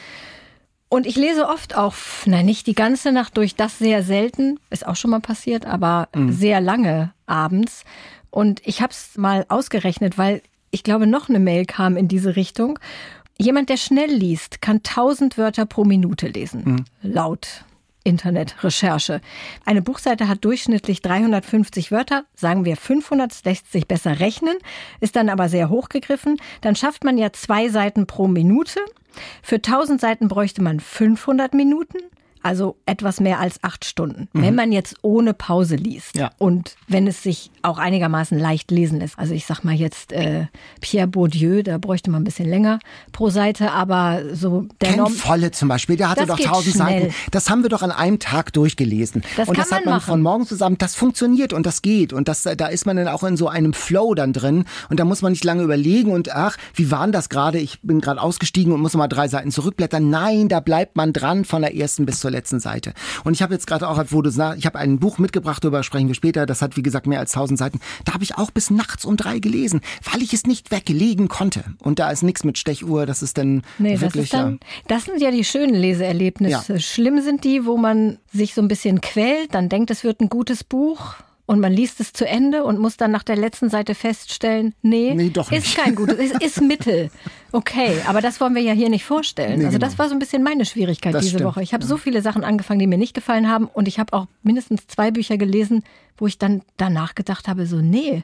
Und 0.96 1.06
ich 1.06 1.18
lese 1.18 1.50
oft 1.50 1.76
auch, 1.76 1.94
nein, 2.26 2.46
nicht 2.46 2.68
die 2.68 2.74
ganze 2.74 3.12
Nacht 3.12 3.36
durch, 3.36 3.56
das 3.56 3.80
sehr 3.80 4.02
selten, 4.02 4.62
ist 4.70 4.88
auch 4.88 4.96
schon 4.96 5.12
mal 5.12 5.20
passiert, 5.20 5.66
aber 5.66 6.08
mhm. 6.16 6.32
sehr 6.32 6.62
lange 6.62 7.12
abends. 7.26 7.84
Und 8.30 8.66
ich 8.66 8.82
habe 8.82 8.92
es 8.92 9.18
mal 9.18 9.46
ausgerechnet, 9.50 10.18
weil 10.18 10.42
ich 10.72 10.84
glaube, 10.84 11.06
noch 11.06 11.28
eine 11.28 11.42
Mail 11.42 11.66
kam 11.66 11.98
in 11.98 12.08
diese 12.08 12.38
Richtung. 12.38 12.80
Jemand, 13.38 13.68
der 13.68 13.76
schnell 13.76 14.10
liest, 14.10 14.62
kann 14.62 14.78
1000 14.78 15.38
Wörter 15.38 15.66
pro 15.66 15.84
Minute 15.84 16.30
lesen, 16.30 16.64
mhm. 16.64 16.86
laut 17.02 17.66
Internetrecherche. 18.06 19.20
Eine 19.66 19.82
Buchseite 19.82 20.30
hat 20.30 20.46
durchschnittlich 20.46 21.02
350 21.02 21.92
Wörter, 21.92 22.24
sagen 22.36 22.64
wir 22.64 22.78
500, 22.78 23.44
lässt 23.44 23.72
sich 23.72 23.88
besser 23.88 24.22
rechnen, 24.22 24.56
ist 25.02 25.18
dann 25.18 25.28
aber 25.28 25.50
sehr 25.50 25.70
hochgegriffen. 25.70 26.38
Dann 26.62 26.78
schafft 26.78 27.04
man 27.04 27.18
ja 27.18 27.34
zwei 27.34 27.68
Seiten 27.68 28.08
pro 28.08 28.28
Minute. 28.28 28.80
Für 29.42 29.56
1000 29.56 30.00
Seiten 30.00 30.28
bräuchte 30.28 30.62
man 30.62 30.80
500 30.80 31.54
Minuten 31.54 31.98
also 32.46 32.78
etwas 32.86 33.20
mehr 33.20 33.40
als 33.40 33.64
acht 33.64 33.86
Stunden. 33.86 34.30
Mhm. 34.34 34.42
Wenn 34.44 34.56
man 34.56 34.72
jetzt 34.72 34.98
ohne 35.02 35.34
Pause 35.34 35.76
liest 35.78 36.16
ja. 36.16 36.30
und 36.38 36.76
wenn 36.88 37.08
es 37.08 37.24
sich 37.24 37.50
auch 37.64 37.80
einigermaßen 37.80 38.38
leicht 38.38 38.70
lesen 38.70 39.00
lässt. 39.00 39.18
Also 39.18 39.34
ich 39.34 39.48
sag 39.48 39.64
mal 39.64 39.74
jetzt 39.74 40.14
äh, 40.14 40.46
Pierre 40.80 41.08
Bourdieu, 41.08 41.64
da 41.64 41.80
bräuchte 41.80 42.12
man 42.12 42.22
ein 42.22 42.24
bisschen 42.24 42.48
länger 42.48 42.78
pro 43.12 43.32
Seite, 43.32 43.72
aber 43.72 44.22
so 44.34 44.68
der 44.80 44.90
Ken 44.90 45.00
Norm 45.00 45.14
Volle 45.14 45.50
zum 45.50 45.70
Beispiel, 45.70 45.98
der 45.98 46.12
hatte 46.12 46.28
doch 46.28 46.40
tausend 46.40 46.76
Seiten. 46.76 47.16
Das 47.32 47.50
haben 47.50 47.64
wir 47.64 47.70
doch 47.72 47.82
an 47.82 47.92
einem 47.92 48.20
Tag 48.20 48.54
durchgelesen. 48.54 49.24
Das 49.36 49.50
und 49.50 49.58
das 49.58 49.72
hat 49.72 49.86
man, 49.86 49.96
man 49.96 50.02
von 50.02 50.22
morgens 50.22 50.50
zusammen. 50.50 50.78
Das 50.78 50.94
funktioniert 50.94 51.52
und 51.52 51.66
das 51.66 51.82
geht 51.82 52.14
und 52.14 52.28
das, 52.28 52.44
da 52.44 52.68
ist 52.68 52.86
man 52.86 52.98
dann 52.98 53.08
auch 53.08 53.24
in 53.24 53.38
so 53.38 53.48
einem 53.48 53.74
Flow 53.74 54.14
dann 54.14 54.34
drin 54.34 54.66
und 54.92 55.00
da 55.00 55.06
muss 55.06 55.24
man 55.24 55.32
nicht 55.32 55.44
lange 55.44 55.64
überlegen 55.64 56.12
und 56.12 56.32
ach, 56.32 56.58
wie 56.76 56.92
waren 56.92 57.12
das 57.12 57.30
gerade? 57.30 57.58
Ich 57.58 57.82
bin 57.82 58.02
gerade 58.02 58.22
ausgestiegen 58.22 58.72
und 58.72 58.82
muss 58.82 58.94
mal 58.94 59.08
drei 59.08 59.28
Seiten 59.28 59.50
zurückblättern. 59.50 60.12
Nein, 60.12 60.48
da 60.48 60.60
bleibt 60.60 60.96
man 60.96 61.12
dran 61.12 61.44
von 61.44 61.64
der 61.64 61.76
ersten 61.76 62.06
bis 62.06 62.20
zur 62.20 62.35
letzten 62.36 62.60
Seite. 62.60 62.94
Und 63.24 63.34
ich 63.34 63.42
habe 63.42 63.54
jetzt 63.54 63.66
gerade 63.66 63.88
auch, 63.88 64.04
wo 64.10 64.22
du 64.22 64.30
sagst, 64.30 64.60
ich 64.60 64.66
habe 64.66 64.78
ein 64.78 65.00
Buch 65.00 65.18
mitgebracht, 65.18 65.64
darüber 65.64 65.84
sprechen 65.84 66.08
wir 66.08 66.16
später, 66.16 66.46
das 66.46 66.62
hat 66.62 66.78
wie 66.78 66.84
gesagt 66.84 67.08
mehr 67.08 67.20
als 67.20 67.34
1000 67.34 67.58
Seiten. 67.58 67.80
Da 68.04 68.14
habe 68.14 68.24
ich 68.24 68.38
auch 68.38 68.52
bis 68.52 68.70
nachts 68.70 69.06
um 69.06 69.18
drei 69.18 69.40
gelesen, 69.40 69.82
weil 70.12 70.22
ich 70.22 70.34
es 70.34 70.44
nicht 70.46 70.72
weglegen 70.72 71.28
konnte. 71.28 71.64
Und 71.80 72.00
da 72.00 72.12
ist 72.12 72.24
nichts 72.24 72.44
mit 72.44 72.58
Stechuhr, 72.58 73.06
das 73.06 73.24
ist 73.24 73.38
dann 73.38 73.64
nee, 73.80 74.00
wirklich... 74.00 74.30
Das, 74.30 74.40
dann, 74.40 74.60
das 74.88 75.06
sind 75.06 75.22
ja 75.22 75.32
die 75.32 75.44
schönen 75.44 75.76
Leseerlebnisse. 75.76 76.74
Ja. 76.74 76.80
Schlimm 76.80 77.22
sind 77.22 77.44
die, 77.44 77.66
wo 77.66 77.78
man 77.78 78.18
sich 78.32 78.54
so 78.54 78.62
ein 78.62 78.68
bisschen 78.68 79.02
quält, 79.02 79.54
dann 79.54 79.70
denkt, 79.70 79.92
es 79.92 80.04
wird 80.04 80.22
ein 80.22 80.30
gutes 80.30 80.64
Buch 80.64 81.16
und 81.46 81.60
man 81.60 81.72
liest 81.72 82.00
es 82.00 82.12
zu 82.12 82.28
Ende 82.28 82.64
und 82.64 82.80
muss 82.80 82.98
dann 82.98 83.12
nach 83.12 83.24
der 83.24 83.36
letzten 83.36 83.70
Seite 83.70 83.94
feststellen, 83.94 84.74
nee, 84.82 85.14
nee 85.16 85.30
doch 85.30 85.52
nicht. 85.52 85.66
ist 85.66 85.78
kein 85.78 85.96
gutes, 85.96 86.18
es 86.18 86.32
ist 86.42 86.62
Mittel. 86.62 87.12
Okay, 87.52 88.02
aber 88.08 88.22
das 88.22 88.42
wollen 88.42 88.56
wir 88.56 88.62
ja 88.62 88.74
hier 88.74 88.90
nicht 88.90 89.06
vorstellen. 89.06 89.60
Nee, 89.60 89.66
also 89.66 89.78
genau. 89.78 89.88
das 89.88 90.00
war 90.00 90.10
so 90.10 90.16
ein 90.16 90.20
bisschen 90.20 90.44
meine 90.44 90.66
Schwierigkeit 90.66 91.14
das 91.14 91.24
diese 91.24 91.38
stimmt. 91.38 91.52
Woche. 91.52 91.64
Ich 91.64 91.74
habe 91.74 91.84
ja. 91.84 91.88
so 91.88 91.98
viele 91.98 92.22
Sachen 92.22 92.44
angefangen, 92.44 92.80
die 92.80 92.88
mir 92.88 92.98
nicht 92.98 93.14
gefallen 93.14 93.50
haben 93.50 93.68
und 93.68 93.88
ich 93.88 94.00
habe 94.00 94.14
auch 94.14 94.28
mindestens 94.44 94.88
zwei 94.88 95.12
Bücher 95.12 95.38
gelesen, 95.38 95.84
wo 96.18 96.28
ich 96.28 96.38
dann 96.38 96.64
danach 96.78 97.16
gedacht 97.16 97.48
habe, 97.48 97.68
so 97.68 97.78
nee, 97.78 98.24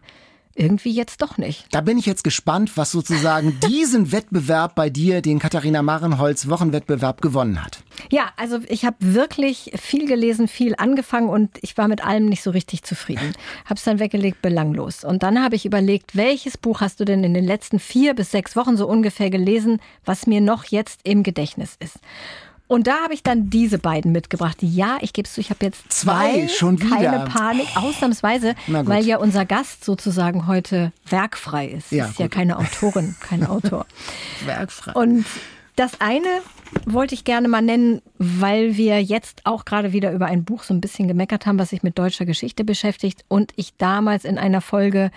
irgendwie 0.56 0.92
jetzt 0.92 1.22
doch 1.22 1.38
nicht. 1.38 1.66
Da 1.72 1.82
bin 1.82 1.98
ich 1.98 2.06
jetzt 2.06 2.24
gespannt, 2.24 2.76
was 2.76 2.92
sozusagen 2.92 3.60
diesen 3.70 4.12
Wettbewerb 4.12 4.76
bei 4.76 4.90
dir, 4.90 5.22
den 5.22 5.40
Katharina 5.40 5.82
Marenholz 5.82 6.50
Wochenwettbewerb 6.50 7.22
gewonnen 7.22 7.64
hat. 7.64 7.84
Ja, 8.12 8.30
also 8.36 8.60
ich 8.68 8.84
habe 8.84 8.98
wirklich 9.00 9.72
viel 9.82 10.06
gelesen, 10.06 10.50
viel 10.50 10.76
angefangen 10.78 11.30
und 11.30 11.50
ich 11.62 11.78
war 11.78 11.88
mit 11.88 12.06
allem 12.06 12.26
nicht 12.26 12.44
so 12.44 12.52
richtig 12.52 12.84
zufrieden. 12.84 13.34
Habe 13.66 13.76
es 13.76 13.84
dann 13.86 14.00
weggelegt, 14.00 14.42
belanglos. 14.42 15.06
Und 15.06 15.24
dann 15.24 15.42
habe 15.42 15.56
ich 15.56 15.66
überlegt, 15.66 16.16
welches 16.16 16.58
Buch 16.58 16.82
hast 16.82 17.00
du 17.00 17.06
denn 17.06 17.24
in 17.24 17.34
den 17.34 17.46
letzten 17.46 17.80
vier 17.80 18.14
bis 18.14 18.32
sechs 18.32 18.58
Wochen 18.58 18.76
so 18.76 18.86
ungefähr 18.86 19.30
gelesen, 19.30 19.80
was 20.04 20.28
mir 20.28 20.42
noch 20.42 20.66
jetzt 20.66 21.00
im 21.04 21.24
Gedächtnis 21.24 21.78
ist? 21.80 22.00
Und 22.68 22.88
da 22.88 23.04
habe 23.04 23.14
ich 23.14 23.24
dann 23.24 23.50
diese 23.50 23.80
beiden 23.80 24.12
mitgebracht. 24.12 24.58
Ja, 24.62 24.98
ich 25.02 25.14
gebe 25.14 25.26
es 25.26 25.34
zu, 25.34 25.42
ich 25.42 25.50
habe 25.50 25.66
jetzt 25.66 25.92
zwei, 25.92 26.46
zwei 26.46 26.48
schon 26.48 26.82
wieder. 26.82 26.96
Keine 26.96 27.26
Panik, 27.26 27.68
ausnahmsweise, 27.76 28.56
weil 28.68 29.06
ja 29.06 29.18
unser 29.18 29.46
Gast 29.46 29.86
sozusagen 29.86 30.48
heute 30.48 30.92
werkfrei 31.08 31.68
ist. 31.68 31.92
Ja, 31.92 32.08
ist 32.08 32.20
ja 32.20 32.28
keine 32.28 32.58
Autorin, 32.58 33.16
kein 33.22 33.46
Autor. 33.48 33.86
werkfrei. 34.46 34.94
Und 34.94 35.26
das 35.76 36.00
eine 36.02 36.28
wollte 36.86 37.16
ich 37.16 37.24
gerne 37.24 37.48
mal 37.48 37.62
nennen, 37.62 38.02
weil 38.18 38.78
wir 38.78 39.02
jetzt 39.02 39.46
auch 39.46 39.66
gerade 39.66 39.92
wieder 39.94 40.12
über 40.12 40.26
ein 40.26 40.44
Buch 40.44 40.64
so 40.64 40.74
ein 40.74 40.82
bisschen 40.82 41.08
gemeckert 41.08 41.46
haben, 41.46 41.60
was 41.60 41.70
sich 41.70 41.84
mit 41.84 41.98
deutscher 42.00 42.26
Geschichte 42.26 42.64
beschäftigt 42.64 43.26
und 43.28 43.52
ich 43.56 43.76
damals 43.78 44.26
in 44.26 44.38
einer 44.38 44.62
Folge 44.62 45.12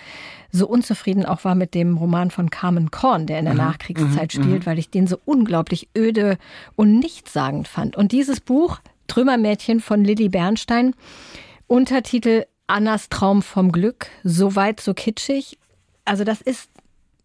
so 0.51 0.67
unzufrieden 0.67 1.25
auch 1.25 1.45
war 1.45 1.55
mit 1.55 1.75
dem 1.75 1.97
Roman 1.97 2.31
von 2.31 2.51
Carmen 2.51 2.90
Korn, 2.90 3.27
der 3.27 3.38
in 3.38 3.45
der 3.45 3.55
mhm. 3.55 3.61
Nachkriegszeit 3.61 4.35
mhm. 4.35 4.43
spielt, 4.43 4.61
mhm. 4.61 4.67
weil 4.67 4.79
ich 4.79 4.90
den 4.90 5.07
so 5.07 5.19
unglaublich 5.25 5.88
öde 5.97 6.38
und 6.77 6.99
nichtssagend 6.99 7.69
fand. 7.69 7.97
Und 7.97 8.12
dieses 8.12 8.40
Buch, 8.40 8.81
Trümmermädchen 9.07 9.81
von 9.81 10.05
Lilly 10.05 10.29
Bernstein, 10.29 10.95
Untertitel 11.67 12.45
Annas 12.67 13.09
Traum 13.09 13.43
vom 13.43 13.73
Glück, 13.73 14.07
so 14.23 14.57
weit, 14.57 14.81
so 14.81 14.95
kitschig. 14.95 15.59
Also 16.05 16.25
das 16.25 16.40
ist 16.40 16.69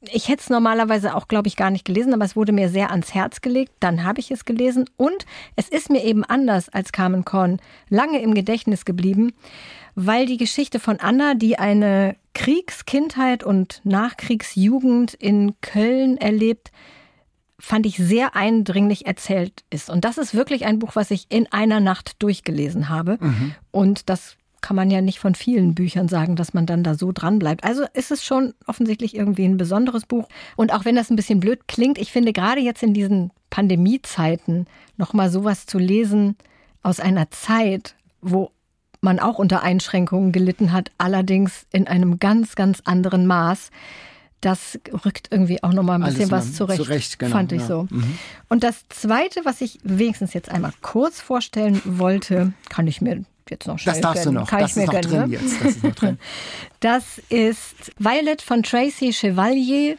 ich 0.02 0.30
hätte 0.30 0.42
es 0.42 0.50
normalerweise 0.50 1.16
auch, 1.16 1.28
glaube 1.28 1.48
ich, 1.48 1.56
gar 1.56 1.70
nicht 1.70 1.84
gelesen, 1.84 2.14
aber 2.14 2.24
es 2.24 2.36
wurde 2.36 2.52
mir 2.52 2.70
sehr 2.70 2.92
ans 2.92 3.14
Herz 3.14 3.42
gelegt. 3.42 3.74
Dann 3.80 4.04
habe 4.04 4.20
ich 4.20 4.32
es 4.32 4.46
gelesen 4.46 4.86
und 4.96 5.26
es 5.56 5.68
ist 5.68 5.90
mir 5.90 6.04
eben 6.04 6.24
anders 6.24 6.70
als 6.70 6.92
Carmen 6.92 7.26
Korn 7.26 7.60
lange 7.90 8.22
im 8.22 8.34
Gedächtnis 8.34 8.86
geblieben, 8.86 9.34
weil 9.96 10.26
die 10.26 10.38
Geschichte 10.38 10.80
von 10.80 11.00
Anna, 11.00 11.34
die 11.34 11.60
eine 11.60 12.16
Kriegskindheit 12.34 13.44
und 13.44 13.82
Nachkriegsjugend 13.84 15.14
in 15.16 15.60
Köln 15.60 16.16
erlebt, 16.18 16.72
fand 17.60 17.86
ich 17.86 17.98
sehr 17.98 18.38
eindringlich 18.38 19.06
erzählt 19.06 19.66
ist. 19.70 19.90
Und 19.90 20.06
das 20.06 20.18
ist 20.18 20.34
wirklich 20.34 20.66
ein 20.66 20.80
Buch, 20.80 20.96
was 20.96 21.12
ich 21.12 21.26
in 21.28 21.52
einer 21.52 21.82
Nacht 21.82 22.24
durchgelesen 22.24 22.88
habe. 22.88 23.18
Mhm. 23.20 23.54
Und 23.72 24.10
das 24.10 24.38
kann 24.62 24.76
man 24.76 24.91
ja 24.91 25.02
nicht 25.02 25.19
von 25.19 25.36
vielen 25.36 25.76
Büchern 25.76 26.08
sagen, 26.08 26.36
dass 26.36 26.54
man 26.54 26.65
dann 26.65 26.84
da 26.84 26.95
so 26.95 27.12
dran 27.12 27.39
bleibt. 27.39 27.63
Also 27.63 27.86
ist 27.93 28.12
es 28.12 28.24
schon 28.24 28.54
offensichtlich 28.67 29.15
irgendwie 29.15 29.45
ein 29.45 29.58
besonderes 29.58 30.06
Buch. 30.06 30.28
Und 30.56 30.74
auch 30.74 30.86
wenn 30.86 30.95
das 30.95 31.10
ein 31.10 31.15
bisschen 31.15 31.39
blöd 31.39 31.67
klingt, 31.67 31.98
ich 31.98 32.12
finde 32.12 32.34
gerade 32.34 32.62
jetzt 32.62 32.84
in 32.84 32.93
diesen 32.93 33.32
Pandemiezeiten 33.50 34.67
nochmal 34.98 35.30
sowas 35.30 35.65
zu 35.65 35.80
lesen 35.80 36.36
aus 36.84 37.00
einer 37.00 37.30
Zeit, 37.32 37.95
wo 38.22 38.52
man 39.02 39.19
auch 39.19 39.39
unter 39.39 39.63
Einschränkungen 39.63 40.32
gelitten 40.32 40.74
hat, 40.74 40.91
allerdings 40.98 41.65
in 41.72 41.88
einem 41.88 42.19
ganz, 42.19 42.56
ganz 42.56 42.82
anderen 42.84 43.26
Maß. 43.26 43.72
Das 44.41 44.80
rückt 45.06 45.28
irgendwie 45.32 45.62
auch 45.63 45.74
nochmal 45.74 46.02
ein 46.02 46.06
bisschen 46.06 46.32
Alles 46.32 46.48
was 46.48 46.54
zurecht, 46.54 46.84
zurecht 46.84 47.19
genau, 47.19 47.32
fand 47.32 47.52
ich 47.52 47.62
ja. 47.62 47.67
so. 47.67 47.88
Mhm. 47.89 48.17
Und 48.48 48.63
das 48.63 48.88
Zweite, 48.88 49.41
was 49.43 49.60
ich 49.60 49.80
wenigstens 49.84 50.34
jetzt 50.34 50.50
einmal 50.50 50.72
kurz 50.82 51.19
vorstellen 51.19 51.82
wollte, 51.84 52.54
kann 52.69 52.88
ich 52.88 53.02
mir 53.02 53.26
jetzt 53.50 53.68
noch 53.68 53.80
schnell 53.80 53.96
Das 53.96 54.02
darfst 54.02 54.24
gönnen. 54.24 54.36
du 54.36 54.42
noch. 54.42 54.50
Kann 54.50 54.60
das 54.60 54.78
ist 54.78 54.86
noch 54.86 54.94
gönnen, 54.94 55.10
drin 55.10 55.30
ne? 55.30 55.38
jetzt. 55.38 55.62
Das 55.62 55.68
ist, 55.68 55.84
noch 55.84 55.96
drin. 55.96 56.20
das 56.80 57.22
ist 57.30 57.92
Violet 57.98 58.42
von 58.42 58.64
Tracy 58.64 59.12
Chevalier. 59.14 59.98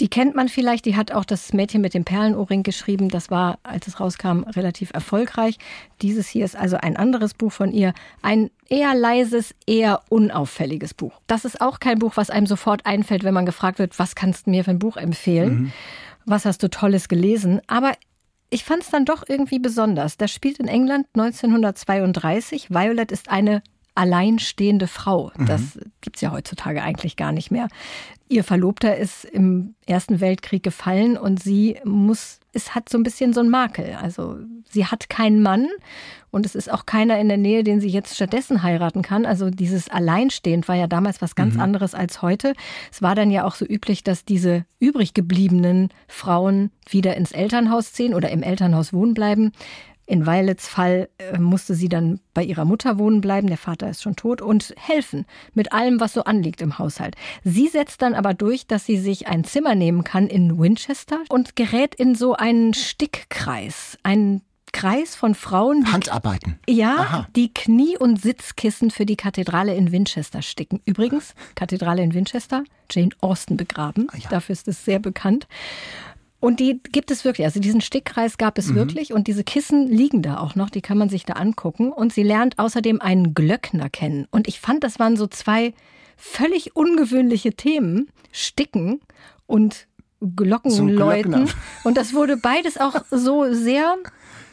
Die 0.00 0.08
kennt 0.08 0.34
man 0.34 0.48
vielleicht, 0.48 0.86
die 0.86 0.96
hat 0.96 1.12
auch 1.12 1.26
das 1.26 1.52
Mädchen 1.52 1.82
mit 1.82 1.92
dem 1.92 2.04
Perlenohrring 2.04 2.62
geschrieben. 2.62 3.10
Das 3.10 3.30
war, 3.30 3.58
als 3.62 3.86
es 3.86 4.00
rauskam, 4.00 4.44
relativ 4.44 4.90
erfolgreich. 4.94 5.58
Dieses 6.00 6.26
hier 6.26 6.46
ist 6.46 6.56
also 6.56 6.78
ein 6.78 6.96
anderes 6.96 7.34
Buch 7.34 7.52
von 7.52 7.70
ihr. 7.70 7.92
Ein 8.22 8.50
eher 8.70 8.94
leises, 8.94 9.54
eher 9.66 10.00
unauffälliges 10.08 10.94
Buch. 10.94 11.20
Das 11.26 11.44
ist 11.44 11.60
auch 11.60 11.80
kein 11.80 11.98
Buch, 11.98 12.12
was 12.16 12.30
einem 12.30 12.46
sofort 12.46 12.86
einfällt, 12.86 13.24
wenn 13.24 13.34
man 13.34 13.44
gefragt 13.44 13.78
wird, 13.78 13.98
was 13.98 14.14
kannst 14.14 14.46
du 14.46 14.50
mir 14.50 14.64
für 14.64 14.70
ein 14.70 14.78
Buch 14.78 14.96
empfehlen? 14.96 15.54
Mhm. 15.54 15.72
Was 16.24 16.46
hast 16.46 16.62
du 16.62 16.70
Tolles 16.70 17.08
gelesen? 17.08 17.60
Aber 17.66 17.92
ich 18.50 18.64
fand 18.64 18.82
es 18.82 18.90
dann 18.90 19.04
doch 19.04 19.24
irgendwie 19.26 19.60
besonders. 19.60 20.16
Das 20.16 20.32
spielt 20.32 20.58
in 20.58 20.68
England 20.68 21.06
1932. 21.14 22.70
Violet 22.70 23.12
ist 23.12 23.30
eine 23.30 23.62
alleinstehende 23.94 24.86
Frau. 24.86 25.32
Mhm. 25.36 25.46
Das 25.46 25.78
gibt 26.00 26.16
es 26.16 26.22
ja 26.22 26.32
heutzutage 26.32 26.82
eigentlich 26.82 27.16
gar 27.16 27.32
nicht 27.32 27.50
mehr. 27.50 27.68
Ihr 28.28 28.44
Verlobter 28.44 28.96
ist 28.96 29.24
im 29.24 29.74
Ersten 29.86 30.20
Weltkrieg 30.20 30.62
gefallen 30.62 31.16
und 31.16 31.42
sie 31.42 31.78
muss, 31.84 32.38
es 32.52 32.76
hat 32.76 32.88
so 32.88 32.96
ein 32.96 33.02
bisschen 33.02 33.32
so 33.32 33.40
ein 33.40 33.48
Makel. 33.48 33.96
Also 34.00 34.38
sie 34.70 34.86
hat 34.86 35.10
keinen 35.10 35.42
Mann 35.42 35.66
und 36.30 36.46
es 36.46 36.54
ist 36.54 36.70
auch 36.70 36.86
keiner 36.86 37.18
in 37.18 37.26
der 37.26 37.38
Nähe, 37.38 37.64
den 37.64 37.80
sie 37.80 37.88
jetzt 37.88 38.14
stattdessen 38.14 38.62
heiraten 38.62 39.02
kann. 39.02 39.26
Also 39.26 39.50
dieses 39.50 39.88
Alleinstehend 39.88 40.68
war 40.68 40.76
ja 40.76 40.86
damals 40.86 41.20
was 41.20 41.34
ganz 41.34 41.54
mhm. 41.54 41.60
anderes 41.60 41.92
als 41.92 42.22
heute. 42.22 42.54
Es 42.92 43.02
war 43.02 43.16
dann 43.16 43.32
ja 43.32 43.44
auch 43.44 43.56
so 43.56 43.66
üblich, 43.66 44.04
dass 44.04 44.24
diese 44.24 44.64
übrig 44.78 45.12
gebliebenen 45.12 45.88
Frauen 46.06 46.70
wieder 46.88 47.16
ins 47.16 47.32
Elternhaus 47.32 47.92
ziehen 47.92 48.14
oder 48.14 48.30
im 48.30 48.44
Elternhaus 48.44 48.92
wohnen 48.92 49.14
bleiben 49.14 49.50
In 50.10 50.26
Violets 50.26 50.66
Fall 50.66 51.08
äh, 51.18 51.38
musste 51.38 51.76
sie 51.76 51.88
dann 51.88 52.18
bei 52.34 52.42
ihrer 52.42 52.64
Mutter 52.64 52.98
wohnen 52.98 53.20
bleiben, 53.20 53.46
der 53.46 53.56
Vater 53.56 53.88
ist 53.88 54.02
schon 54.02 54.16
tot, 54.16 54.42
und 54.42 54.74
helfen 54.76 55.24
mit 55.54 55.72
allem, 55.72 56.00
was 56.00 56.14
so 56.14 56.24
anliegt 56.24 56.60
im 56.62 56.80
Haushalt. 56.80 57.14
Sie 57.44 57.68
setzt 57.68 58.02
dann 58.02 58.14
aber 58.14 58.34
durch, 58.34 58.66
dass 58.66 58.84
sie 58.84 58.98
sich 58.98 59.28
ein 59.28 59.44
Zimmer 59.44 59.76
nehmen 59.76 60.02
kann 60.02 60.26
in 60.26 60.58
Winchester 60.58 61.20
und 61.28 61.54
gerät 61.54 61.94
in 61.94 62.16
so 62.16 62.34
einen 62.34 62.74
Stickkreis, 62.74 63.98
einen 64.02 64.42
Kreis 64.72 65.14
von 65.14 65.36
Frauen. 65.36 65.92
Handarbeiten. 65.92 66.58
Ja, 66.68 66.96
Aha. 66.96 67.28
die 67.36 67.54
Knie- 67.54 67.96
und 67.96 68.20
Sitzkissen 68.20 68.90
für 68.90 69.06
die 69.06 69.16
Kathedrale 69.16 69.76
in 69.76 69.92
Winchester 69.92 70.42
sticken. 70.42 70.80
Übrigens, 70.84 71.34
Kathedrale 71.54 72.02
in 72.02 72.14
Winchester, 72.14 72.64
Jane 72.90 73.10
Austen 73.20 73.56
begraben. 73.56 74.08
Ah, 74.10 74.16
ja. 74.16 74.28
Dafür 74.28 74.54
ist 74.54 74.66
es 74.66 74.84
sehr 74.84 74.98
bekannt. 74.98 75.46
Und 76.40 76.58
die 76.58 76.80
gibt 76.82 77.10
es 77.10 77.24
wirklich. 77.24 77.46
Also 77.46 77.60
diesen 77.60 77.82
Stickkreis 77.82 78.38
gab 78.38 78.58
es 78.58 78.68
mhm. 78.68 78.74
wirklich 78.76 79.12
und 79.12 79.28
diese 79.28 79.44
Kissen 79.44 79.86
liegen 79.86 80.22
da 80.22 80.38
auch 80.38 80.54
noch. 80.54 80.70
Die 80.70 80.80
kann 80.80 80.98
man 80.98 81.10
sich 81.10 81.24
da 81.24 81.34
angucken. 81.34 81.92
Und 81.92 82.12
sie 82.12 82.22
lernt 82.22 82.58
außerdem 82.58 83.00
einen 83.00 83.34
Glöckner 83.34 83.90
kennen. 83.90 84.26
Und 84.30 84.48
ich 84.48 84.58
fand, 84.58 84.82
das 84.82 84.98
waren 84.98 85.16
so 85.16 85.26
zwei 85.26 85.74
völlig 86.16 86.74
ungewöhnliche 86.74 87.52
Themen. 87.52 88.08
Sticken 88.32 89.00
und 89.46 89.86
Glockenläuten. 90.20 91.48
Und 91.84 91.96
das 91.96 92.14
wurde 92.14 92.36
beides 92.36 92.78
auch 92.78 93.02
so 93.10 93.52
sehr 93.52 93.96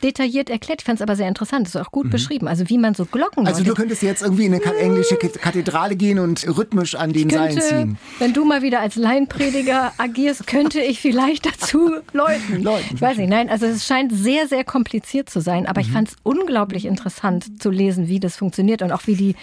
detailliert 0.04 0.50
erklärt. 0.50 0.82
Ich 0.82 0.86
fand 0.86 1.00
es 1.00 1.02
aber 1.02 1.16
sehr 1.16 1.28
interessant. 1.28 1.68
Das 1.68 1.76
ist 1.76 1.82
auch 1.82 1.92
gut 1.92 2.06
mhm. 2.08 2.12
beschrieben. 2.12 2.48
Also 2.48 2.70
wie 2.70 2.78
man 2.78 2.94
so 2.94 3.06
Glocken. 3.06 3.48
Also 3.48 3.64
du 3.64 3.74
könntest 3.74 4.02
jetzt 4.02 4.22
irgendwie 4.22 4.46
in 4.46 4.54
eine 4.54 4.78
englische 4.78 5.16
Kathedrale 5.16 5.96
gehen 5.96 6.20
und 6.20 6.48
rhythmisch 6.48 6.96
an 6.96 7.14
den 7.14 7.30
könnte, 7.30 7.62
Seilen 7.62 7.62
ziehen. 7.62 7.98
Wenn 8.20 8.34
du 8.34 8.46
mal 8.46 8.62
wieder 8.62 8.80
als 8.80 8.96
Laienprediger 8.96 9.94
agierst, 9.98 10.48
könnte 10.48 10.82
ich 10.82 11.00
vielleicht 11.00 11.46
dazu 11.46 11.92
läuten. 12.14 12.64
läuten. 12.64 12.96
Ich 12.96 13.02
weiß 13.02 13.18
nicht. 13.18 13.30
Nein, 13.30 13.50
also 13.50 13.66
es 13.66 13.86
scheint 13.86 14.12
sehr, 14.14 14.48
sehr 14.48 14.64
kompliziert 14.64 15.30
zu 15.30 15.40
sein. 15.42 15.66
Aber 15.66 15.82
mhm. 15.82 15.88
ich 15.88 15.94
fand 15.94 16.10
es 16.10 16.16
unglaublich 16.24 16.86
interessant 16.86 17.62
zu 17.62 17.70
lesen, 17.70 18.08
wie 18.08 18.20
das 18.20 18.36
funktioniert 18.36 18.82
und 18.82 18.92
auch 18.92 19.06
wie 19.06 19.16
die 19.16 19.36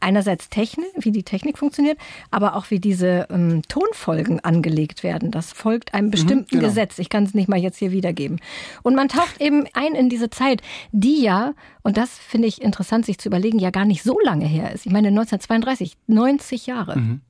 einerseits 0.00 0.48
Technik, 0.48 0.90
wie 0.98 1.12
die 1.12 1.22
Technik 1.22 1.58
funktioniert, 1.58 1.98
aber 2.30 2.56
auch 2.56 2.70
wie 2.70 2.80
diese 2.80 3.26
ähm, 3.30 3.62
Tonfolgen 3.68 4.40
angelegt 4.40 5.02
werden. 5.02 5.30
Das 5.30 5.52
folgt 5.52 5.94
einem 5.94 6.06
mhm, 6.06 6.10
bestimmten 6.10 6.56
mhm, 6.56 6.60
genau. 6.60 6.68
Gesetz. 6.68 6.98
Ich 6.98 7.08
kann 7.08 7.24
es 7.24 7.34
nicht 7.34 7.48
mal 7.48 7.58
jetzt 7.58 7.78
hier 7.78 7.92
wiedergeben. 7.92 8.40
Und 8.82 8.94
man 8.94 9.08
taucht 9.08 9.40
eben 9.40 9.64
ein 9.74 9.94
in 9.94 10.08
diese 10.08 10.30
Zeit, 10.30 10.62
die 10.92 11.22
ja, 11.22 11.54
und 11.82 11.96
das 11.96 12.10
finde 12.10 12.48
ich 12.48 12.60
interessant, 12.60 13.06
sich 13.06 13.18
zu 13.18 13.28
überlegen, 13.28 13.58
ja 13.58 13.70
gar 13.70 13.84
nicht 13.84 14.02
so 14.02 14.18
lange 14.20 14.46
her 14.46 14.72
ist. 14.72 14.86
Ich 14.86 14.92
meine 14.92 15.08
1932, 15.08 15.96
90 16.06 16.66
Jahre. 16.66 16.98
Mhm. 16.98 17.20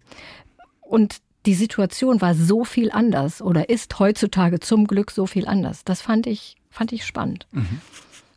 Und 0.81 1.17
die 1.47 1.55
Situation 1.55 2.21
war 2.21 2.35
so 2.35 2.65
viel 2.65 2.91
anders 2.91 3.41
oder 3.41 3.69
ist 3.69 3.99
heutzutage 3.99 4.61
zum 4.61 4.87
Glück 4.87 5.11
so 5.11 5.27
viel 5.27 5.47
anders. 5.47 5.85
Das 5.85 6.03
fand 6.03 6.27
ich, 6.27 6.57
fand 6.71 6.93
ich 6.93 7.05
spannend. 7.05 7.47
Mhm. 7.53 7.81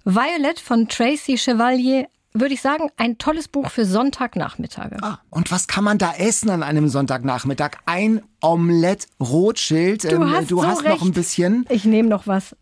Violet 0.06 0.60
von 0.60 0.88
Tracy 0.88 1.38
Chevalier 1.38 2.08
würde 2.34 2.54
ich 2.54 2.62
sagen, 2.62 2.90
ein 2.98 3.18
tolles 3.18 3.48
Buch 3.48 3.70
für 3.70 3.86
Sonntagnachmittage. 3.86 4.98
Ah, 5.02 5.20
und 5.30 5.52
was 5.52 5.68
kann 5.68 5.84
man 5.84 5.98
da 5.98 6.14
essen 6.18 6.50
an 6.50 6.64
einem 6.64 6.88
Sonntagnachmittag? 6.90 7.78
Ein 7.86 8.22
Omelette 8.42 9.08
Rothschild. 9.20 10.04
Du 10.04 10.16
ähm, 10.16 10.32
hast, 10.32 10.52
du 10.52 10.62
so 10.62 10.68
hast 10.68 10.84
noch 10.84 11.02
ein 11.02 11.12
bisschen. 11.12 11.66
Ich 11.70 11.86
nehme 11.86 12.10
noch 12.10 12.28
was. 12.28 12.56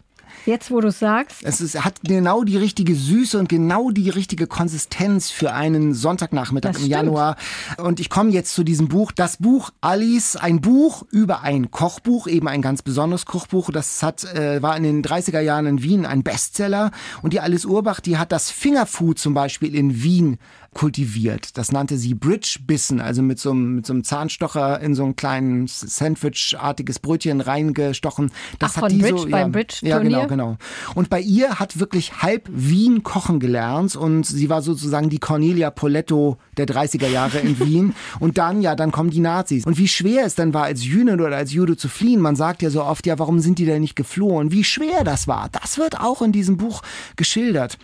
Jetzt, 0.45 0.71
wo 0.71 0.81
du 0.81 0.91
sagst. 0.91 1.43
Es 1.43 1.61
ist, 1.61 1.83
hat 1.83 2.01
genau 2.03 2.43
die 2.43 2.57
richtige 2.57 2.95
Süße 2.95 3.37
und 3.37 3.49
genau 3.49 3.91
die 3.91 4.09
richtige 4.09 4.47
Konsistenz 4.47 5.29
für 5.29 5.53
einen 5.53 5.93
Sonntagnachmittag 5.93 6.79
im 6.79 6.85
Januar. 6.87 7.35
Und 7.77 7.99
ich 7.99 8.09
komme 8.09 8.31
jetzt 8.31 8.53
zu 8.53 8.63
diesem 8.63 8.87
Buch. 8.87 9.11
Das 9.11 9.37
Buch 9.37 9.71
Alice, 9.81 10.35
ein 10.35 10.61
Buch 10.61 11.03
über 11.11 11.41
ein 11.41 11.71
Kochbuch, 11.71 12.27
eben 12.27 12.47
ein 12.47 12.61
ganz 12.61 12.81
besonderes 12.81 13.25
Kochbuch. 13.25 13.71
Das 13.71 14.01
hat, 14.03 14.23
äh, 14.33 14.61
war 14.61 14.75
in 14.75 14.83
den 14.83 15.03
30er 15.03 15.41
Jahren 15.41 15.65
in 15.67 15.83
Wien 15.83 16.05
ein 16.05 16.23
Bestseller. 16.23 16.91
Und 17.21 17.33
die 17.33 17.39
Alice 17.39 17.65
Urbach, 17.65 17.99
die 17.99 18.17
hat 18.17 18.31
das 18.31 18.49
Fingerfood 18.49 19.19
zum 19.19 19.33
Beispiel 19.33 19.75
in 19.75 20.01
Wien 20.03 20.37
kultiviert. 20.73 21.57
Das 21.57 21.71
nannte 21.71 21.97
sie 21.97 22.13
Bridge-Bissen, 22.13 23.01
also 23.01 23.21
mit 23.21 23.39
so, 23.39 23.51
einem, 23.51 23.75
mit 23.75 23.85
so 23.85 23.93
einem 23.93 24.05
Zahnstocher 24.05 24.79
in 24.79 24.95
so 24.95 25.03
ein 25.03 25.17
kleines 25.17 25.81
Sandwich-artiges 25.81 26.99
Brötchen 26.99 27.41
reingestochen. 27.41 28.31
Das 28.57 28.77
Ach, 28.77 28.83
hat 28.83 28.91
die 28.91 28.97
Bridge, 28.97 29.17
so, 29.17 29.27
ja, 29.27 29.47
Bridge 29.47 29.79
ja, 29.81 29.99
genau, 29.99 30.27
genau. 30.27 30.57
Und 30.95 31.09
bei 31.09 31.19
ihr 31.19 31.59
hat 31.59 31.79
wirklich 31.79 32.21
halb 32.21 32.47
Wien 32.49 33.03
kochen 33.03 33.41
gelernt 33.41 33.97
und 33.97 34.25
sie 34.25 34.49
war 34.49 34.61
sozusagen 34.61 35.09
die 35.09 35.19
Cornelia 35.19 35.71
Poletto 35.71 36.37
der 36.55 36.67
30er 36.67 37.07
Jahre 37.07 37.39
in 37.39 37.59
Wien. 37.65 37.93
Und 38.19 38.37
dann, 38.37 38.61
ja, 38.61 38.75
dann 38.75 38.93
kommen 38.93 39.09
die 39.09 39.19
Nazis. 39.19 39.65
Und 39.65 39.77
wie 39.77 39.89
schwer 39.89 40.25
es 40.25 40.35
dann 40.35 40.53
war, 40.53 40.63
als 40.63 40.85
Jüdin 40.85 41.19
oder 41.19 41.35
als 41.35 41.51
Jude 41.51 41.75
zu 41.75 41.89
fliehen. 41.89 42.21
Man 42.21 42.37
sagt 42.37 42.61
ja 42.61 42.69
so 42.69 42.83
oft, 42.83 43.05
ja, 43.05 43.19
warum 43.19 43.41
sind 43.41 43.59
die 43.59 43.65
denn 43.65 43.81
nicht 43.81 43.97
geflohen? 43.97 44.51
Wie 44.51 44.63
schwer 44.63 45.03
das 45.03 45.27
war, 45.27 45.49
das 45.51 45.77
wird 45.77 45.99
auch 45.99 46.21
in 46.21 46.31
diesem 46.31 46.55
Buch 46.55 46.81
geschildert 47.17 47.77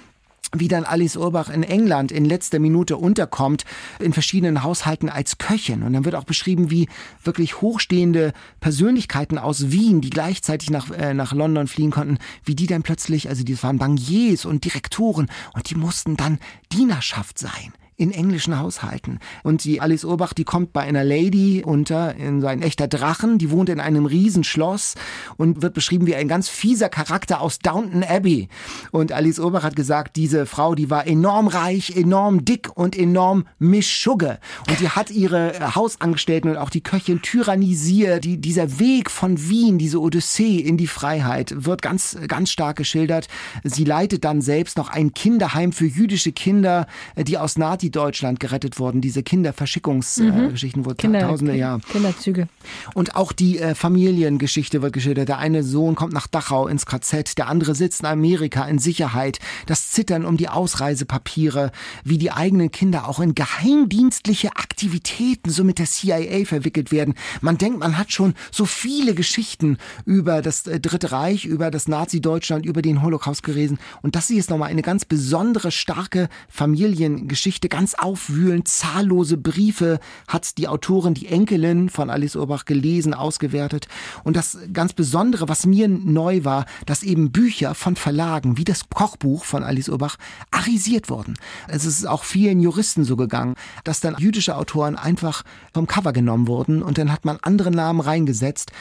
wie 0.55 0.67
dann 0.67 0.85
Alice 0.85 1.17
Urbach 1.17 1.49
in 1.49 1.63
England 1.63 2.11
in 2.11 2.25
letzter 2.25 2.59
Minute 2.59 2.97
unterkommt, 2.97 3.65
in 3.99 4.13
verschiedenen 4.13 4.63
Haushalten 4.63 5.09
als 5.09 5.37
Köchin. 5.37 5.83
Und 5.83 5.93
dann 5.93 6.05
wird 6.05 6.15
auch 6.15 6.23
beschrieben, 6.23 6.71
wie 6.71 6.87
wirklich 7.23 7.61
hochstehende 7.61 8.33
Persönlichkeiten 8.59 9.37
aus 9.37 9.71
Wien, 9.71 10.01
die 10.01 10.09
gleichzeitig 10.09 10.69
nach, 10.69 10.89
äh, 10.91 11.13
nach 11.13 11.33
London 11.33 11.67
fliehen 11.67 11.91
konnten, 11.91 12.17
wie 12.43 12.55
die 12.55 12.67
dann 12.67 12.83
plötzlich, 12.83 13.29
also 13.29 13.43
die 13.43 13.61
waren 13.61 13.77
Bankiers 13.77 14.45
und 14.45 14.63
Direktoren 14.63 15.29
und 15.53 15.69
die 15.69 15.75
mussten 15.75 16.15
dann 16.15 16.39
Dienerschaft 16.71 17.39
sein 17.39 17.73
in 17.97 18.11
englischen 18.11 18.59
Haushalten. 18.59 19.17
Und 19.43 19.63
die 19.63 19.81
Alice 19.81 20.05
Urbach, 20.05 20.33
die 20.33 20.43
kommt 20.43 20.71
bei 20.71 20.81
einer 20.81 21.03
Lady 21.03 21.63
unter, 21.65 22.13
in 22.15 22.41
so 22.41 22.47
ein 22.47 22.61
echter 22.61 22.87
Drachen, 22.87 23.39
die 23.39 23.49
wohnt 23.49 23.69
in 23.69 23.79
einem 23.79 24.05
Riesenschloss 24.05 24.93
und 25.35 25.63
wird 25.63 25.73
beschrieben 25.73 26.05
wie 26.05 26.15
ein 26.15 26.27
ganz 26.27 26.47
fieser 26.47 26.89
Charakter 26.89 27.41
aus 27.41 27.57
Downton 27.57 28.03
Abbey. 28.03 28.49
Und 28.91 29.11
Alice 29.11 29.39
Urbach 29.39 29.63
hat 29.63 29.75
gesagt, 29.75 30.15
diese 30.15 30.45
Frau, 30.45 30.75
die 30.75 30.91
war 30.91 31.07
enorm 31.07 31.47
reich, 31.47 31.95
enorm 31.95 32.45
dick 32.45 32.69
und 32.75 32.95
enorm 32.95 33.45
mischugge. 33.57 34.37
Und 34.69 34.79
die 34.79 34.89
hat 34.89 35.09
ihre 35.09 35.75
Hausangestellten 35.75 36.51
und 36.51 36.57
auch 36.57 36.69
die 36.69 36.81
Köchin 36.81 37.23
tyrannisiert. 37.23 38.23
Die, 38.25 38.37
dieser 38.39 38.79
Weg 38.79 39.09
von 39.09 39.49
Wien, 39.49 39.79
diese 39.79 39.99
Odyssee 39.99 40.59
in 40.59 40.77
die 40.77 40.85
Freiheit, 40.85 41.65
wird 41.65 41.81
ganz, 41.81 42.15
ganz 42.27 42.51
stark 42.51 42.77
geschildert. 42.77 43.27
Sie 43.63 43.85
leitet 43.85 44.23
dann 44.23 44.41
selbst 44.41 44.77
noch 44.77 44.89
ein 44.89 45.15
Kinderheim 45.15 45.71
für 45.71 45.87
jüdische 45.87 46.31
Kinder, 46.31 46.85
die 47.15 47.39
aus 47.39 47.57
Nazi 47.57 47.86
Nazi-Deutschland 47.87 48.39
gerettet 48.39 48.79
worden, 48.79 49.01
diese 49.01 49.23
Kinderverschickungsgeschichten, 49.23 50.81
mhm. 50.81 50.87
äh, 50.87 50.89
wo 50.89 50.95
Kinder, 50.95 51.21
tausende, 51.21 51.55
ja. 51.55 51.79
Kinderzüge. 51.91 52.47
Und 52.93 53.15
auch 53.15 53.31
die 53.31 53.59
äh, 53.59 53.75
Familiengeschichte 53.75 54.81
wird 54.81 54.93
geschildert. 54.93 55.29
Der 55.29 55.37
eine 55.37 55.63
Sohn 55.63 55.95
kommt 55.95 56.13
nach 56.13 56.27
Dachau 56.27 56.67
ins 56.67 56.85
KZ, 56.85 57.37
der 57.37 57.47
andere 57.47 57.75
sitzt 57.75 58.01
in 58.01 58.05
Amerika 58.07 58.65
in 58.65 58.79
Sicherheit. 58.79 59.39
Das 59.65 59.91
Zittern 59.91 60.25
um 60.25 60.37
die 60.37 60.49
Ausreisepapiere, 60.49 61.71
wie 62.03 62.17
die 62.17 62.31
eigenen 62.31 62.71
Kinder 62.71 63.07
auch 63.07 63.19
in 63.19 63.35
geheimdienstliche 63.35 64.49
Aktivitäten 64.55 65.49
so 65.49 65.63
mit 65.63 65.79
der 65.79 65.85
CIA 65.85 66.45
verwickelt 66.45 66.91
werden. 66.91 67.13
Man 67.41 67.57
denkt, 67.57 67.79
man 67.79 67.97
hat 67.97 68.11
schon 68.11 68.33
so 68.51 68.65
viele 68.65 69.13
Geschichten 69.13 69.77
über 70.05 70.41
das 70.41 70.67
äh, 70.67 70.79
Dritte 70.79 71.11
Reich, 71.11 71.45
über 71.45 71.71
das 71.71 71.87
Nazi-Deutschland, 71.87 72.65
über 72.65 72.81
den 72.81 73.01
Holocaust 73.01 73.43
gelesen. 73.43 73.79
Und 74.01 74.15
das 74.15 74.27
hier 74.27 74.39
ist 74.39 74.49
nochmal 74.49 74.69
eine 74.69 74.81
ganz 74.81 75.05
besondere, 75.05 75.71
starke 75.71 76.29
Familiengeschichte, 76.49 77.69
ganz 77.77 77.93
aufwühlend, 77.93 78.67
zahllose 78.67 79.37
Briefe 79.37 79.99
hat 80.27 80.57
die 80.57 80.67
Autorin, 80.67 81.13
die 81.13 81.27
Enkelin 81.27 81.89
von 81.89 82.09
Alice 82.09 82.35
Urbach 82.35 82.65
gelesen, 82.65 83.13
ausgewertet. 83.13 83.87
Und 84.23 84.35
das 84.35 84.57
ganz 84.73 84.93
Besondere, 84.93 85.47
was 85.47 85.67
mir 85.67 85.87
neu 85.87 86.43
war, 86.43 86.65
dass 86.87 87.03
eben 87.03 87.31
Bücher 87.31 87.75
von 87.75 87.95
Verlagen 87.95 88.57
wie 88.57 88.63
das 88.63 88.89
Kochbuch 88.89 89.43
von 89.43 89.61
Alice 89.61 89.89
Urbach 89.89 90.15
arisiert 90.49 91.11
wurden. 91.11 91.35
Es 91.67 91.85
ist 91.85 92.07
auch 92.07 92.23
vielen 92.23 92.61
Juristen 92.61 93.03
so 93.03 93.15
gegangen, 93.15 93.53
dass 93.83 93.99
dann 93.99 94.15
jüdische 94.17 94.55
Autoren 94.55 94.95
einfach 94.95 95.43
vom 95.71 95.85
Cover 95.85 96.13
genommen 96.13 96.47
wurden 96.47 96.81
und 96.81 96.97
dann 96.97 97.11
hat 97.11 97.25
man 97.25 97.37
andere 97.43 97.69
Namen 97.69 97.99
reingesetzt. 97.99 98.71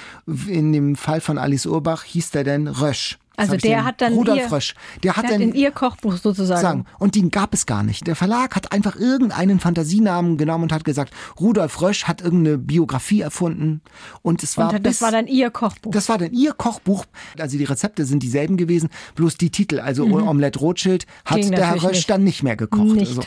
In 0.46 0.72
dem 0.72 0.96
Fall 0.96 1.20
von 1.20 1.37
Alice 1.37 1.66
Urbach 1.66 2.02
hieß 2.04 2.30
der 2.30 2.44
denn 2.44 2.66
Rösch. 2.66 3.18
Also 3.37 3.57
der 3.57 3.85
hat 3.85 4.01
dann 4.01 4.14
Rudolf 4.14 4.38
ihr, 4.38 4.49
Frösch, 4.49 4.75
der 5.03 5.16
hat, 5.16 5.25
der 5.25 5.33
dann 5.33 5.40
in 5.40 5.55
ihr 5.55 5.70
Kochbuch 5.70 6.16
sozusagen. 6.16 6.61
Sagen. 6.61 6.87
Und 6.99 7.14
den 7.14 7.31
gab 7.31 7.53
es 7.53 7.66
gar 7.66 7.83
nicht. 7.83 8.07
Der 8.07 8.16
Verlag 8.16 8.57
hat 8.57 8.72
einfach 8.72 8.96
irgendeinen 8.96 9.61
Fantasienamen 9.61 10.38
genommen 10.38 10.64
und 10.64 10.72
hat 10.72 10.85
gesagt, 10.85 11.12
Rudolf 11.38 11.81
Rösch 11.83 12.05
hat 12.05 12.22
irgendeine 12.22 12.59
Biografie 12.59 13.20
erfunden 13.20 13.83
und 14.22 14.42
es 14.42 14.57
war 14.57 14.72
und 14.72 14.87
das 14.87 14.94
bis, 14.94 15.03
war 15.03 15.11
dann 15.11 15.27
ihr 15.27 15.51
Kochbuch. 15.51 15.90
Das 15.90 16.09
war 16.09 16.18
dann 16.18 16.33
ihr 16.33 16.53
Kochbuch. 16.53 17.05
Also 17.38 17.59
die 17.59 17.64
Rezepte 17.64 18.05
sind 18.07 18.22
dieselben 18.22 18.57
gewesen, 18.57 18.88
bloß 19.14 19.37
die 19.37 19.51
Titel, 19.51 19.81
also 19.81 20.07
mhm. 20.07 20.27
Omelette 20.27 20.59
Rothschild 20.59 21.07
hat 21.25 21.38
Ging 21.38 21.51
der 21.51 21.66
Herr 21.66 21.83
Rösch 21.83 21.96
nicht. 21.96 22.11
dann 22.11 22.25
nicht 22.25 22.42
mehr 22.42 22.57
gekocht. 22.57 22.96
Nicht. 22.96 23.18
Also. 23.18 23.22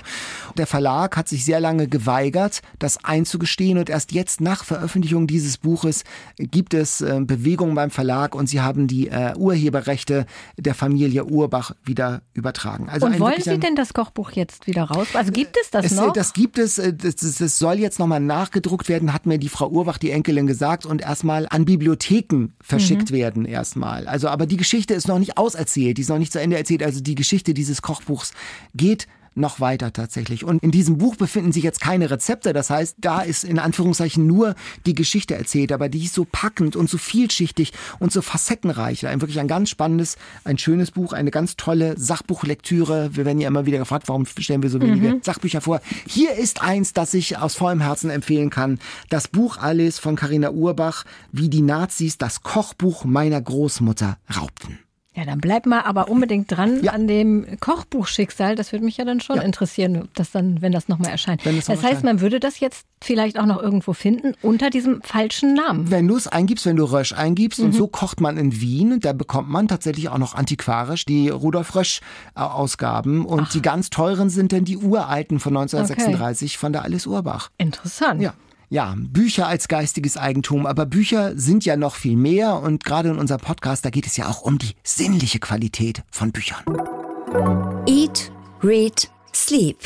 Der 0.57 0.67
Verlag 0.67 1.17
hat 1.17 1.27
sich 1.27 1.45
sehr 1.45 1.59
lange 1.59 1.87
geweigert, 1.87 2.61
das 2.79 3.03
einzugestehen 3.03 3.77
und 3.77 3.89
erst 3.89 4.11
jetzt 4.11 4.41
nach 4.41 4.63
Veröffentlichung 4.63 5.27
dieses 5.27 5.57
Buches 5.57 6.03
gibt 6.37 6.73
es 6.73 7.01
äh, 7.01 7.19
Bewegungen 7.21 7.75
beim 7.75 7.91
Verlag 7.91 8.33
und 8.33 8.47
sie 8.47 8.61
haben 8.61 8.87
die 8.87 9.07
äh, 9.07 9.35
Urheberrechte 9.37 9.98
der 10.05 10.75
Familie 10.75 11.25
Urbach 11.25 11.75
wieder 11.83 12.21
übertragen. 12.33 12.89
Also 12.89 13.05
und 13.05 13.19
wollen 13.19 13.41
Sie 13.41 13.57
denn 13.57 13.75
das 13.75 13.93
Kochbuch 13.93 14.31
jetzt 14.31 14.67
wieder 14.67 14.83
raus? 14.83 15.07
Also 15.13 15.31
gibt 15.31 15.55
es 15.61 15.71
das 15.71 15.85
es, 15.85 15.95
noch? 15.95 16.13
Das 16.13 16.33
gibt 16.33 16.57
es. 16.57 16.77
Äh, 16.77 16.93
das, 16.93 17.15
das 17.15 17.59
soll 17.59 17.79
jetzt 17.79 17.99
nochmal 17.99 18.19
nachgedruckt 18.19 18.89
werden, 18.89 19.13
hat 19.13 19.25
mir 19.25 19.37
die 19.37 19.49
Frau 19.49 19.69
Urbach, 19.69 19.97
die 19.97 20.11
Enkelin, 20.11 20.47
gesagt 20.47 20.85
und 20.85 21.01
erstmal 21.01 21.47
an 21.49 21.65
Bibliotheken 21.65 22.49
verschickt 22.61 23.11
mhm. 23.11 23.15
werden 23.15 23.45
erstmal. 23.45 24.07
Also 24.07 24.29
aber 24.29 24.45
die 24.45 24.57
Geschichte 24.57 24.93
ist 24.93 25.07
noch 25.07 25.19
nicht 25.19 25.37
auserzählt, 25.37 25.97
die 25.97 26.01
ist 26.01 26.09
noch 26.09 26.17
nicht 26.17 26.31
zu 26.31 26.39
Ende 26.39 26.57
erzählt. 26.57 26.83
Also 26.83 27.01
die 27.01 27.15
Geschichte 27.15 27.53
dieses 27.53 27.81
Kochbuchs 27.81 28.33
geht 28.73 29.07
noch 29.35 29.59
weiter 29.59 29.93
tatsächlich. 29.93 30.43
Und 30.43 30.63
in 30.63 30.71
diesem 30.71 30.97
Buch 30.97 31.15
befinden 31.15 31.51
sich 31.51 31.63
jetzt 31.63 31.81
keine 31.81 32.09
Rezepte. 32.11 32.53
Das 32.53 32.69
heißt, 32.69 32.97
da 32.99 33.21
ist 33.21 33.43
in 33.43 33.59
Anführungszeichen 33.59 34.25
nur 34.25 34.55
die 34.85 34.95
Geschichte 34.95 35.35
erzählt, 35.35 35.71
aber 35.71 35.89
die 35.89 36.05
ist 36.05 36.13
so 36.13 36.25
packend 36.29 36.75
und 36.75 36.89
so 36.89 36.97
vielschichtig 36.97 37.73
und 37.99 38.11
so 38.11 38.21
facettenreich. 38.21 39.07
Ein 39.07 39.21
wirklich 39.21 39.39
ein 39.39 39.47
ganz 39.47 39.69
spannendes, 39.69 40.17
ein 40.43 40.57
schönes 40.57 40.91
Buch, 40.91 41.13
eine 41.13 41.31
ganz 41.31 41.55
tolle 41.55 41.97
Sachbuchlektüre. 41.97 43.15
Wir 43.15 43.25
werden 43.25 43.39
ja 43.39 43.47
immer 43.47 43.65
wieder 43.65 43.77
gefragt, 43.77 44.07
warum 44.07 44.25
stellen 44.25 44.63
wir 44.63 44.69
so 44.69 44.81
wenige 44.81 45.15
mhm. 45.15 45.21
Sachbücher 45.23 45.61
vor. 45.61 45.81
Hier 46.07 46.33
ist 46.33 46.61
eins, 46.61 46.93
das 46.93 47.13
ich 47.13 47.37
aus 47.37 47.55
vollem 47.55 47.81
Herzen 47.81 48.09
empfehlen 48.09 48.49
kann. 48.49 48.79
Das 49.09 49.27
Buch 49.27 49.57
Alice 49.57 49.99
von 49.99 50.15
Carina 50.15 50.51
Urbach, 50.51 51.05
wie 51.31 51.49
die 51.49 51.61
Nazis 51.61 52.17
das 52.17 52.43
Kochbuch 52.43 53.05
meiner 53.05 53.41
Großmutter 53.41 54.17
raubten. 54.35 54.79
Ja, 55.19 55.25
dann 55.25 55.41
bleib 55.41 55.65
mal 55.65 55.81
aber 55.81 56.07
unbedingt 56.07 56.49
dran 56.49 56.81
ja. 56.81 56.93
an 56.93 57.05
dem 57.05 57.45
Kochbuchschicksal. 57.59 58.55
Das 58.55 58.71
würde 58.71 58.85
mich 58.85 58.95
ja 58.95 59.03
dann 59.03 59.19
schon 59.19 59.35
ja. 59.35 59.41
interessieren, 59.41 60.07
das 60.15 60.31
dann, 60.31 60.61
wenn 60.61 60.71
das 60.71 60.87
nochmal 60.87 61.11
erscheint. 61.11 61.45
Das, 61.45 61.65
das 61.65 61.83
heißt, 61.83 62.05
man 62.05 62.21
würde 62.21 62.39
das 62.39 62.61
jetzt 62.61 62.85
vielleicht 63.01 63.37
auch 63.37 63.45
noch 63.45 63.61
irgendwo 63.61 63.91
finden 63.91 64.33
unter 64.41 64.69
diesem 64.69 65.01
falschen 65.01 65.55
Namen. 65.55 65.91
Wenn 65.91 66.07
du 66.07 66.15
es 66.15 66.27
eingibst, 66.27 66.65
wenn 66.65 66.77
du 66.77 66.85
Rösch 66.85 67.11
eingibst 67.11 67.59
mhm. 67.59 67.65
und 67.65 67.71
so 67.73 67.87
kocht 67.87 68.21
man 68.21 68.37
in 68.37 68.61
Wien, 68.61 69.01
da 69.01 69.11
bekommt 69.11 69.49
man 69.49 69.67
tatsächlich 69.67 70.07
auch 70.07 70.19
noch 70.19 70.35
antiquarisch 70.35 71.03
die 71.03 71.27
Rudolf 71.27 71.75
Rösch 71.75 71.99
Ausgaben 72.33 73.25
und 73.25 73.41
Ach. 73.41 73.51
die 73.51 73.61
ganz 73.61 73.89
teuren 73.89 74.29
sind 74.29 74.53
dann 74.53 74.63
die 74.63 74.77
uralten 74.77 75.41
von 75.41 75.57
1936 75.57 76.53
okay. 76.53 76.59
von 76.59 76.71
der 76.71 76.83
Alice 76.83 77.07
Urbach. 77.07 77.49
Interessant. 77.57 78.21
Ja. 78.21 78.33
Ja, 78.71 78.93
Bücher 78.95 79.47
als 79.47 79.67
geistiges 79.67 80.15
Eigentum, 80.15 80.67
aber 80.67 80.85
Bücher 80.85 81.35
sind 81.35 81.65
ja 81.65 81.75
noch 81.75 81.95
viel 81.95 82.15
mehr 82.15 82.61
und 82.61 82.83
gerade 82.83 83.09
in 83.09 83.17
unserem 83.17 83.41
Podcast, 83.41 83.83
da 83.83 83.89
geht 83.89 84.05
es 84.05 84.15
ja 84.15 84.27
auch 84.27 84.43
um 84.43 84.59
die 84.59 84.75
sinnliche 84.83 85.39
Qualität 85.39 86.03
von 86.11 86.31
Büchern. 86.31 86.63
Eat, 87.87 88.31
Read, 88.61 89.09
Sleep. 89.33 89.77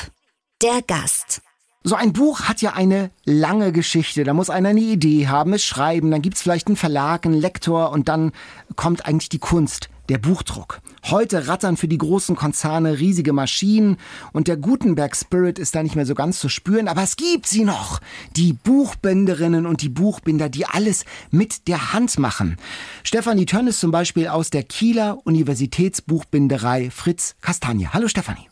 Der 0.62 0.82
Gast. 0.86 1.41
So 1.86 1.96
ein 1.96 2.12
Buch 2.12 2.41
hat 2.41 2.62
ja 2.62 2.74
eine 2.74 3.12
lange 3.24 3.72
Geschichte. 3.72 4.26
Da 4.26 4.34
muss 4.34 4.50
einer 4.50 4.69
eine 4.69 4.82
Idee 4.82 5.30
haben, 5.30 5.54
es 5.54 5.63
schreiben, 5.63 6.12
dann 6.12 6.22
gibt's 6.22 6.41
vielleicht 6.41 6.67
einen 6.67 6.76
Verlag, 6.76 7.26
einen 7.26 7.39
Lektor 7.39 7.89
und 7.91 8.10
dann 8.10 8.34
kommt 8.76 9.06
eigentlich 9.06 9.30
die 9.30 9.39
Kunst 9.39 9.89
der 10.10 10.18
Buchdruck. 10.18 10.82
Heute 11.06 11.48
rattern 11.48 11.78
für 11.78 11.88
die 11.88 11.98
großen 11.98 12.36
Konzerne 12.36 13.00
riesige 13.00 13.34
Maschinen 13.34 13.98
und 14.32 14.48
der 14.48 14.58
Gutenberg 14.58 15.16
Spirit 15.16 15.60
ist 15.60 15.76
da 15.76 15.84
nicht 15.84 15.96
mehr 15.96 16.06
so 16.06 16.16
ganz 16.16 16.39
zu 16.39 16.50
spüren, 16.50 16.88
aber 16.88 17.04
es 17.04 17.16
gibt 17.16 17.48
sie 17.48 17.63
noch. 17.63 18.00
Die 18.36 18.54
Buchbinderinnen 18.54 19.66
und 19.66 19.82
die 19.82 19.89
Buchbinder, 19.89 20.50
die 20.50 20.66
alles 20.66 21.06
mit 21.32 21.68
der 21.68 21.94
Hand 21.94 22.20
machen. 22.20 22.58
Stefanie 23.04 23.46
Tönnes 23.46 23.80
zum 23.80 23.92
Beispiel 23.92 24.28
aus 24.28 24.50
der 24.50 24.63
Kieler 24.63 25.20
Universitätsbuchbinderei 25.26 26.89
Fritz 26.89 27.36
Kastanie. 27.42 27.88
Hallo 27.88 28.08
Stefanie. 28.08 28.50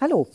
Hallo. 0.00 0.28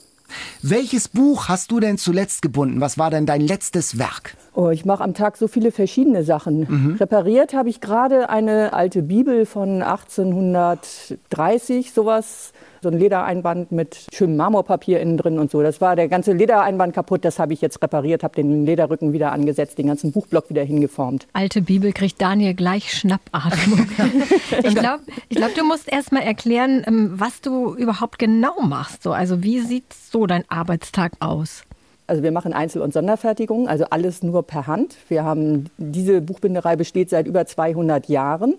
Welches 0.62 1.08
Buch 1.08 1.48
hast 1.48 1.72
du 1.72 1.80
denn 1.80 1.98
zuletzt 1.98 2.42
gebunden? 2.42 2.82
Was 2.82 2.98
war 2.98 3.10
denn 3.10 3.26
dein 3.26 3.42
letztes 3.42 3.98
Werk? 3.98 4.36
Oh, 4.56 4.70
ich 4.70 4.86
mache 4.86 5.04
am 5.04 5.14
Tag 5.14 5.38
so 5.38 5.48
viele 5.48 5.72
verschiedene 5.72 6.24
Sachen. 6.24 6.68
Mhm. 6.70 6.96
Repariert 7.00 7.54
habe 7.54 7.70
ich 7.70 7.82
gerade 7.82 8.30
eine 8.30 8.74
alte 8.74 9.02
Bibel 9.02 9.46
von 9.46 9.82
1830, 9.82 11.92
sowas 11.92 12.54
so 12.84 12.90
ein 12.90 13.00
Ledereinband 13.00 13.72
mit 13.72 14.08
schönem 14.14 14.38
Marmorpapier 14.38 15.00
innen 15.00 15.18
drin 15.18 15.40
und 15.40 15.50
so. 15.50 15.64
Das 15.64 15.82
war 15.82 15.96
der 15.96 16.08
ganze 16.08 16.34
Ledereinband 16.34 16.94
kaputt, 16.94 17.26
das 17.26 17.40
habe 17.40 17.54
ich 17.54 17.62
jetzt 17.62 17.82
repariert, 17.82 18.24
habe 18.24 18.36
den 18.36 18.66
Lederrücken 18.66 19.14
wieder 19.14 19.32
angesetzt, 19.32 19.80
den 19.80 19.88
ganzen 19.88 20.12
Buchblock 20.12 20.50
wieder 20.50 20.64
hingeformt. 20.64 21.28
Alte 21.34 21.62
Bibel 21.62 21.94
kriegt 21.94 22.22
Daniel 22.22 22.54
gleich 22.54 22.94
Schnappatmung. 22.94 23.88
ich 24.64 24.76
glaube, 24.76 25.02
ich 25.30 25.38
glaub, 25.38 25.56
du 25.56 25.64
musst 25.64 25.92
erst 25.92 26.12
mal 26.12 26.22
erklären, 26.22 26.84
ähm, 26.86 27.14
was 27.16 27.42
du 27.42 27.74
überhaupt 27.74 28.20
genau 28.20 28.62
machst. 28.62 29.02
So, 29.02 29.14
also 29.14 29.42
wie 29.42 29.62
sieht 29.62 29.92
so 29.94 30.28
dein 30.28 30.44
Arbeitstag 30.50 31.14
aus? 31.20 31.64
Also 32.08 32.24
wir 32.24 32.32
machen 32.32 32.54
Einzel- 32.54 32.82
und 32.82 32.94
Sonderfertigungen, 32.94 33.68
also 33.68 33.86
alles 33.86 34.24
nur 34.24 34.44
per 34.44 34.68
Hand. 34.68 34.96
Wir 35.08 35.24
haben 35.24 35.70
diese 35.78 36.22
Buchbinderei 36.22 36.76
besteht 36.76 37.10
seit 37.10 37.28
über 37.28 37.46
200 37.46 38.08
Jahren 38.08 38.56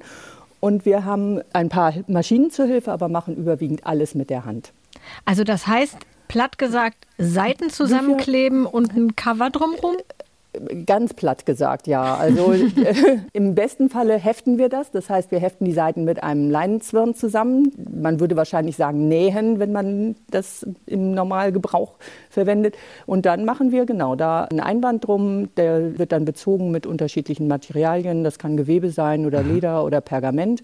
und 0.60 0.86
wir 0.86 1.04
haben 1.04 1.40
ein 1.52 1.68
paar 1.68 1.92
Maschinen 2.06 2.50
zur 2.50 2.66
Hilfe, 2.66 2.90
aber 2.90 3.08
machen 3.08 3.36
überwiegend 3.36 3.86
alles 3.86 4.14
mit 4.14 4.30
der 4.30 4.44
Hand. 4.46 4.72
Also 5.26 5.44
das 5.44 5.66
heißt, 5.66 5.96
platt 6.28 6.58
gesagt, 6.58 7.06
Seiten 7.18 7.70
zusammenkleben 7.70 8.64
und 8.66 8.94
ein 8.96 9.14
Cover 9.14 9.50
drumherum? 9.50 9.96
Ganz 10.86 11.14
platt 11.14 11.46
gesagt, 11.46 11.86
ja. 11.86 12.14
Also 12.16 12.52
äh, 12.52 12.64
im 13.32 13.54
besten 13.54 13.90
Falle 13.90 14.16
heften 14.16 14.58
wir 14.58 14.68
das. 14.68 14.90
Das 14.90 15.10
heißt, 15.10 15.30
wir 15.30 15.38
heften 15.38 15.64
die 15.64 15.72
Seiten 15.72 16.04
mit 16.04 16.22
einem 16.22 16.50
Leinenzwirn 16.50 17.14
zusammen. 17.14 17.72
Man 17.92 18.20
würde 18.20 18.36
wahrscheinlich 18.36 18.76
sagen 18.76 19.08
nähen, 19.08 19.58
wenn 19.58 19.72
man 19.72 20.16
das 20.30 20.66
im 20.86 21.12
Normalgebrauch 21.12 21.96
verwendet. 22.30 22.76
Und 23.06 23.26
dann 23.26 23.44
machen 23.44 23.72
wir 23.72 23.86
genau 23.86 24.16
da 24.16 24.44
einen 24.44 24.60
Einband 24.60 25.06
drum. 25.06 25.48
Der 25.56 25.98
wird 25.98 26.12
dann 26.12 26.24
bezogen 26.24 26.70
mit 26.70 26.86
unterschiedlichen 26.86 27.48
Materialien. 27.48 28.24
Das 28.24 28.38
kann 28.38 28.56
Gewebe 28.56 28.90
sein 28.90 29.26
oder 29.26 29.42
Leder 29.42 29.84
oder 29.84 30.00
Pergament. 30.00 30.62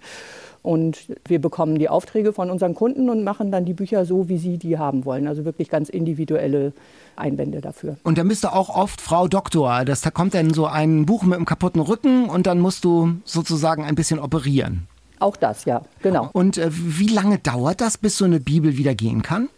Und 0.62 1.06
wir 1.26 1.40
bekommen 1.40 1.78
die 1.78 1.88
Aufträge 1.88 2.32
von 2.32 2.50
unseren 2.50 2.74
Kunden 2.74 3.08
und 3.08 3.24
machen 3.24 3.50
dann 3.50 3.64
die 3.64 3.72
Bücher 3.72 4.04
so, 4.04 4.28
wie 4.28 4.36
sie 4.36 4.58
die 4.58 4.78
haben 4.78 5.04
wollen. 5.04 5.26
Also 5.26 5.44
wirklich 5.44 5.70
ganz 5.70 5.88
individuelle 5.88 6.72
Einwände 7.16 7.60
dafür. 7.60 7.96
Und 8.02 8.18
da 8.18 8.24
bist 8.24 8.44
du 8.44 8.48
auch 8.52 8.68
oft 8.68 9.00
Frau 9.00 9.26
Doktor. 9.26 9.84
Das, 9.84 10.02
da 10.02 10.10
kommt 10.10 10.34
dann 10.34 10.52
so 10.52 10.66
ein 10.66 11.06
Buch 11.06 11.22
mit 11.22 11.36
einem 11.36 11.46
kaputten 11.46 11.80
Rücken 11.80 12.28
und 12.28 12.46
dann 12.46 12.60
musst 12.60 12.84
du 12.84 13.14
sozusagen 13.24 13.84
ein 13.84 13.94
bisschen 13.94 14.18
operieren. 14.18 14.86
Auch 15.18 15.36
das, 15.36 15.66
ja, 15.66 15.82
genau. 16.02 16.30
Und 16.32 16.56
äh, 16.56 16.70
wie 16.72 17.08
lange 17.08 17.38
dauert 17.38 17.80
das, 17.80 17.98
bis 17.98 18.16
so 18.16 18.24
eine 18.24 18.40
Bibel 18.40 18.76
wieder 18.76 18.94
gehen 18.94 19.22
kann? 19.22 19.48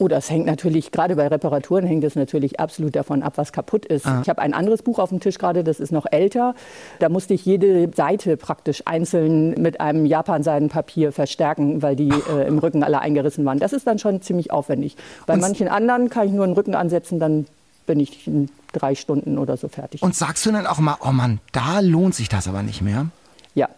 Oh, 0.00 0.08
das 0.08 0.30
hängt 0.30 0.46
natürlich, 0.46 0.92
gerade 0.92 1.14
bei 1.14 1.28
Reparaturen 1.28 1.84
hängt 1.84 2.04
es 2.04 2.14
natürlich 2.14 2.58
absolut 2.58 2.96
davon 2.96 3.22
ab, 3.22 3.34
was 3.36 3.52
kaputt 3.52 3.84
ist. 3.84 4.06
Ah. 4.06 4.20
Ich 4.22 4.30
habe 4.30 4.40
ein 4.40 4.54
anderes 4.54 4.80
Buch 4.80 4.98
auf 4.98 5.10
dem 5.10 5.20
Tisch 5.20 5.36
gerade, 5.36 5.62
das 5.62 5.78
ist 5.78 5.92
noch 5.92 6.06
älter. 6.10 6.54
Da 7.00 7.10
musste 7.10 7.34
ich 7.34 7.44
jede 7.44 7.90
Seite 7.94 8.38
praktisch 8.38 8.82
einzeln 8.86 9.60
mit 9.60 9.78
einem 9.82 10.06
Japanseidenpapier 10.06 11.12
verstärken, 11.12 11.82
weil 11.82 11.96
die 11.96 12.08
äh, 12.08 12.48
im 12.48 12.58
Rücken 12.58 12.82
alle 12.82 13.00
eingerissen 13.00 13.44
waren. 13.44 13.58
Das 13.58 13.74
ist 13.74 13.86
dann 13.86 13.98
schon 13.98 14.22
ziemlich 14.22 14.50
aufwendig. 14.50 14.96
Bei 15.26 15.34
Und 15.34 15.40
manchen 15.40 15.68
anderen 15.68 16.08
kann 16.08 16.26
ich 16.26 16.32
nur 16.32 16.44
einen 16.44 16.54
Rücken 16.54 16.74
ansetzen, 16.74 17.20
dann 17.20 17.46
bin 17.84 18.00
ich 18.00 18.26
in 18.26 18.48
drei 18.72 18.94
Stunden 18.94 19.36
oder 19.36 19.58
so 19.58 19.68
fertig. 19.68 20.02
Und 20.02 20.14
sagst 20.14 20.46
du 20.46 20.52
dann 20.52 20.66
auch 20.66 20.78
mal, 20.78 20.96
oh 21.04 21.12
Mann, 21.12 21.40
da 21.52 21.80
lohnt 21.80 22.14
sich 22.14 22.30
das 22.30 22.48
aber 22.48 22.62
nicht 22.62 22.80
mehr? 22.80 23.08
Ja, 23.54 23.68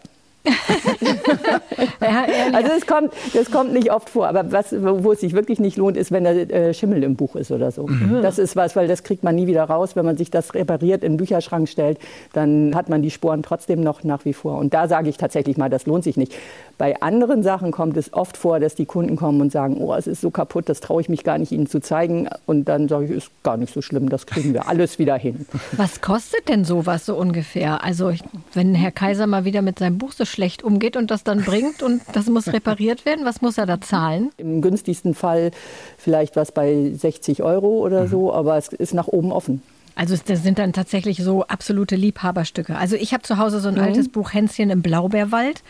also 2.51 2.71
es 2.75 2.85
kommt, 2.85 3.13
das 3.33 3.49
kommt 3.49 3.73
nicht 3.73 3.91
oft 3.91 4.09
vor, 4.09 4.27
aber 4.27 4.51
was, 4.51 4.73
wo 4.77 5.13
es 5.13 5.21
sich 5.21 5.33
wirklich 5.33 5.59
nicht 5.59 5.77
lohnt, 5.77 5.95
ist, 5.95 6.11
wenn 6.11 6.25
der 6.25 6.49
äh, 6.51 6.73
Schimmel 6.73 7.03
im 7.03 7.15
Buch 7.15 7.35
ist 7.35 7.51
oder 7.51 7.71
so. 7.71 7.87
Mhm. 7.87 8.21
Das 8.21 8.37
ist 8.37 8.55
was, 8.55 8.75
weil 8.75 8.87
das 8.87 9.03
kriegt 9.03 9.23
man 9.23 9.35
nie 9.35 9.47
wieder 9.47 9.63
raus. 9.63 9.95
Wenn 9.95 10.05
man 10.05 10.17
sich 10.17 10.31
das 10.31 10.53
repariert 10.53 11.03
in 11.03 11.13
den 11.13 11.17
Bücherschrank 11.17 11.69
stellt, 11.69 11.99
dann 12.33 12.75
hat 12.75 12.89
man 12.89 13.01
die 13.01 13.11
Sporen 13.11 13.41
trotzdem 13.43 13.81
noch 13.81 14.03
nach 14.03 14.25
wie 14.25 14.33
vor. 14.33 14.57
Und 14.57 14.73
da 14.73 14.87
sage 14.87 15.09
ich 15.09 15.17
tatsächlich 15.17 15.57
mal, 15.57 15.69
das 15.69 15.85
lohnt 15.85 16.03
sich 16.03 16.17
nicht. 16.17 16.33
Bei 16.77 17.01
anderen 17.01 17.43
Sachen 17.43 17.71
kommt 17.71 17.95
es 17.95 18.11
oft 18.13 18.35
vor, 18.35 18.59
dass 18.59 18.75
die 18.75 18.85
Kunden 18.85 19.15
kommen 19.15 19.39
und 19.39 19.51
sagen, 19.51 19.77
oh, 19.79 19.93
es 19.93 20.07
ist 20.07 20.21
so 20.21 20.31
kaputt, 20.31 20.67
das 20.67 20.81
traue 20.81 21.01
ich 21.01 21.07
mich 21.07 21.23
gar 21.23 21.37
nicht 21.37 21.51
Ihnen 21.51 21.67
zu 21.67 21.79
zeigen. 21.79 22.27
Und 22.45 22.65
dann 22.65 22.87
sage 22.89 23.05
ich, 23.05 23.11
ist 23.11 23.31
gar 23.43 23.57
nicht 23.57 23.73
so 23.73 23.81
schlimm, 23.81 24.09
das 24.09 24.25
kriegen 24.25 24.53
wir 24.53 24.67
alles 24.67 24.99
wieder 24.99 25.15
hin. 25.15 25.45
Was 25.77 26.01
kostet 26.01 26.49
denn 26.49 26.65
sowas 26.65 27.05
so 27.05 27.15
ungefähr? 27.15 27.83
Also 27.83 28.11
wenn 28.53 28.75
Herr 28.75 28.91
Kaiser 28.91 29.27
mal 29.27 29.45
wieder 29.45 29.61
mit 29.61 29.79
seinem 29.79 29.97
Buch 29.97 30.11
so 30.11 30.25
schlecht 30.33 30.63
umgeht 30.63 30.97
und 30.97 31.11
das 31.11 31.23
dann 31.23 31.43
bringt 31.43 31.81
und 31.81 32.01
das 32.11 32.27
muss 32.27 32.51
repariert 32.51 33.05
werden, 33.05 33.25
was 33.25 33.41
muss 33.41 33.57
er 33.57 33.65
da 33.65 33.79
zahlen? 33.79 34.31
Im 34.37 34.61
günstigsten 34.61 35.15
Fall 35.15 35.51
vielleicht 35.97 36.35
was 36.35 36.51
bei 36.51 36.91
60 36.93 37.43
Euro 37.43 37.79
oder 37.79 38.03
mhm. 38.03 38.07
so, 38.09 38.33
aber 38.33 38.57
es 38.57 38.67
ist 38.67 38.93
nach 38.93 39.07
oben 39.07 39.31
offen. 39.31 39.61
Also 39.95 40.15
das 40.25 40.41
sind 40.41 40.57
dann 40.57 40.73
tatsächlich 40.73 41.17
so 41.17 41.43
absolute 41.43 41.95
Liebhaberstücke. 41.95 42.75
Also 42.75 42.95
ich 42.95 43.13
habe 43.13 43.23
zu 43.23 43.37
Hause 43.37 43.59
so 43.59 43.69
ein 43.69 43.75
mhm. 43.75 43.81
altes 43.81 44.09
Buch 44.09 44.33
Hänschen 44.33 44.69
im 44.69 44.81
Blaubeerwald. 44.81 45.63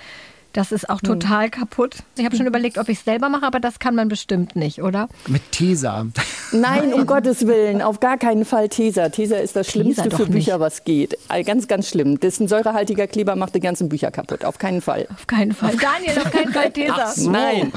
Das 0.53 0.71
ist 0.71 0.89
auch 0.89 1.01
hm. 1.01 1.19
total 1.19 1.49
kaputt. 1.49 1.95
Ich 2.15 2.25
habe 2.25 2.35
schon 2.35 2.45
überlegt, 2.45 2.77
ob 2.77 2.87
ich 2.87 2.99
es 2.99 3.05
selber 3.05 3.27
mache, 3.27 3.45
aber 3.45 3.59
das 3.59 3.79
kann 3.79 3.95
man 3.95 4.07
bestimmt 4.07 4.55
nicht, 4.55 4.81
oder? 4.81 5.09
Mit 5.27 5.51
Tesa. 5.51 6.05
Nein, 6.51 6.93
um 6.93 7.07
Gottes 7.07 7.47
Willen, 7.47 7.81
auf 7.81 7.99
gar 7.99 8.17
keinen 8.17 8.45
Fall 8.45 8.69
Tesa. 8.69 9.09
Tesa 9.09 9.37
ist 9.37 9.55
das 9.55 9.67
Schlimmste 9.67 10.11
für 10.11 10.27
Bücher, 10.27 10.59
was 10.59 10.83
geht. 10.83 11.17
Ganz, 11.45 11.67
ganz 11.67 11.89
schlimm. 11.89 12.19
Das 12.19 12.33
ist 12.33 12.39
ein 12.39 12.47
säurehaltiger 12.47 13.07
Kleber, 13.07 13.35
macht 13.35 13.55
die 13.55 13.59
ganzen 13.59 13.89
Bücher 13.89 14.11
kaputt. 14.11 14.45
Auf 14.45 14.59
keinen 14.59 14.81
Fall. 14.81 15.07
Auf 15.11 15.27
keinen 15.27 15.53
Fall. 15.53 15.75
Daniel, 15.75 16.19
auf 16.19 16.31
keinen 16.31 16.53
Fall 16.53 16.71
Tesa. 16.71 17.07
So. 17.07 17.31
Nein. 17.31 17.73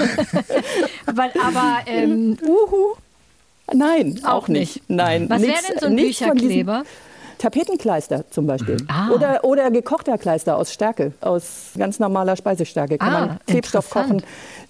aber 1.06 1.30
aber 1.42 1.78
ähm, 1.86 2.36
Uhu 2.42 2.94
Nein, 3.72 4.20
auch, 4.24 4.44
auch 4.44 4.48
nicht. 4.48 4.76
nicht. 4.76 4.90
Nein. 4.90 5.28
Was 5.28 5.42
wäre 5.42 5.54
denn 5.68 5.78
so 5.80 5.86
ein 5.86 5.96
Bücherkleber? 5.96 6.84
Tapetenkleister 7.38 8.24
zum 8.30 8.46
Beispiel. 8.46 8.78
Ah. 8.88 9.10
Oder, 9.10 9.44
oder 9.44 9.70
gekochter 9.70 10.18
Kleister 10.18 10.56
aus 10.56 10.72
Stärke, 10.72 11.12
aus 11.20 11.72
ganz 11.76 11.98
normaler 11.98 12.36
Speisestärke. 12.36 12.98
Kann 12.98 13.14
ah, 13.14 13.26
man 13.26 13.38
Klebstoff 13.46 13.90
kochen. 13.90 14.22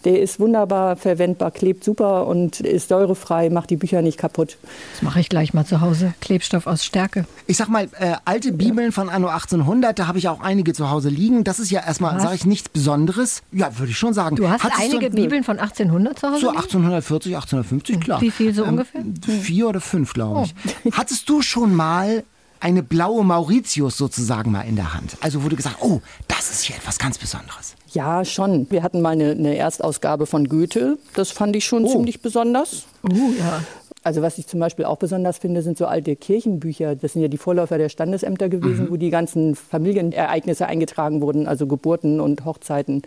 Der 0.05 0.20
ist 0.20 0.38
wunderbar 0.38 0.96
verwendbar, 0.96 1.50
klebt 1.50 1.85
super 1.85 2.26
und 2.26 2.61
ist 2.61 2.88
säurefrei, 2.88 3.50
macht 3.50 3.70
die 3.70 3.76
Bücher 3.76 4.02
nicht 4.02 4.18
kaputt. 4.18 4.57
Das 4.92 5.02
mache 5.02 5.20
ich 5.20 5.29
gleich 5.29 5.55
mal 5.55 5.64
zu 5.64 5.81
Hause. 5.81 6.14
Klebstoff 6.20 6.66
aus 6.66 6.85
Stärke. 6.85 7.24
Ich 7.46 7.57
sag 7.57 7.68
mal, 7.68 7.88
äh, 7.98 8.14
alte 8.24 8.52
Bibeln 8.52 8.92
von 8.92 9.09
Anno 9.09 9.29
1800, 9.29 9.98
da 9.98 10.07
habe 10.07 10.18
ich 10.18 10.29
auch 10.29 10.40
einige 10.40 10.72
zu 10.72 10.90
Hause 10.90 11.09
liegen. 11.09 11.44
Das 11.44 11.59
ist 11.59 11.70
ja 11.70 11.85
erstmal, 11.85 12.20
sage 12.20 12.35
ich, 12.35 12.46
nichts 12.46 12.68
Besonderes. 12.68 13.42
Ja, 13.52 13.79
würde 13.79 13.90
ich 13.90 13.98
schon 13.98 14.14
sagen. 14.14 14.37
Du 14.37 14.48
hast 14.48 14.64
Hattest 14.64 14.81
einige 14.81 15.11
so, 15.11 15.16
Bibeln 15.16 15.44
von 15.44 15.59
1800 15.59 16.18
zu 16.18 16.29
Hause? 16.29 16.40
So 16.40 16.48
1840, 16.50 17.35
1850, 17.35 18.00
klar. 18.00 18.20
Wie 18.20 18.31
viel 18.31 18.55
so 18.55 18.64
ähm, 18.64 18.70
ungefähr? 18.70 19.02
Vier 19.40 19.68
oder 19.68 19.81
fünf, 19.81 20.12
glaube 20.12 20.44
ich. 20.44 20.55
Oh. 20.85 20.90
Hattest 20.92 21.29
du 21.29 21.42
schon 21.42 21.74
mal 21.74 22.22
eine 22.61 22.83
blaue 22.83 23.25
Mauritius 23.25 23.97
sozusagen 23.97 24.53
mal 24.53 24.62
in 24.62 24.77
der 24.77 24.95
Hand? 24.95 25.16
Also 25.21 25.42
wurde 25.42 25.57
gesagt, 25.57 25.77
oh, 25.81 26.01
das 26.29 26.51
ist 26.51 26.62
hier 26.62 26.77
etwas 26.77 26.99
ganz 26.99 27.19
Besonderes. 27.19 27.75
Ja, 27.92 28.25
schon. 28.25 28.71
Wir 28.71 28.83
hatten 28.83 29.01
mal 29.01 29.11
eine, 29.11 29.31
eine 29.31 29.57
Erstausgabe 29.57 30.27
von 30.27 30.49
Goethe. 30.49 30.99
Das 31.14 31.31
fand 31.31 31.57
ich 31.57 31.64
schon 31.64 31.85
oh. 31.85 31.92
ziemlich 31.92 32.21
besonders. 32.21 32.87
Uh, 33.03 33.33
ja. 33.38 33.62
Also 34.07 34.23
was 34.23 34.38
ich 34.38 34.47
zum 34.47 34.61
Beispiel 34.61 34.85
auch 34.85 34.99
besonders 34.99 35.38
finde, 35.38 35.62
sind 35.62 35.77
so 35.77 35.87
alte 35.87 36.14
Kirchenbücher. 36.14 36.95
Das 36.95 37.14
sind 37.14 37.23
ja 37.23 37.29
die 37.29 37.38
Vorläufer 37.38 37.77
der 37.77 37.88
Standesämter 37.88 38.49
gewesen, 38.49 38.85
mhm. 38.85 38.90
wo 38.90 38.97
die 38.97 39.11
ganzen 39.11 39.57
Familienereignisse 39.57 40.66
eingetragen 40.66 41.21
wurden, 41.23 41.49
also 41.49 41.66
Geburten 41.66 42.21
und 42.21 42.45
Hochzeiten. 42.45 43.03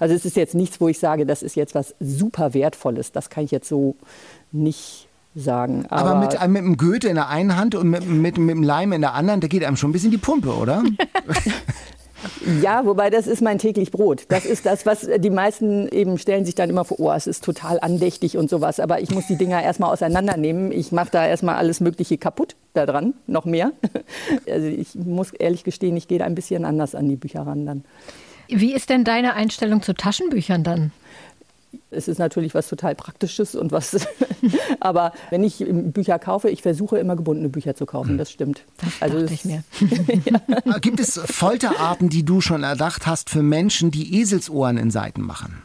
Also 0.00 0.12
es 0.12 0.24
ist 0.24 0.36
jetzt 0.36 0.56
nichts, 0.56 0.80
wo 0.80 0.88
ich 0.88 0.98
sage, 0.98 1.24
das 1.24 1.44
ist 1.44 1.54
jetzt 1.54 1.76
was 1.76 1.94
super 2.00 2.52
Wertvolles. 2.52 3.12
Das 3.12 3.30
kann 3.30 3.44
ich 3.44 3.52
jetzt 3.52 3.68
so 3.68 3.94
nicht 4.50 5.03
sagen. 5.34 5.86
Aber, 5.88 6.10
Aber 6.10 6.20
mit, 6.20 6.48
mit 6.48 6.62
dem 6.62 6.76
Goethe 6.76 7.08
in 7.08 7.16
der 7.16 7.28
einen 7.28 7.56
Hand 7.56 7.74
und 7.74 7.88
mit, 7.88 8.06
mit, 8.06 8.38
mit 8.38 8.56
dem 8.56 8.62
Leim 8.62 8.92
in 8.92 9.00
der 9.00 9.14
anderen, 9.14 9.40
da 9.40 9.48
geht 9.48 9.64
einem 9.64 9.76
schon 9.76 9.90
ein 9.90 9.92
bisschen 9.92 10.10
die 10.10 10.18
Pumpe, 10.18 10.54
oder? 10.54 10.82
Ja, 12.62 12.84
wobei 12.84 13.10
das 13.10 13.26
ist 13.26 13.42
mein 13.42 13.58
täglich 13.58 13.90
Brot. 13.90 14.24
Das 14.28 14.44
ist 14.44 14.66
das, 14.66 14.86
was 14.86 15.08
die 15.18 15.30
meisten 15.30 15.88
eben 15.88 16.18
stellen 16.18 16.44
sich 16.44 16.54
dann 16.54 16.70
immer 16.70 16.84
vor, 16.84 17.00
oh, 17.00 17.12
es 17.12 17.26
ist 17.26 17.44
total 17.44 17.78
andächtig 17.80 18.36
und 18.36 18.50
sowas. 18.50 18.80
Aber 18.80 19.00
ich 19.00 19.10
muss 19.10 19.26
die 19.26 19.36
Dinger 19.36 19.62
erstmal 19.62 19.92
auseinandernehmen. 19.92 20.72
Ich 20.72 20.92
mache 20.92 21.10
da 21.10 21.26
erstmal 21.26 21.56
alles 21.56 21.80
Mögliche 21.80 22.18
kaputt 22.18 22.56
daran, 22.72 23.14
noch 23.26 23.44
mehr. 23.44 23.72
Also 24.50 24.66
ich 24.66 24.94
muss 24.94 25.32
ehrlich 25.32 25.64
gestehen, 25.64 25.96
ich 25.96 26.08
gehe 26.08 26.22
ein 26.22 26.34
bisschen 26.34 26.64
anders 26.64 26.94
an 26.94 27.08
die 27.08 27.16
Bücher 27.16 27.46
ran 27.46 27.66
dann. 27.66 27.84
Wie 28.48 28.74
ist 28.74 28.90
denn 28.90 29.04
deine 29.04 29.34
Einstellung 29.34 29.82
zu 29.82 29.94
Taschenbüchern 29.94 30.64
dann? 30.64 30.92
Es 31.90 32.08
ist 32.08 32.18
natürlich 32.18 32.54
was 32.54 32.68
total 32.68 32.94
Praktisches 32.94 33.54
und 33.54 33.72
was. 33.72 34.06
aber 34.80 35.12
wenn 35.30 35.42
ich 35.42 35.64
Bücher 35.68 36.18
kaufe, 36.18 36.50
ich 36.50 36.62
versuche 36.62 36.98
immer 36.98 37.16
gebundene 37.16 37.48
Bücher 37.48 37.74
zu 37.74 37.86
kaufen. 37.86 38.18
Das 38.18 38.30
stimmt. 38.30 38.64
Das 38.78 38.88
also 39.00 39.20
dachte 39.20 39.34
ich 39.34 39.44
mir. 39.44 39.64
ja. 40.24 40.78
Gibt 40.80 41.00
es 41.00 41.20
Folterarten, 41.24 42.08
die 42.08 42.24
du 42.24 42.40
schon 42.40 42.62
erdacht 42.62 43.06
hast 43.06 43.30
für 43.30 43.42
Menschen, 43.42 43.90
die 43.90 44.20
Eselsohren 44.20 44.76
in 44.76 44.90
Seiten 44.90 45.22
machen? 45.22 45.63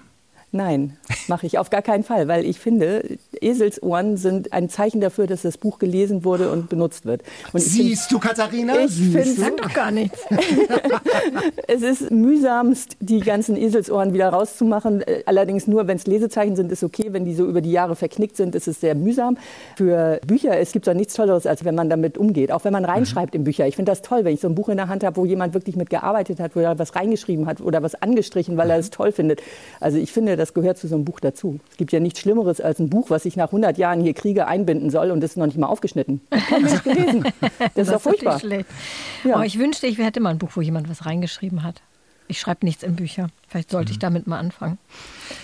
Nein, 0.51 0.97
mache 1.27 1.45
ich 1.45 1.59
auf 1.59 1.69
gar 1.69 1.83
keinen 1.83 2.03
Fall, 2.03 2.27
weil 2.27 2.43
ich 2.43 2.59
finde, 2.59 3.17
Eselsohren 3.39 4.17
sind 4.17 4.51
ein 4.51 4.67
Zeichen 4.67 4.99
dafür, 4.99 5.27
dass 5.27 5.43
das 5.43 5.59
Buch 5.59 5.77
gelesen 5.77 6.23
wurde 6.23 6.51
und 6.51 6.69
benutzt 6.69 7.05
wird. 7.05 7.21
Und 7.53 7.61
Siehst 7.61 8.07
find, 8.07 8.23
du, 8.23 8.27
Katharina? 8.27 8.79
Ich 8.79 8.93
finde 8.93 9.61
doch 9.61 9.71
gar 9.71 9.91
nichts. 9.91 10.19
es 11.67 11.83
ist 11.83 12.09
mühsamst, 12.09 12.97
die 12.99 13.19
ganzen 13.19 13.57
Eselsohren 13.57 14.13
wieder 14.13 14.29
rauszumachen. 14.29 15.03
Allerdings 15.27 15.67
nur, 15.67 15.85
wenn 15.85 15.97
es 15.97 16.07
Lesezeichen 16.07 16.55
sind, 16.55 16.71
ist 16.71 16.83
okay. 16.83 17.09
Wenn 17.11 17.25
die 17.25 17.35
so 17.35 17.45
über 17.45 17.61
die 17.61 17.71
Jahre 17.71 17.95
verknickt 17.95 18.35
sind, 18.35 18.55
ist 18.55 18.67
es 18.67 18.81
sehr 18.81 18.95
mühsam. 18.95 19.37
Für 19.77 20.19
Bücher, 20.25 20.57
es 20.57 20.71
gibt 20.71 20.87
doch 20.87 20.95
nichts 20.95 21.13
Tolleres, 21.13 21.45
als 21.45 21.63
wenn 21.63 21.75
man 21.75 21.91
damit 21.91 22.17
umgeht. 22.17 22.51
Auch 22.51 22.63
wenn 22.63 22.73
man 22.73 22.85
reinschreibt 22.85 23.35
mhm. 23.35 23.41
in 23.41 23.43
Bücher. 23.43 23.67
Ich 23.67 23.75
finde 23.75 23.91
das 23.91 24.01
toll, 24.01 24.25
wenn 24.25 24.33
ich 24.33 24.41
so 24.41 24.47
ein 24.47 24.55
Buch 24.55 24.69
in 24.69 24.77
der 24.77 24.87
Hand 24.87 25.03
habe, 25.03 25.17
wo 25.17 25.25
jemand 25.25 25.53
wirklich 25.53 25.75
mitgearbeitet 25.75 26.39
hat, 26.39 26.55
wo 26.55 26.59
er 26.59 26.79
was 26.79 26.95
reingeschrieben 26.95 27.45
hat 27.45 27.61
oder 27.61 27.83
was 27.83 27.93
angestrichen, 28.01 28.57
weil 28.57 28.71
er 28.71 28.79
es 28.79 28.89
toll 28.89 29.11
findet. 29.11 29.43
Also 29.79 29.99
ich 29.99 30.11
finde, 30.11 30.38
das 30.39 30.53
gehört 30.53 30.77
zu 30.77 30.87
so 30.87 30.95
einem 30.95 31.05
Buch 31.05 31.19
dazu. 31.19 31.59
Es 31.69 31.77
gibt 31.77 31.91
ja 31.91 31.99
nichts 31.99 32.21
Schlimmeres 32.21 32.61
als 32.61 32.79
ein 32.79 32.89
Buch, 32.89 33.09
was 33.09 33.25
ich 33.25 33.35
nach 33.35 33.47
100 33.47 33.77
Jahren 33.77 34.01
hier 34.01 34.13
kriege, 34.13 34.47
einbinden 34.47 34.89
soll 34.89 35.11
und 35.11 35.21
das 35.21 35.31
ist 35.31 35.37
noch 35.37 35.45
nicht 35.45 35.57
mal 35.57 35.67
aufgeschnitten. 35.67 36.21
Das 36.29 36.73
ist 36.73 36.83
gelesen. 36.83 37.23
Das, 37.41 37.73
das 37.75 37.87
ist 37.87 37.93
doch 37.93 38.01
furchtbar. 38.01 38.41
Ja. 39.23 39.39
Oh, 39.39 39.41
ich 39.41 39.59
wünschte, 39.59 39.87
ich 39.87 39.97
hätte 39.97 40.19
mal 40.19 40.29
ein 40.29 40.37
Buch, 40.37 40.51
wo 40.55 40.61
jemand 40.61 40.89
was 40.89 41.05
reingeschrieben 41.05 41.63
hat. 41.63 41.81
Ich 42.27 42.39
schreibe 42.39 42.65
nichts 42.65 42.83
in 42.83 42.95
Bücher. 42.95 43.29
Vielleicht 43.47 43.71
sollte 43.71 43.91
ich 43.91 43.97
mhm. 43.97 44.01
damit 44.01 44.27
mal 44.27 44.39
anfangen. 44.39 44.77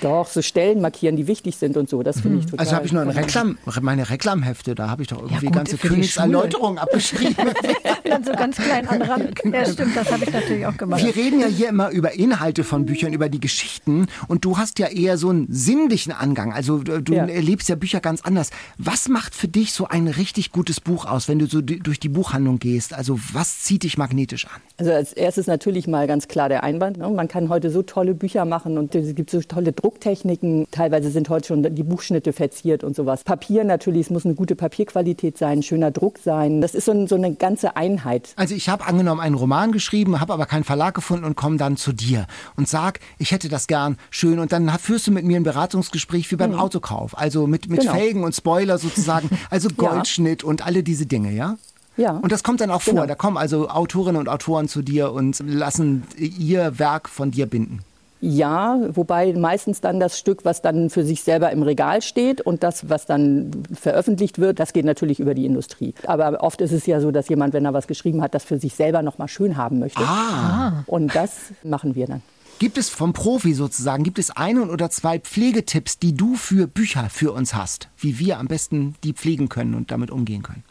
Doch, 0.02 0.28
so 0.28 0.42
Stellen 0.42 0.82
markieren, 0.82 1.16
die 1.16 1.28
wichtig 1.28 1.58
sind 1.58 1.78
und 1.78 1.90
so. 1.90 2.04
Das 2.04 2.20
finde 2.22 2.40
ich 2.40 2.46
mhm. 2.46 2.50
total. 2.52 2.66
Also 2.66 2.76
habe 2.76 2.86
ich 2.86 2.92
noch 2.92 3.02
ein 3.02 3.10
Reklam, 3.10 3.58
meine 3.82 4.10
Reklamhefte, 4.10 4.76
da 4.76 4.90
habe 4.90 5.02
ich 5.02 5.08
doch 5.10 5.18
irgendwie 5.22 5.46
ja, 5.46 5.50
gut, 5.50 5.58
ganze 5.58 5.78
Königserläuterungen 5.78 6.78
abgeschrieben. 6.78 7.36
Dann 8.04 8.24
so 8.24 8.32
ganz 8.34 8.58
klein 8.58 8.88
an 8.88 9.02
Rand. 9.02 9.42
Ja, 9.56 9.66
stimmt, 9.66 9.96
das 9.96 10.12
habe 10.12 10.24
ich 10.24 10.34
natürlich 10.34 10.66
auch 10.66 10.76
gemacht. 10.76 11.04
Wir 11.04 11.16
reden 11.16 11.40
ja 11.40 11.48
hier 11.48 11.70
immer 11.70 11.90
über 11.92 12.14
Inhalte 12.14 12.64
von 12.64 12.86
Büchern, 12.86 13.14
über 13.14 13.30
die 13.30 13.40
Geschichten. 13.40 14.08
Und 14.28 14.44
du 14.44 14.58
hast 14.58 14.80
ja 14.80 14.88
eher 14.88 15.18
so 15.18 15.30
einen 15.30 15.48
sinnlichen 15.50 16.12
Angang. 16.12 16.52
Also 16.52 16.80
du 16.80 17.14
ja. 17.14 17.26
erlebst 17.26 17.70
ja 17.70 17.76
Bücher 17.76 18.02
ganz 18.02 18.22
anders. 18.22 18.50
Was 18.78 19.08
macht 19.08 19.36
für 19.36 19.48
dich 19.48 19.72
so 19.72 19.88
ein 19.88 20.08
richtig 20.08 20.52
gutes 20.52 20.82
Buch 20.82 21.06
aus, 21.06 21.28
wenn 21.30 21.40
du 21.40 21.46
so 21.46 21.62
durch 21.62 22.00
die 22.00 22.10
Buchhandlung 22.10 22.60
gehst? 22.60 22.94
Also 22.94 23.20
was 23.34 23.62
zieht 23.62 23.84
dich 23.84 23.98
magnetisch 23.98 24.46
an? 24.46 24.62
Also 24.78 24.92
als 24.92 25.14
erstes 25.14 25.48
natürlich 25.48 25.88
mal 25.88 26.08
ganz 26.08 26.28
klar 26.28 26.50
der 26.50 26.64
Einband. 26.64 26.98
Ne? 26.98 27.10
Man 27.10 27.28
kann 27.28 27.50
heute 27.50 27.70
so 27.70 27.82
tolle 27.82 28.14
Bücher 28.14 28.46
machen 28.46 28.78
und 28.78 28.94
es 28.96 29.16
gibt 29.16 29.30
so 29.30 29.42
tolle 29.42 29.72
Drucktechniken. 29.76 30.68
Teilweise 30.72 31.12
sind 31.12 31.30
heute 31.30 31.48
schon 31.48 31.76
die 31.76 31.84
Buchschnitte 31.84 32.34
verziert 32.34 32.84
und 32.84 32.96
sowas. 32.96 33.24
Papier 33.24 33.64
natürlich, 33.64 34.08
es 34.08 34.10
muss 34.10 34.26
eine 34.26 34.36
gute 34.36 34.56
Papierqualität 34.56 35.38
sein, 35.38 35.64
schöner 35.64 35.92
Druck 35.92 36.18
sein. 36.18 36.62
Das 36.62 36.74
ist 36.74 36.86
so, 36.86 37.08
so 37.08 37.16
eine 37.16 37.36
ganze 37.36 37.76
Einheit. 37.76 38.34
Also 38.36 38.56
ich 38.56 38.70
habe 38.70 38.86
angenommen 38.86 39.22
einen 39.22 39.36
Roman 39.36 39.72
geschrieben, 39.72 40.20
habe 40.20 40.34
aber 40.34 40.46
keinen 40.46 40.64
Verlag 40.64 40.96
gefunden 40.96 41.26
und 41.26 41.36
komme 41.36 41.58
dann 41.58 41.78
zu 41.78 41.94
dir 41.94 42.28
und 42.56 42.68
sag, 42.68 43.00
ich 43.18 43.32
hätte 43.32 43.50
das 43.50 43.68
gern 43.68 43.98
schön 44.10 44.40
und 44.40 44.52
dann 44.52 44.70
führst 44.80 45.08
du 45.08 45.12
mit 45.12 45.26
mir 45.26 45.38
ein 45.38 45.44
Beratungsgespräch 45.44 46.32
wie 46.32 46.36
beim 46.36 46.52
mhm. 46.52 46.60
Autokauf. 46.60 47.18
Also 47.18 47.48
mit, 47.48 47.70
mit 47.70 47.82
genau. 47.82 47.94
Felgen 47.94 48.24
und 48.24 48.36
Spoiler 48.36 48.78
sozusagen, 48.78 49.30
also 49.50 49.70
Goldschnitt 49.70 50.44
ja. 50.44 50.50
und 50.50 50.66
alle 50.66 50.84
diese 50.84 51.06
Dinge, 51.06 51.32
ja? 51.32 51.58
Ja. 51.98 52.12
Und 52.12 52.32
das 52.32 52.44
kommt 52.44 52.62
dann 52.62 52.72
auch 52.72 52.84
genau. 52.84 53.02
vor. 53.02 53.08
Da 53.08 53.16
kommen 53.16 53.38
also 53.38 53.70
Autorinnen 53.70 54.20
und 54.20 54.30
Autoren 54.30 54.68
zu 54.68 54.82
dir 54.82 55.12
und 55.12 55.42
lassen 55.46 56.04
ihr 56.18 56.78
Werk 56.78 57.10
von 57.10 57.32
dir 57.32 57.46
binden. 57.46 57.80
Ja, 58.22 58.80
wobei 58.90 59.34
meistens 59.34 59.82
dann 59.82 60.00
das 60.00 60.18
Stück, 60.18 60.46
was 60.46 60.62
dann 60.62 60.90
für 60.90 61.04
sich 61.04 61.22
selber 61.24 61.52
im 61.52 61.62
Regal 61.62 62.02
steht 62.02 62.42
und 62.42 62.64
das, 62.64 62.90
was 62.90 63.06
dann 63.06 63.52
veröffentlicht 63.74 64.40
wird, 64.40 64.60
das 64.60 64.74
geht 64.74 64.86
natürlich 64.86 65.20
über 65.20 65.34
die 65.34 65.46
Industrie. 65.46 65.94
Aber 66.08 66.42
oft 66.42 66.62
ist 66.62 66.72
es 66.72 66.86
ja 66.86 67.02
so, 67.02 67.12
dass 67.12 67.30
jemand, 67.30 67.54
wenn 67.54 67.66
er 67.66 67.74
was 67.74 67.88
geschrieben 67.88 68.22
hat, 68.22 68.34
das 68.34 68.44
für 68.44 68.58
sich 68.58 68.74
selber 68.74 69.02
noch 69.02 69.18
mal 69.18 69.28
schön 69.28 69.58
haben 69.58 69.80
möchte. 69.80 70.02
Ah. 70.02 70.84
Und 70.88 71.14
das 71.16 71.52
machen 71.64 71.96
wir 71.96 72.08
dann. 72.08 72.22
Gibt 72.58 72.78
es 72.78 72.90
vom 72.90 73.12
Profi 73.12 73.54
sozusagen, 73.54 74.04
gibt 74.06 74.18
es 74.18 74.32
einen 74.32 74.70
oder 74.70 74.90
zwei 74.90 75.20
Pflegetipps, 75.20 76.00
die 76.00 76.16
du 76.16 76.36
für 76.36 76.68
Bücher 76.68 77.10
für 77.10 77.34
uns 77.34 77.54
hast, 77.54 77.90
wie 77.98 78.18
wir 78.18 78.40
am 78.40 78.48
besten 78.48 78.96
die 79.04 79.12
pflegen 79.12 79.50
können 79.50 79.76
und 79.76 79.92
damit 79.92 80.10
umgehen 80.10 80.42
können? 80.42 80.64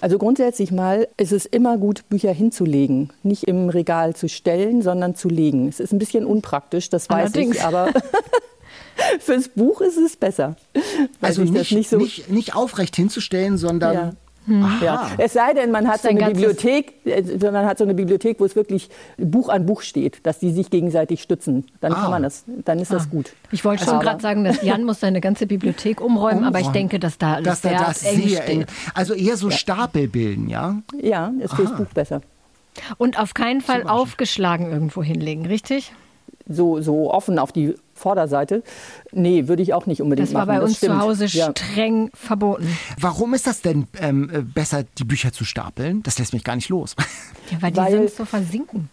Also 0.00 0.18
grundsätzlich 0.18 0.72
mal 0.72 1.08
ist 1.16 1.32
es 1.32 1.46
immer 1.46 1.78
gut, 1.78 2.08
Bücher 2.08 2.32
hinzulegen. 2.32 3.12
Nicht 3.22 3.44
im 3.44 3.68
Regal 3.68 4.14
zu 4.14 4.28
stellen, 4.28 4.82
sondern 4.82 5.14
zu 5.14 5.28
legen. 5.28 5.68
Es 5.68 5.80
ist 5.80 5.92
ein 5.92 5.98
bisschen 5.98 6.24
unpraktisch, 6.24 6.90
das 6.90 7.08
weiß 7.08 7.34
Allerdings. 7.34 7.56
ich, 7.56 7.62
aber 7.62 7.92
fürs 9.20 9.48
Buch 9.48 9.80
ist 9.80 9.96
es 9.96 10.16
besser. 10.16 10.56
Also 11.20 11.42
nicht, 11.42 11.72
nicht, 11.72 11.90
so 11.90 11.96
nicht, 11.96 12.30
nicht, 12.30 12.54
aufrecht 12.54 12.96
hinzustellen, 12.96 13.56
sondern 13.56 13.94
ja. 13.94 14.12
Hm. 14.46 14.64
Ja. 14.82 15.10
Es 15.18 15.32
sei 15.32 15.54
denn, 15.54 15.70
man 15.70 15.88
hat 15.88 16.02
so 16.02 16.08
eine 16.08 16.24
Bibliothek, 16.26 16.94
äh, 17.04 17.22
man 17.50 17.66
hat 17.66 17.78
so 17.78 17.84
eine 17.84 17.94
Bibliothek, 17.94 18.38
wo 18.40 18.44
es 18.44 18.54
wirklich 18.54 18.88
Buch 19.16 19.48
an 19.48 19.66
Buch 19.66 19.82
steht, 19.82 20.24
dass 20.24 20.38
die 20.38 20.52
sich 20.52 20.70
gegenseitig 20.70 21.22
stützen. 21.22 21.66
Dann 21.80 21.92
ah. 21.92 22.02
kann 22.02 22.10
man 22.10 22.22
das, 22.22 22.44
dann 22.46 22.78
ist 22.78 22.92
ah. 22.92 22.94
das 22.94 23.10
gut. 23.10 23.32
Ich 23.50 23.64
wollte 23.64 23.84
schon 23.84 24.00
gerade 24.00 24.22
sagen, 24.22 24.44
dass 24.44 24.62
Jan 24.62 24.84
muss 24.84 25.00
seine 25.00 25.20
ganze 25.20 25.46
Bibliothek 25.46 26.00
umräumen, 26.00 26.44
aber 26.44 26.60
ich 26.60 26.68
denke, 26.68 26.98
dass 26.98 27.18
da 27.18 27.34
alles 27.34 27.46
dass 27.46 27.62
sehr, 27.62 27.78
das 27.78 28.02
eng 28.04 28.28
sehr 28.28 28.48
eng. 28.48 28.66
Also 28.94 29.14
eher 29.14 29.36
so 29.36 29.48
ja. 29.48 29.56
Stapel 29.56 30.08
bilden, 30.08 30.48
ja? 30.48 30.76
Ja, 31.00 31.32
ist 31.40 31.54
fürs 31.54 31.74
Buch 31.74 31.86
besser. 31.92 32.20
Und 32.98 33.18
auf 33.18 33.34
keinen 33.34 33.62
Fall 33.62 33.84
aufgeschlagen 33.88 34.70
irgendwo 34.70 35.02
hinlegen, 35.02 35.46
richtig? 35.46 35.92
So, 36.48 36.80
so 36.80 37.12
offen 37.12 37.38
auf 37.38 37.52
die 37.52 37.74
Vorderseite. 37.96 38.62
Nee, 39.12 39.48
würde 39.48 39.62
ich 39.62 39.74
auch 39.74 39.86
nicht 39.86 40.02
unbedingt 40.02 40.32
machen. 40.32 40.46
Das 40.46 40.48
war 40.48 40.54
bei 40.54 40.60
das 40.60 40.70
uns 40.70 40.76
stimmt. 40.78 40.94
zu 40.94 41.00
Hause 41.00 41.28
streng 41.28 42.10
verboten. 42.14 42.68
Warum 43.00 43.34
ist 43.34 43.46
das 43.46 43.62
denn 43.62 43.88
ähm, 44.00 44.30
äh, 44.32 44.42
besser, 44.42 44.84
die 44.98 45.04
Bücher 45.04 45.32
zu 45.32 45.44
stapeln? 45.44 46.02
Das 46.02 46.18
lässt 46.18 46.32
mich 46.32 46.44
gar 46.44 46.56
nicht 46.56 46.68
los. 46.68 46.94
Ja, 47.48 47.62
weil 47.62 47.70
die 47.70 47.76
weil, 47.76 47.92
sonst 47.92 48.16
so 48.16 48.24
versinken. 48.24 48.88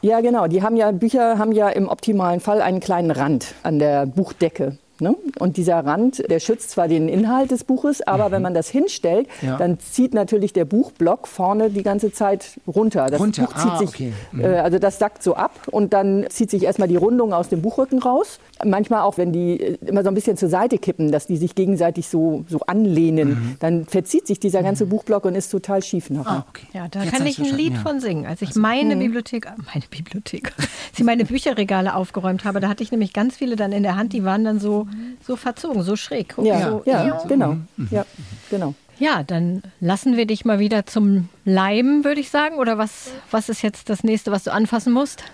Ja, 0.00 0.20
genau. 0.20 0.48
Die 0.48 0.60
haben 0.60 0.74
ja, 0.74 0.90
Bücher 0.90 1.38
haben 1.38 1.52
ja 1.52 1.68
im 1.68 1.88
optimalen 1.88 2.40
Fall 2.40 2.60
einen 2.60 2.80
kleinen 2.80 3.12
Rand 3.12 3.54
an 3.62 3.78
der 3.78 4.06
Buchdecke. 4.06 4.76
Ne? 5.02 5.16
Und 5.40 5.56
dieser 5.56 5.84
Rand, 5.84 6.22
der 6.30 6.38
schützt 6.38 6.70
zwar 6.70 6.86
den 6.86 7.08
Inhalt 7.08 7.50
des 7.50 7.64
Buches, 7.64 8.00
aber 8.06 8.28
mhm. 8.28 8.32
wenn 8.32 8.42
man 8.42 8.54
das 8.54 8.68
hinstellt, 8.68 9.26
ja. 9.42 9.56
dann 9.56 9.80
zieht 9.80 10.14
natürlich 10.14 10.52
der 10.52 10.64
Buchblock 10.64 11.26
vorne 11.26 11.70
die 11.70 11.82
ganze 11.82 12.12
Zeit 12.12 12.60
runter. 12.68 13.06
Das 13.10 13.20
runter. 13.20 13.42
Buch 13.42 13.54
zieht 13.56 13.70
ah, 13.72 13.78
sich, 13.78 13.88
okay. 13.88 14.12
mhm. 14.30 14.44
äh, 14.44 14.46
also 14.58 14.78
das 14.78 15.00
sackt 15.00 15.24
so 15.24 15.34
ab 15.34 15.68
und 15.70 15.92
dann 15.92 16.26
zieht 16.30 16.50
sich 16.50 16.62
erstmal 16.62 16.86
die 16.86 16.96
Rundung 16.96 17.32
aus 17.32 17.48
dem 17.48 17.62
Buchrücken 17.62 17.98
raus. 17.98 18.38
Manchmal 18.64 19.02
auch, 19.02 19.18
wenn 19.18 19.32
die 19.32 19.60
äh, 19.60 19.78
immer 19.84 20.04
so 20.04 20.08
ein 20.08 20.14
bisschen 20.14 20.36
zur 20.36 20.48
Seite 20.48 20.78
kippen, 20.78 21.10
dass 21.10 21.26
die 21.26 21.36
sich 21.36 21.56
gegenseitig 21.56 22.06
so, 22.08 22.44
so 22.48 22.60
anlehnen, 22.60 23.28
mhm. 23.30 23.56
dann 23.58 23.86
verzieht 23.86 24.28
sich 24.28 24.38
dieser 24.38 24.62
ganze 24.62 24.84
mhm. 24.84 24.90
Buchblock 24.90 25.24
und 25.24 25.34
ist 25.34 25.50
total 25.50 25.82
schief 25.82 26.10
nachher. 26.10 26.30
Ah, 26.30 26.46
okay. 26.48 26.66
Ja, 26.72 26.86
da 26.88 27.02
Jetzt 27.02 27.12
kann 27.12 27.26
ich 27.26 27.40
ein 27.40 27.56
Lied 27.56 27.74
ja. 27.74 27.80
von 27.80 27.98
singen. 27.98 28.24
Als 28.26 28.40
ich 28.40 28.50
also, 28.50 28.60
meine 28.60 28.94
mhm. 28.94 29.00
Bibliothek, 29.00 29.46
meine 29.74 29.84
Bibliothek, 29.90 30.52
als 30.56 30.98
ich 30.98 31.04
meine 31.04 31.24
Bücherregale 31.24 31.96
aufgeräumt 31.96 32.44
habe, 32.44 32.60
da 32.60 32.68
hatte 32.68 32.84
ich 32.84 32.92
nämlich 32.92 33.12
ganz 33.12 33.36
viele 33.36 33.56
dann 33.56 33.72
in 33.72 33.82
der 33.82 33.96
Hand, 33.96 34.12
die 34.12 34.22
waren 34.22 34.44
dann 34.44 34.60
so, 34.60 34.86
so 35.26 35.36
verzogen, 35.36 35.82
so 35.82 35.96
schräg. 35.96 36.34
Ja, 36.42 36.70
so, 36.70 36.82
ja, 36.84 37.06
ja, 37.06 37.22
genau. 37.28 37.56
Mhm. 37.76 37.88
Ja, 37.90 38.06
genau. 38.50 38.74
Ja, 38.98 39.22
dann 39.22 39.62
lassen 39.80 40.16
wir 40.16 40.26
dich 40.26 40.44
mal 40.44 40.58
wieder 40.58 40.86
zum 40.86 41.28
Leiben, 41.44 42.04
würde 42.04 42.20
ich 42.20 42.30
sagen. 42.30 42.56
Oder 42.56 42.78
was, 42.78 43.10
was 43.30 43.48
ist 43.48 43.62
jetzt 43.62 43.88
das 43.90 44.04
nächste, 44.04 44.30
was 44.30 44.44
du 44.44 44.52
anfassen 44.52 44.92
musst? 44.92 45.24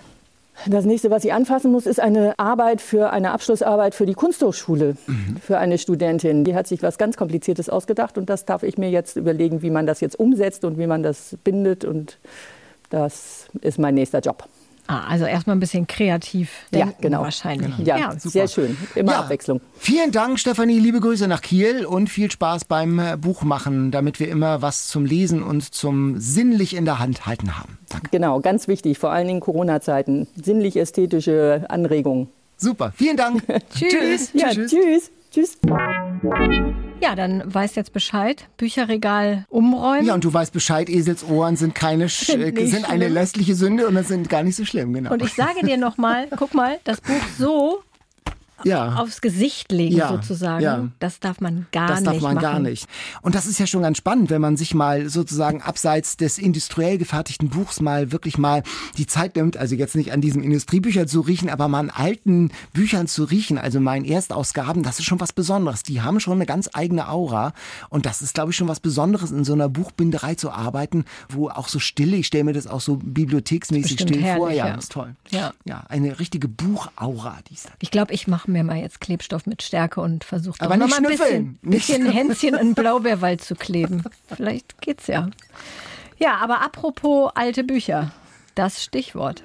Das 0.66 0.84
nächste, 0.84 1.10
was 1.10 1.24
ich 1.24 1.32
anfassen 1.32 1.70
muss, 1.70 1.86
ist 1.86 2.00
eine 2.00 2.38
Arbeit 2.38 2.80
für 2.80 3.10
eine 3.10 3.30
Abschlussarbeit 3.30 3.94
für 3.94 4.06
die 4.06 4.14
Kunsthochschule, 4.14 4.96
mhm. 5.06 5.36
für 5.40 5.58
eine 5.58 5.78
Studentin. 5.78 6.44
Die 6.44 6.54
hat 6.54 6.66
sich 6.66 6.82
was 6.82 6.98
ganz 6.98 7.16
Kompliziertes 7.16 7.68
ausgedacht 7.68 8.18
und 8.18 8.28
das 8.28 8.44
darf 8.44 8.64
ich 8.64 8.76
mir 8.76 8.90
jetzt 8.90 9.16
überlegen, 9.16 9.62
wie 9.62 9.70
man 9.70 9.86
das 9.86 10.00
jetzt 10.00 10.18
umsetzt 10.18 10.64
und 10.64 10.78
wie 10.78 10.86
man 10.86 11.02
das 11.02 11.36
bindet. 11.44 11.84
Und 11.84 12.18
das 12.90 13.46
ist 13.60 13.78
mein 13.78 13.94
nächster 13.94 14.20
Job. 14.20 14.48
Ah, 14.90 15.04
also 15.06 15.26
erstmal 15.26 15.54
ein 15.54 15.60
bisschen 15.60 15.86
kreativ 15.86 16.50
denken 16.72 16.88
ja, 16.88 16.94
genau. 17.02 17.20
wahrscheinlich. 17.20 17.76
Genau. 17.76 17.86
Ja, 17.86 17.98
ja 17.98 18.18
sehr 18.18 18.48
schön. 18.48 18.74
Immer 18.94 19.12
ja. 19.12 19.20
Abwechslung. 19.20 19.60
Vielen 19.78 20.12
Dank, 20.12 20.38
Stefanie. 20.38 20.78
Liebe 20.78 21.00
Grüße 21.00 21.28
nach 21.28 21.42
Kiel 21.42 21.84
und 21.84 22.08
viel 22.08 22.30
Spaß 22.30 22.64
beim 22.64 22.98
äh, 22.98 23.18
Buchmachen, 23.18 23.90
damit 23.90 24.18
wir 24.18 24.28
immer 24.28 24.62
was 24.62 24.88
zum 24.88 25.04
Lesen 25.04 25.42
und 25.42 25.74
zum 25.74 26.18
sinnlich 26.18 26.74
in 26.74 26.86
der 26.86 26.98
Hand 26.98 27.26
halten 27.26 27.58
haben. 27.58 27.76
Danke. 27.90 28.08
Genau, 28.10 28.40
ganz 28.40 28.66
wichtig, 28.66 28.98
vor 28.98 29.10
allen 29.10 29.28
Dingen 29.28 29.40
Corona-Zeiten. 29.40 30.26
Sinnlich-ästhetische 30.42 31.66
Anregungen. 31.68 32.28
Super. 32.56 32.90
Vielen 32.96 33.18
Dank. 33.18 33.42
tschüss. 33.74 34.30
Ja, 34.32 34.48
tschüss. 34.54 34.70
tschüss. 34.70 35.10
Tschüss. 35.30 35.58
Ja, 37.00 37.14
dann 37.14 37.42
weißt 37.46 37.76
jetzt 37.76 37.92
Bescheid. 37.92 38.48
Bücherregal 38.56 39.44
umräumen. 39.48 40.06
Ja, 40.06 40.14
und 40.14 40.24
du 40.24 40.32
weißt 40.32 40.52
Bescheid, 40.52 40.88
Eselsohren 40.88 41.56
sind 41.56 41.74
keine 41.74 42.08
sind, 42.08 42.58
sind 42.58 42.90
eine 42.90 43.08
löstliche 43.08 43.54
Sünde 43.54 43.86
und 43.86 43.94
das 43.94 44.08
sind 44.08 44.28
gar 44.28 44.42
nicht 44.42 44.56
so 44.56 44.64
schlimm, 44.64 44.92
genau. 44.92 45.12
Und 45.12 45.22
ich 45.22 45.34
sage 45.34 45.64
dir 45.64 45.76
nochmal, 45.76 46.28
guck 46.36 46.54
mal, 46.54 46.78
das 46.84 47.00
Buch 47.00 47.22
so 47.38 47.82
ja. 48.64 48.96
aufs 48.96 49.20
Gesicht 49.20 49.72
legen 49.72 49.96
ja. 49.96 50.08
sozusagen. 50.08 50.62
Ja. 50.62 50.88
Das 50.98 51.20
darf 51.20 51.40
man 51.40 51.66
gar 51.72 51.86
nicht. 51.86 51.96
Das 51.98 52.04
darf 52.04 52.22
man 52.22 52.34
machen. 52.34 52.42
gar 52.42 52.58
nicht. 52.58 52.86
Und 53.22 53.34
das 53.34 53.46
ist 53.46 53.58
ja 53.58 53.66
schon 53.66 53.82
ganz 53.82 53.98
spannend, 53.98 54.30
wenn 54.30 54.40
man 54.40 54.56
sich 54.56 54.74
mal 54.74 55.08
sozusagen 55.08 55.62
abseits 55.62 56.16
des 56.16 56.38
industriell 56.38 56.98
gefertigten 56.98 57.48
Buchs 57.48 57.80
mal 57.80 58.12
wirklich 58.12 58.38
mal 58.38 58.62
die 58.96 59.06
Zeit 59.06 59.36
nimmt, 59.36 59.56
also 59.56 59.74
jetzt 59.74 59.96
nicht 59.96 60.12
an 60.12 60.20
diesen 60.20 60.42
Industriebüchern 60.42 61.08
zu 61.08 61.20
riechen, 61.20 61.50
aber 61.50 61.68
mal 61.68 61.80
an 61.80 61.90
alten 61.90 62.50
Büchern 62.72 63.06
zu 63.06 63.24
riechen, 63.24 63.58
also 63.58 63.80
meinen 63.80 64.04
Erstausgaben, 64.04 64.82
das 64.82 64.98
ist 64.98 65.04
schon 65.04 65.20
was 65.20 65.32
Besonderes. 65.32 65.82
Die 65.82 66.02
haben 66.02 66.20
schon 66.20 66.34
eine 66.34 66.46
ganz 66.46 66.68
eigene 66.72 67.08
Aura 67.08 67.52
und 67.88 68.06
das 68.06 68.22
ist, 68.22 68.34
glaube 68.34 68.50
ich, 68.50 68.56
schon 68.56 68.68
was 68.68 68.80
Besonderes, 68.80 69.30
in 69.30 69.44
so 69.44 69.52
einer 69.52 69.68
Buchbinderei 69.68 70.34
zu 70.34 70.50
arbeiten, 70.50 71.04
wo 71.28 71.48
auch 71.48 71.68
so 71.68 71.78
Stille, 71.78 72.16
ich 72.16 72.26
stelle 72.26 72.44
mir 72.44 72.52
das 72.52 72.66
auch 72.66 72.80
so 72.80 72.96
bibliotheksmäßig 72.96 74.00
still 74.00 74.22
herrlich, 74.22 74.38
vor. 74.38 74.50
Ja, 74.50 74.66
ja, 74.68 74.74
ist 74.74 74.92
toll. 74.92 75.14
Ja. 75.30 75.52
ja, 75.64 75.84
eine 75.88 76.18
richtige 76.18 76.48
Buchaura, 76.48 77.38
die 77.48 77.54
ist 77.54 77.66
da. 77.66 77.70
Ich 77.80 77.90
glaube, 77.90 78.12
ich 78.12 78.26
mache 78.26 78.47
mache 78.48 78.50
mir 78.50 78.64
mal 78.64 78.78
jetzt 78.78 79.00
Klebstoff 79.00 79.46
mit 79.46 79.62
Stärke 79.62 80.00
und 80.00 80.24
versuche 80.24 80.58
doch 80.58 80.74
noch 80.74 80.88
mal 80.88 80.96
ein 80.96 81.02
bisschen, 81.04 81.58
bisschen 81.62 82.10
Hänschen 82.10 82.54
in 82.54 82.74
Blaubeerwald 82.74 83.42
zu 83.42 83.54
kleben. 83.54 84.02
Vielleicht 84.34 84.80
geht's 84.80 85.06
ja. 85.06 85.28
Ja, 86.18 86.36
aber 86.38 86.62
apropos 86.62 87.30
alte 87.34 87.62
Bücher, 87.62 88.10
das 88.54 88.82
Stichwort. 88.82 89.44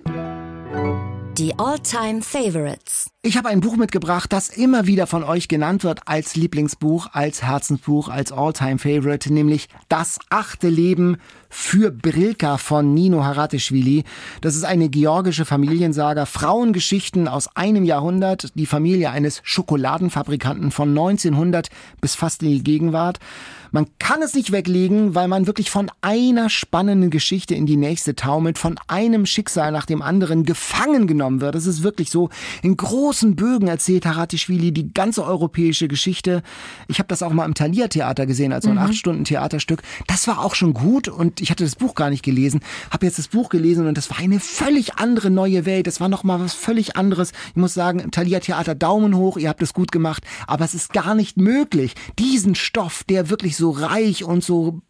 Die 1.38 1.58
All-Time 1.58 2.22
Favorites. 2.22 3.10
Ich 3.24 3.38
habe 3.38 3.50
ein 3.50 3.60
Buch 3.60 3.76
mitgebracht, 3.76 4.32
das 4.32 4.50
immer 4.50 4.86
wieder 4.86 5.08
von 5.08 5.24
euch 5.24 5.48
genannt 5.48 5.84
wird 5.84 6.02
als 6.06 6.36
Lieblingsbuch, 6.36 7.08
als 7.12 7.42
Herzensbuch, 7.42 8.08
als 8.08 8.32
All-Time 8.32 8.78
Favorite, 8.78 9.34
nämlich 9.34 9.68
Das 9.90 10.20
achte 10.30 10.70
Leben 10.70 11.18
für 11.50 11.90
Brilka 11.90 12.58
von 12.58 12.94
Nino 12.94 13.24
Haratischvili. 13.24 14.04
Das 14.42 14.56
ist 14.56 14.64
eine 14.64 14.90
georgische 14.90 15.46
Familiensaga, 15.46 16.28
Frauengeschichten 16.28 17.28
aus 17.28 17.56
einem 17.56 17.84
Jahrhundert, 17.84 18.52
die 18.54 18.68
Familie 18.68 19.10
eines 19.10 19.42
Schokoladenfabrikanten 19.44 20.70
von 20.70 20.90
1900 20.90 21.70
bis 22.00 22.14
fast 22.14 22.44
in 22.44 22.50
die 22.50 22.64
Gegenwart. 22.64 23.18
Man 23.74 23.88
kann 23.98 24.22
es 24.22 24.36
nicht 24.36 24.52
weglegen, 24.52 25.16
weil 25.16 25.28
man 25.28 25.48
wirklich 25.48 25.72
von 25.72 25.90
einer 26.02 26.52
spannenden 26.52 27.10
Geschichte 27.10 27.56
in 27.56 27.66
die 27.66 27.76
nächste 27.76 28.16
taumelt, 28.16 28.60
von 28.60 28.80
einem 28.88 29.26
Schicksal 29.26 29.72
nach 29.72 29.88
dem 29.88 30.04
anderen 30.04 30.46
gefangen 30.46 31.08
genommen 31.08 31.42
wird. 31.42 31.56
Es 31.56 31.66
ist 31.66 31.82
wirklich 31.82 32.12
so, 32.12 32.30
in 32.62 32.78
großen 32.78 33.36
Bögen 33.36 33.68
erzählt 33.68 34.06
Haratischvili 34.06 34.74
die 34.74 34.94
ganze 34.94 35.26
europäische 35.26 35.88
Geschichte. 35.88 36.44
Ich 36.88 37.00
habe 37.00 37.08
das 37.08 37.24
auch 37.24 37.34
mal 37.34 37.46
im 37.46 37.56
Thalia 37.56 37.88
Theater 37.88 38.28
gesehen, 38.28 38.54
also 38.54 38.70
ein 38.70 38.76
mhm. 38.76 38.82
acht 38.82 38.94
Stunden 38.94 39.24
Theaterstück. 39.24 39.82
Das 40.06 40.28
war 40.28 40.46
auch 40.46 40.54
schon 40.54 40.76
gut 40.76 41.08
und 41.08 41.42
ich 41.42 41.50
hatte 41.50 41.64
das 41.64 41.76
Buch 41.76 41.96
gar 41.96 42.12
nicht 42.12 42.24
gelesen, 42.24 42.60
habe 42.92 43.08
jetzt 43.08 43.18
das 43.18 43.30
Buch 43.30 43.50
gelesen 43.50 43.88
und 43.88 43.98
das 43.98 44.12
war 44.12 44.20
eine 44.20 44.40
völlig 44.40 44.98
andere 45.00 45.32
neue 45.32 45.66
Welt. 45.66 45.88
Das 45.88 46.00
war 46.00 46.10
noch 46.10 46.24
mal 46.24 46.40
was 46.40 46.54
völlig 46.54 46.96
anderes. 46.96 47.32
Ich 47.50 47.56
muss 47.56 47.74
sagen, 47.74 47.98
im 47.98 48.12
Thalia 48.12 48.40
Theater 48.40 48.76
Daumen 48.76 49.18
hoch, 49.18 49.38
ihr 49.38 49.50
habt 49.50 49.64
es 49.64 49.74
gut 49.74 49.92
gemacht, 49.92 50.24
aber 50.46 50.64
es 50.64 50.76
ist 50.76 50.94
gar 50.94 51.16
nicht 51.16 51.38
möglich, 51.38 51.96
diesen 52.20 52.54
Stoff, 52.54 53.04
der 53.06 53.32
wirklich 53.32 53.58
so 53.58 53.63
so 53.64 53.70
reich 53.70 54.26
und 54.26 54.44
so 54.44 54.82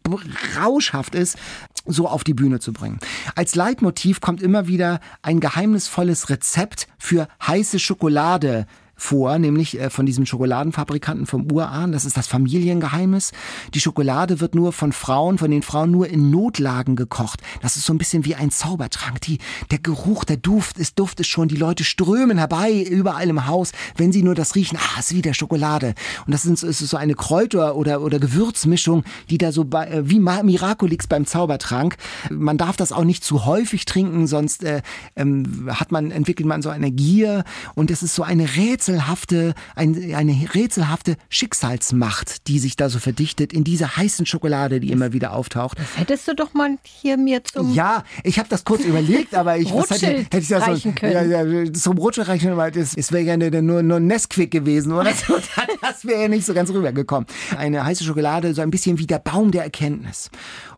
rauschhaft 0.58 1.14
ist, 1.14 1.38
so 1.86 2.08
auf 2.08 2.24
die 2.24 2.34
Bühne 2.34 2.58
zu 2.58 2.72
bringen. 2.72 2.98
Als 3.36 3.54
Leitmotiv 3.54 4.20
kommt 4.20 4.42
immer 4.42 4.66
wieder 4.66 4.98
ein 5.22 5.38
geheimnisvolles 5.38 6.28
Rezept 6.28 6.88
für 6.98 7.28
heiße 7.46 7.78
Schokolade 7.78 8.66
vor, 8.96 9.38
nämlich 9.38 9.80
äh, 9.80 9.90
von 9.90 10.06
diesem 10.06 10.26
Schokoladenfabrikanten 10.26 11.26
vom 11.26 11.50
Urahn. 11.50 11.92
Das 11.92 12.04
ist 12.04 12.16
das 12.16 12.26
Familiengeheimnis. 12.26 13.32
Die 13.74 13.80
Schokolade 13.80 14.40
wird 14.40 14.54
nur 14.54 14.72
von 14.72 14.92
Frauen, 14.92 15.38
von 15.38 15.50
den 15.50 15.62
Frauen 15.62 15.90
nur 15.90 16.08
in 16.08 16.30
Notlagen 16.30 16.96
gekocht. 16.96 17.40
Das 17.62 17.76
ist 17.76 17.86
so 17.86 17.92
ein 17.92 17.98
bisschen 17.98 18.24
wie 18.24 18.34
ein 18.34 18.50
Zaubertrank. 18.50 19.20
Die, 19.22 19.38
der 19.70 19.78
Geruch, 19.78 20.24
der 20.24 20.36
Duft, 20.36 20.78
ist 20.78 20.98
Duft 20.98 21.20
ist 21.20 21.28
schon. 21.28 21.48
Die 21.48 21.56
Leute 21.56 21.84
strömen 21.84 22.38
herbei 22.38 22.82
überall 22.82 23.28
im 23.28 23.46
Haus, 23.46 23.72
wenn 23.96 24.12
sie 24.12 24.22
nur 24.22 24.34
das 24.34 24.54
riechen. 24.54 24.78
Ah, 24.78 25.00
ist 25.00 25.14
wieder 25.14 25.34
Schokolade. 25.34 25.94
Und 26.26 26.32
das 26.32 26.44
ist, 26.44 26.62
ist 26.62 26.78
so 26.78 26.96
eine 26.96 27.14
Kräuter- 27.14 27.76
oder, 27.76 28.00
oder 28.00 28.18
Gewürzmischung, 28.18 29.04
die 29.30 29.38
da 29.38 29.52
so 29.52 29.64
bei, 29.64 29.86
äh, 29.86 30.08
wie 30.08 30.20
Miraculix 30.20 31.06
beim 31.06 31.26
Zaubertrank. 31.26 31.96
Man 32.30 32.58
darf 32.58 32.76
das 32.76 32.92
auch 32.92 33.04
nicht 33.04 33.24
zu 33.24 33.44
häufig 33.44 33.84
trinken, 33.84 34.26
sonst 34.26 34.64
äh, 34.64 34.82
ähm, 35.16 35.68
hat 35.68 35.92
man, 35.92 36.10
entwickelt 36.10 36.46
man 36.46 36.62
so 36.62 36.70
eine 36.70 36.90
Gier. 36.90 37.44
Und 37.74 37.90
es 37.90 38.02
ist 38.02 38.14
so 38.14 38.22
eine 38.22 38.56
Rätsel 38.56 38.83
rätselhafte, 38.84 39.54
ein, 39.74 40.14
eine 40.14 40.32
rätselhafte 40.54 41.16
Schicksalsmacht, 41.28 42.48
die 42.48 42.58
sich 42.58 42.76
da 42.76 42.88
so 42.88 42.98
verdichtet 42.98 43.52
in 43.52 43.64
dieser 43.64 43.96
heißen 43.96 44.26
Schokolade, 44.26 44.80
die 44.80 44.90
immer 44.90 45.12
wieder 45.12 45.32
auftaucht. 45.32 45.78
Das 45.78 45.96
hättest 45.96 46.28
du 46.28 46.34
doch 46.34 46.54
mal 46.54 46.76
hier 46.82 47.16
mir 47.16 47.42
zum 47.44 47.72
Ja, 47.72 48.04
ich 48.22 48.38
habe 48.38 48.48
das 48.48 48.64
kurz 48.64 48.84
überlegt, 48.84 49.34
aber 49.34 49.56
ich 49.56 49.72
was 49.72 49.90
hätte, 49.90 50.06
hätte 50.06 50.38
ich 50.38 50.48
das 50.48 50.82
so, 50.82 50.92
können. 50.92 51.12
Ja, 51.12 51.42
ja, 51.42 51.72
zum 51.72 51.98
Rothschild 51.98 52.28
reichen 52.28 52.44
können, 52.48 52.56
weil 52.56 52.72
das, 52.72 52.94
das 52.94 53.12
wäre 53.12 53.24
ja 53.24 53.36
nur, 53.36 53.82
nur 53.82 54.00
Nesquik 54.00 54.50
gewesen 54.50 54.92
oder 54.92 55.12
so. 55.12 55.34
Das 55.80 56.06
wäre 56.06 56.22
ja 56.22 56.28
nicht 56.28 56.46
so 56.46 56.54
ganz 56.54 56.70
rübergekommen. 56.70 57.26
Eine 57.58 57.84
heiße 57.84 58.04
Schokolade, 58.04 58.54
so 58.54 58.62
ein 58.62 58.70
bisschen 58.70 58.98
wie 58.98 59.06
der 59.06 59.18
Baum 59.18 59.50
der 59.50 59.64
Erkenntnis. 59.64 60.30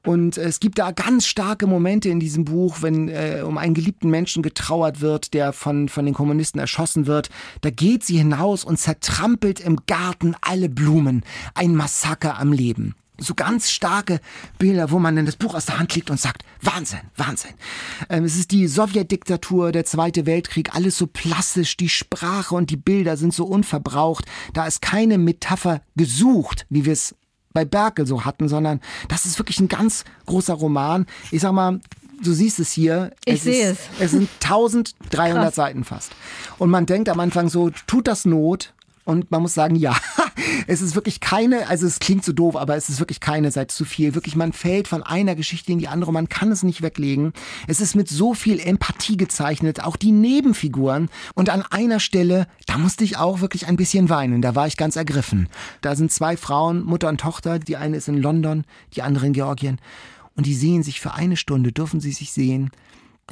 Und 0.06 0.38
es 0.38 0.60
gibt 0.60 0.78
da 0.78 0.92
ganz 0.92 1.26
starke 1.26 1.66
Momente 1.66 2.08
in 2.08 2.20
diesem 2.20 2.44
Buch, 2.44 2.78
wenn 2.80 3.08
äh, 3.08 3.42
um 3.44 3.58
einen 3.58 3.74
geliebten 3.74 4.08
Menschen 4.08 4.42
getrauert 4.42 5.00
wird, 5.00 5.34
der 5.34 5.52
von, 5.52 5.88
von 5.88 6.04
den 6.04 6.14
Kommunisten 6.14 6.60
erschossen 6.60 7.06
wird. 7.06 7.28
Da 7.60 7.70
geht 7.70 7.95
sie 8.04 8.18
hinaus 8.18 8.64
und 8.64 8.78
zertrampelt 8.78 9.60
im 9.60 9.80
Garten 9.86 10.34
alle 10.40 10.68
Blumen. 10.68 11.24
Ein 11.54 11.74
Massaker 11.74 12.38
am 12.38 12.52
Leben 12.52 12.94
so 13.18 13.34
ganz 13.34 13.70
starke 13.70 14.20
Bilder, 14.58 14.90
wo 14.90 14.98
man 14.98 15.16
dann 15.16 15.26
das 15.26 15.36
Buch 15.36 15.54
aus 15.54 15.66
der 15.66 15.78
Hand 15.78 15.94
legt 15.94 16.10
und 16.10 16.20
sagt, 16.20 16.44
Wahnsinn, 16.60 17.00
Wahnsinn. 17.16 17.54
Ähm, 18.08 18.24
es 18.24 18.36
ist 18.36 18.50
die 18.50 18.66
Sowjetdiktatur, 18.66 19.72
der 19.72 19.84
Zweite 19.84 20.26
Weltkrieg, 20.26 20.74
alles 20.74 20.98
so 20.98 21.06
plastisch, 21.06 21.76
die 21.76 21.88
Sprache 21.88 22.54
und 22.54 22.70
die 22.70 22.76
Bilder 22.76 23.16
sind 23.16 23.32
so 23.32 23.46
unverbraucht. 23.46 24.26
Da 24.52 24.66
ist 24.66 24.82
keine 24.82 25.18
Metapher 25.18 25.80
gesucht, 25.96 26.66
wie 26.68 26.84
wir 26.84 26.92
es 26.92 27.14
bei 27.52 27.64
Berkel 27.64 28.06
so 28.06 28.24
hatten, 28.24 28.48
sondern 28.48 28.80
das 29.08 29.24
ist 29.24 29.38
wirklich 29.38 29.60
ein 29.60 29.68
ganz 29.68 30.04
großer 30.26 30.54
Roman. 30.54 31.06
Ich 31.30 31.40
sag 31.40 31.52
mal, 31.52 31.80
du 32.22 32.32
siehst 32.32 32.58
es 32.58 32.72
hier. 32.72 33.12
Ich 33.24 33.42
sehe 33.42 33.70
es. 33.70 33.78
Es 33.98 34.10
sind 34.12 34.28
1300 34.42 35.10
Krass. 35.10 35.54
Seiten 35.54 35.84
fast. 35.84 36.12
Und 36.58 36.70
man 36.70 36.86
denkt 36.86 37.08
am 37.08 37.20
Anfang 37.20 37.48
so, 37.48 37.70
tut 37.86 38.06
das 38.06 38.24
Not? 38.24 38.72
Und 39.04 39.30
man 39.30 39.40
muss 39.40 39.54
sagen, 39.54 39.76
ja, 39.76 39.96
es 40.66 40.82
ist 40.82 40.96
wirklich 40.96 41.20
keine, 41.20 41.68
also 41.68 41.86
es 41.86 42.00
klingt 42.00 42.24
so 42.24 42.32
doof, 42.32 42.56
aber 42.56 42.76
es 42.76 42.88
ist 42.88 42.98
wirklich 42.98 43.20
keine 43.20 43.52
seit 43.52 43.70
zu 43.70 43.84
viel. 43.84 44.16
Wirklich, 44.16 44.34
man 44.34 44.52
fällt 44.52 44.88
von 44.88 45.04
einer 45.04 45.36
Geschichte 45.36 45.70
in 45.70 45.78
die 45.78 45.86
andere, 45.86 46.12
man 46.12 46.28
kann 46.28 46.50
es 46.50 46.64
nicht 46.64 46.82
weglegen. 46.82 47.32
Es 47.68 47.80
ist 47.80 47.94
mit 47.94 48.08
so 48.08 48.34
viel 48.34 48.58
Empathie 48.58 49.16
gezeichnet, 49.16 49.84
auch 49.84 49.94
die 49.94 50.10
Nebenfiguren. 50.10 51.08
Und 51.34 51.50
an 51.50 51.62
einer 51.70 52.00
Stelle, 52.00 52.48
da 52.66 52.78
musste 52.78 53.04
ich 53.04 53.16
auch 53.16 53.40
wirklich 53.40 53.68
ein 53.68 53.76
bisschen 53.76 54.08
weinen, 54.08 54.42
da 54.42 54.56
war 54.56 54.66
ich 54.66 54.76
ganz 54.76 54.96
ergriffen. 54.96 55.48
Da 55.82 55.94
sind 55.94 56.10
zwei 56.10 56.36
Frauen, 56.36 56.84
Mutter 56.84 57.08
und 57.08 57.20
Tochter, 57.20 57.60
die 57.60 57.76
eine 57.76 57.96
ist 57.96 58.08
in 58.08 58.20
London, 58.20 58.64
die 58.96 59.02
andere 59.02 59.26
in 59.26 59.34
Georgien. 59.34 59.78
Und 60.36 60.46
die 60.46 60.54
sehen 60.54 60.82
sich 60.82 61.00
für 61.00 61.14
eine 61.14 61.36
Stunde, 61.36 61.72
dürfen 61.72 62.00
sie 62.00 62.12
sich 62.12 62.30
sehen 62.30 62.70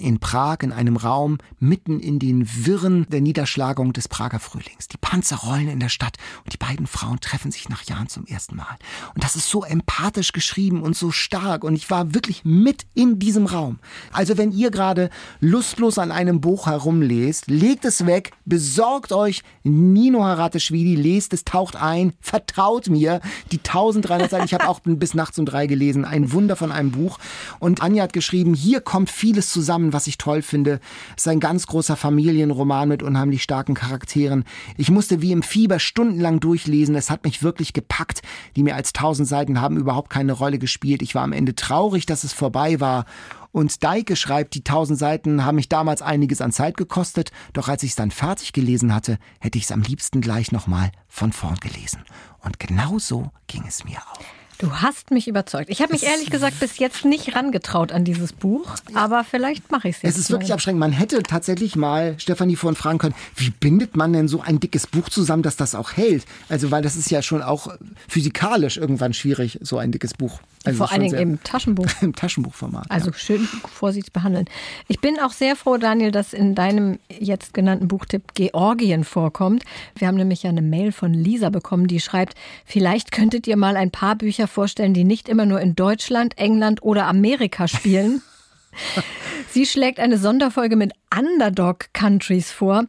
in 0.01 0.19
Prag 0.19 0.59
in 0.63 0.73
einem 0.73 0.97
Raum 0.97 1.39
mitten 1.61 2.01
in 2.01 2.19
den 2.19 2.49
Wirren 2.67 3.07
der 3.11 3.21
Niederschlagung 3.21 3.93
des 3.93 4.09
Prager 4.09 4.41
Frühlings. 4.41 4.89
Die 4.89 4.97
Panzer 4.97 5.37
rollen 5.37 5.69
in 5.69 5.79
der 5.79 5.89
Stadt 5.89 6.17
und 6.45 6.53
die 6.53 6.57
beiden 6.57 6.89
Frauen 6.89 7.21
treffen 7.21 7.53
sich 7.53 7.69
nach 7.69 7.85
Jahren 7.85 8.09
zum 8.09 8.27
ersten 8.27 8.57
Mal. 8.57 8.77
Und 9.15 9.23
das 9.23 9.37
ist 9.37 9.49
so 9.49 9.63
empathisch 9.63 10.33
geschrieben 10.33 10.83
und 10.83 10.97
so 10.97 11.13
stark 11.13 11.63
und 11.63 11.77
ich 11.77 11.91
war 11.91 12.13
wirklich 12.13 12.45
mit 12.45 12.87
in 12.95 13.21
diesem 13.21 13.47
Raum. 13.47 13.79
Also 14.13 14.37
wenn 14.37 14.51
ihr 14.51 14.73
gerade 14.73 15.11
lustlos 15.39 15.99
an 15.99 16.11
einem 16.11 16.41
Buch 16.41 16.67
herumlest, 16.67 17.47
legt 17.49 17.85
es 17.85 18.05
weg, 18.05 18.33
besorgt 18.45 19.13
euch 19.13 19.43
Nino 19.63 20.25
Haratischvili, 20.25 20.97
lest 20.97 21.33
es, 21.33 21.45
taucht 21.45 21.77
ein, 21.77 22.15
vertraut 22.21 22.89
mir, 22.89 23.21
die 23.53 23.59
1300 23.59 24.29
Seiten, 24.29 24.45
ich 24.45 24.55
habe 24.55 24.69
auch 24.69 24.81
bis 24.85 25.15
nachts 25.15 25.39
um 25.39 25.47
drei 25.47 25.69
gelesen, 25.69 26.05
ein 26.05 26.33
Wunder 26.33 26.57
von 26.57 26.73
einem 26.73 26.91
Buch 26.91 27.19
und 27.61 27.81
Anja 27.81 28.03
hat 28.03 28.13
geschrieben, 28.13 28.55
hier 28.55 28.81
kommt 28.81 29.09
vieles 29.09 29.51
zusammen 29.51 29.84
zusammen, 29.85 29.93
was 29.93 30.07
ich 30.07 30.19
toll 30.19 30.43
finde. 30.43 30.81
Es 31.17 31.25
ist 31.25 31.29
ein 31.29 31.41
ganz 31.41 31.67
großer 31.67 31.97
Familienroman 31.97 32.89
mit 32.89 33.03
unheimlich 33.03 33.43
starken 33.43 33.75
Charakteren. 33.75 34.45
Ich 34.77 34.91
musste 34.91 35.21
wie 35.21 35.33
im 35.33 35.43
Fieber 35.43 35.79
stundenlang 35.79 36.41
durchlesen. 36.41 36.95
Es 36.95 37.11
hat 37.11 37.25
mich 37.25 37.43
wirklich 37.43 37.73
gepackt. 37.73 38.23
Die 38.57 38.63
mehr 38.63 38.77
als 38.77 38.93
tausend 38.93 39.29
Seiten 39.29 39.61
haben 39.61 39.77
überhaupt 39.77 40.11
keine 40.11 40.33
Rolle 40.33 40.59
gespielt. 40.59 41.03
Ich 41.03 41.15
war 41.15 41.23
am 41.23 41.33
Ende 41.33 41.55
traurig, 41.55 42.07
dass 42.07 42.25
es 42.25 42.33
vorbei 42.33 42.81
war. 42.81 43.05
Und 43.53 43.85
Deike 43.85 44.17
schreibt, 44.17 44.55
die 44.55 44.65
tausend 44.65 44.99
Seiten 44.99 45.45
haben 45.45 45.57
mich 45.57 45.69
damals 45.69 46.03
einiges 46.03 46.41
an 46.41 46.51
Zeit 46.51 46.77
gekostet, 46.77 47.31
doch 47.53 47.69
als 47.69 47.85
ich 47.85 47.91
es 47.91 47.97
dann 47.97 48.11
fertig 48.11 48.53
gelesen 48.53 48.93
hatte, 48.93 49.19
hätte 49.39 49.59
ich 49.59 49.65
es 49.65 49.73
am 49.73 49.83
liebsten 49.83 50.21
gleich 50.21 50.51
nochmal 50.51 50.91
von 51.07 51.33
vorn 51.33 51.57
gelesen. 51.57 52.03
Und 52.41 52.59
genau 52.59 52.99
so 52.99 53.31
ging 53.47 53.63
es 53.69 53.85
mir 53.85 53.99
auch. 53.99 54.44
Du 54.65 54.73
hast 54.73 55.11
mich 55.11 55.29
überzeugt. 55.29 55.69
Ich 55.69 55.83
habe 55.83 55.93
mich 55.93 56.05
ehrlich 56.05 56.31
gesagt 56.31 56.59
bis 56.59 56.79
jetzt 56.79 57.05
nicht 57.05 57.37
rangetraut 57.37 57.93
an 57.93 58.07
dieses 58.07 58.33
Buch, 58.33 58.77
aber 58.95 59.23
vielleicht 59.23 59.71
mache 59.71 59.89
ich 59.89 59.97
es 59.97 60.03
jetzt. 60.03 60.13
Es 60.15 60.19
ist 60.19 60.31
wirklich 60.31 60.49
mal. 60.49 60.55
abschreckend. 60.55 60.81
Man 60.81 60.93
hätte 60.93 61.23
tatsächlich 61.23 61.77
mal 61.77 62.19
Stefanie 62.19 62.57
vorhin 62.57 62.75
fragen 62.75 62.97
können, 62.97 63.15
wie 63.37 63.51
bindet 63.51 63.95
man 63.95 64.15
denn 64.15 64.27
so 64.27 64.41
ein 64.41 64.61
dickes 64.61 64.87
Buch 64.87 65.11
zusammen, 65.11 65.43
dass 65.43 65.57
das 65.57 65.75
auch 65.75 65.93
hält? 65.93 66.25
Also, 66.49 66.71
weil 66.71 66.81
das 66.81 66.97
ist 66.97 67.11
ja 67.11 67.21
schon 67.21 67.43
auch 67.43 67.77
physikalisch 68.09 68.79
irgendwann 68.79 69.13
schwierig, 69.13 69.59
so 69.61 69.77
ein 69.77 69.93
dickes 69.93 70.15
Buch. 70.15 70.41
Also 70.65 70.79
Vor 70.79 70.93
allen 70.93 71.03
Dingen 71.03 71.15
im 71.19 71.43
Taschenbuch. 71.43 71.87
Im 72.01 72.15
Taschenbuchformat. 72.15 72.91
Also 72.91 73.11
ja. 73.11 73.17
schön 73.17 73.41
vorsichtig 73.73 74.13
behandeln. 74.13 74.47
Ich 74.89 75.01
bin 75.01 75.21
auch 75.21 75.33
sehr 75.33 75.57
froh, 75.57 75.77
Daniel, 75.77 76.11
dass 76.11 76.33
in 76.33 76.55
deinem 76.55 76.99
jetzt 77.11 77.53
genannten 77.53 77.87
Buchtipp 77.87 78.35
Georgien 78.35 79.05
vorkommt. 79.05 79.63
Wir 79.95 80.09
haben 80.09 80.17
nämlich 80.17 80.43
ja 80.43 80.51
eine 80.51 80.63
Mail 80.63 80.93
von 80.93 81.13
Lisa 81.13 81.51
bekommen, 81.51 81.87
die 81.87 82.01
schreibt, 82.01 82.35
vielleicht 82.65 83.13
könntet 83.13 83.47
ihr 83.47 83.57
mal 83.57 83.77
ein 83.77 83.91
paar 83.91 84.17
Bücher 84.17 84.49
vorstellen, 84.49 84.95
die 84.95 85.05
nicht 85.05 85.29
immer 85.29 85.45
nur 85.45 85.61
in 85.61 85.75
Deutschland, 85.75 86.39
England 86.39 86.83
oder 86.83 87.07
Amerika 87.07 87.69
spielen. 87.69 88.23
Sie 89.51 89.67
schlägt 89.67 90.01
eine 90.01 90.19
Sonderfolge 90.19 90.77
mit 90.77 90.93
Underdog-Countries 91.17 92.51
vor. 92.51 92.87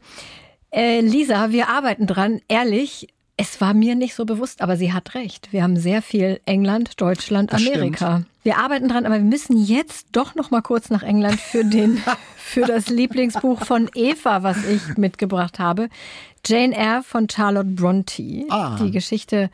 Äh, 0.71 1.01
Lisa, 1.01 1.51
wir 1.51 1.69
arbeiten 1.69 2.07
dran. 2.07 2.41
Ehrlich, 2.47 3.07
es 3.37 3.59
war 3.59 3.73
mir 3.73 3.95
nicht 3.95 4.15
so 4.15 4.25
bewusst, 4.25 4.61
aber 4.61 4.77
sie 4.77 4.93
hat 4.93 5.13
recht. 5.13 5.51
Wir 5.51 5.63
haben 5.63 5.75
sehr 5.75 6.01
viel 6.01 6.39
England, 6.45 7.01
Deutschland, 7.01 7.51
das 7.51 7.61
Amerika. 7.61 8.17
Stimmt. 8.17 8.27
Wir 8.43 8.57
arbeiten 8.57 8.87
dran, 8.87 9.05
aber 9.05 9.15
wir 9.15 9.23
müssen 9.23 9.57
jetzt 9.57 10.07
doch 10.11 10.35
noch 10.35 10.51
mal 10.51 10.61
kurz 10.61 10.89
nach 10.89 11.03
England 11.03 11.39
für 11.39 11.65
den 11.65 12.01
für 12.37 12.61
das 12.61 12.87
Lieblingsbuch 12.87 13.65
von 13.65 13.89
Eva, 13.93 14.43
was 14.43 14.57
ich 14.65 14.97
mitgebracht 14.97 15.59
habe, 15.59 15.89
Jane 16.45 16.75
Eyre 16.75 17.03
von 17.03 17.27
Charlotte 17.29 17.69
Bronte. 17.69 18.45
Ah. 18.49 18.77
Die 18.81 18.91
Geschichte 18.91 19.49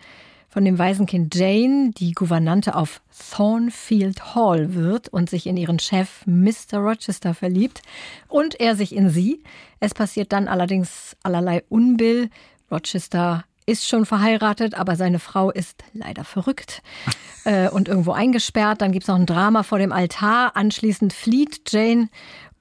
von 0.50 0.66
dem 0.66 0.78
Waisenkind 0.78 1.34
Jane, 1.34 1.92
die 1.98 2.12
Gouvernante 2.12 2.76
auf 2.76 3.02
Thornfield 3.32 4.36
Hall 4.36 4.76
wird 4.76 5.08
und 5.08 5.30
sich 5.30 5.48
in 5.48 5.56
ihren 5.56 5.80
Chef 5.80 6.26
Mr. 6.26 6.80
Rochester 6.80 7.34
verliebt 7.34 7.82
und 8.28 8.60
er 8.60 8.76
sich 8.76 8.94
in 8.94 9.10
sie. 9.10 9.42
Es 9.80 9.94
passiert 9.94 10.34
dann 10.34 10.50
allerdings 10.50 11.16
allerlei 11.24 11.64
Unbill. 11.70 12.30
Rochester 12.70 13.46
ist 13.66 13.88
schon 13.88 14.06
verheiratet, 14.06 14.76
aber 14.76 14.96
seine 14.96 15.20
Frau 15.20 15.52
ist 15.52 15.84
leider 15.94 16.24
verrückt 16.24 16.82
äh, 17.46 17.70
und 17.70 17.88
irgendwo 17.88 18.12
eingesperrt. 18.12 18.82
Dann 18.82 18.92
gibt 18.92 19.04
es 19.04 19.08
noch 19.08 19.16
ein 19.16 19.26
Drama 19.26 19.64
vor 19.64 19.80
dem 19.80 19.92
Altar. 19.92 20.56
Anschließend 20.56 21.14
flieht 21.14 21.72
Jane 21.72 22.10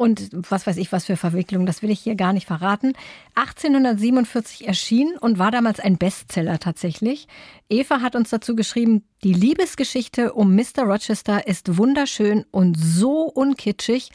und 0.01 0.31
was 0.33 0.67
weiß 0.67 0.79
ich, 0.79 0.93
was 0.93 1.05
für 1.05 1.19
Verwicklungen, 1.19 1.67
das 1.67 1.83
will 1.83 1.91
ich 1.91 2.01
hier 2.01 2.15
gar 2.15 2.33
nicht 2.33 2.47
verraten. 2.47 2.95
1847 3.35 4.67
erschien 4.67 5.15
und 5.21 5.39
war 5.39 5.51
damals 5.51 5.79
ein 5.79 5.99
Bestseller 5.99 6.59
tatsächlich. 6.59 7.29
Eva 7.69 8.01
hat 8.01 8.17
uns 8.17 8.31
dazu 8.31 8.57
geschrieben, 8.57 9.05
die 9.25 9.35
Liebesgeschichte 9.35 10.33
um 10.33 10.57
Mr. 10.57 10.85
Rochester 10.85 11.47
ist 11.47 11.77
wunderschön 11.77 12.47
und 12.51 12.79
so 12.79 13.25
unkitschig, 13.25 14.11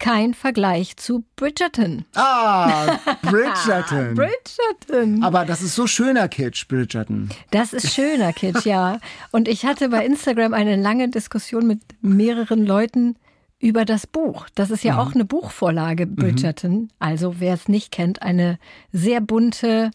kein 0.00 0.34
Vergleich 0.34 0.96
zu 0.96 1.24
Bridgerton. 1.36 2.04
Ah, 2.16 2.96
Bridgerton. 3.22 4.14
Bridgerton. 4.16 5.22
Aber 5.22 5.44
das 5.44 5.62
ist 5.62 5.76
so 5.76 5.86
schöner 5.86 6.26
Kitsch, 6.28 6.66
Bridgerton. 6.66 7.28
Das 7.52 7.72
ist 7.72 7.94
schöner 7.94 8.32
Kitsch, 8.32 8.66
ja. 8.66 8.98
Und 9.30 9.46
ich 9.46 9.64
hatte 9.64 9.90
bei 9.90 10.04
Instagram 10.04 10.54
eine 10.54 10.74
lange 10.74 11.08
Diskussion 11.08 11.66
mit 11.66 11.80
mehreren 12.00 12.66
Leuten 12.66 13.16
über 13.60 13.84
das 13.84 14.06
Buch. 14.06 14.48
Das 14.54 14.70
ist 14.70 14.82
ja 14.82 14.94
mhm. 14.94 14.98
auch 14.98 15.14
eine 15.14 15.24
Buchvorlage, 15.26 16.06
Bridgerton. 16.06 16.72
Mhm. 16.72 16.88
Also 16.98 17.36
wer 17.38 17.54
es 17.54 17.68
nicht 17.68 17.92
kennt, 17.92 18.22
eine 18.22 18.58
sehr 18.90 19.20
bunte 19.20 19.90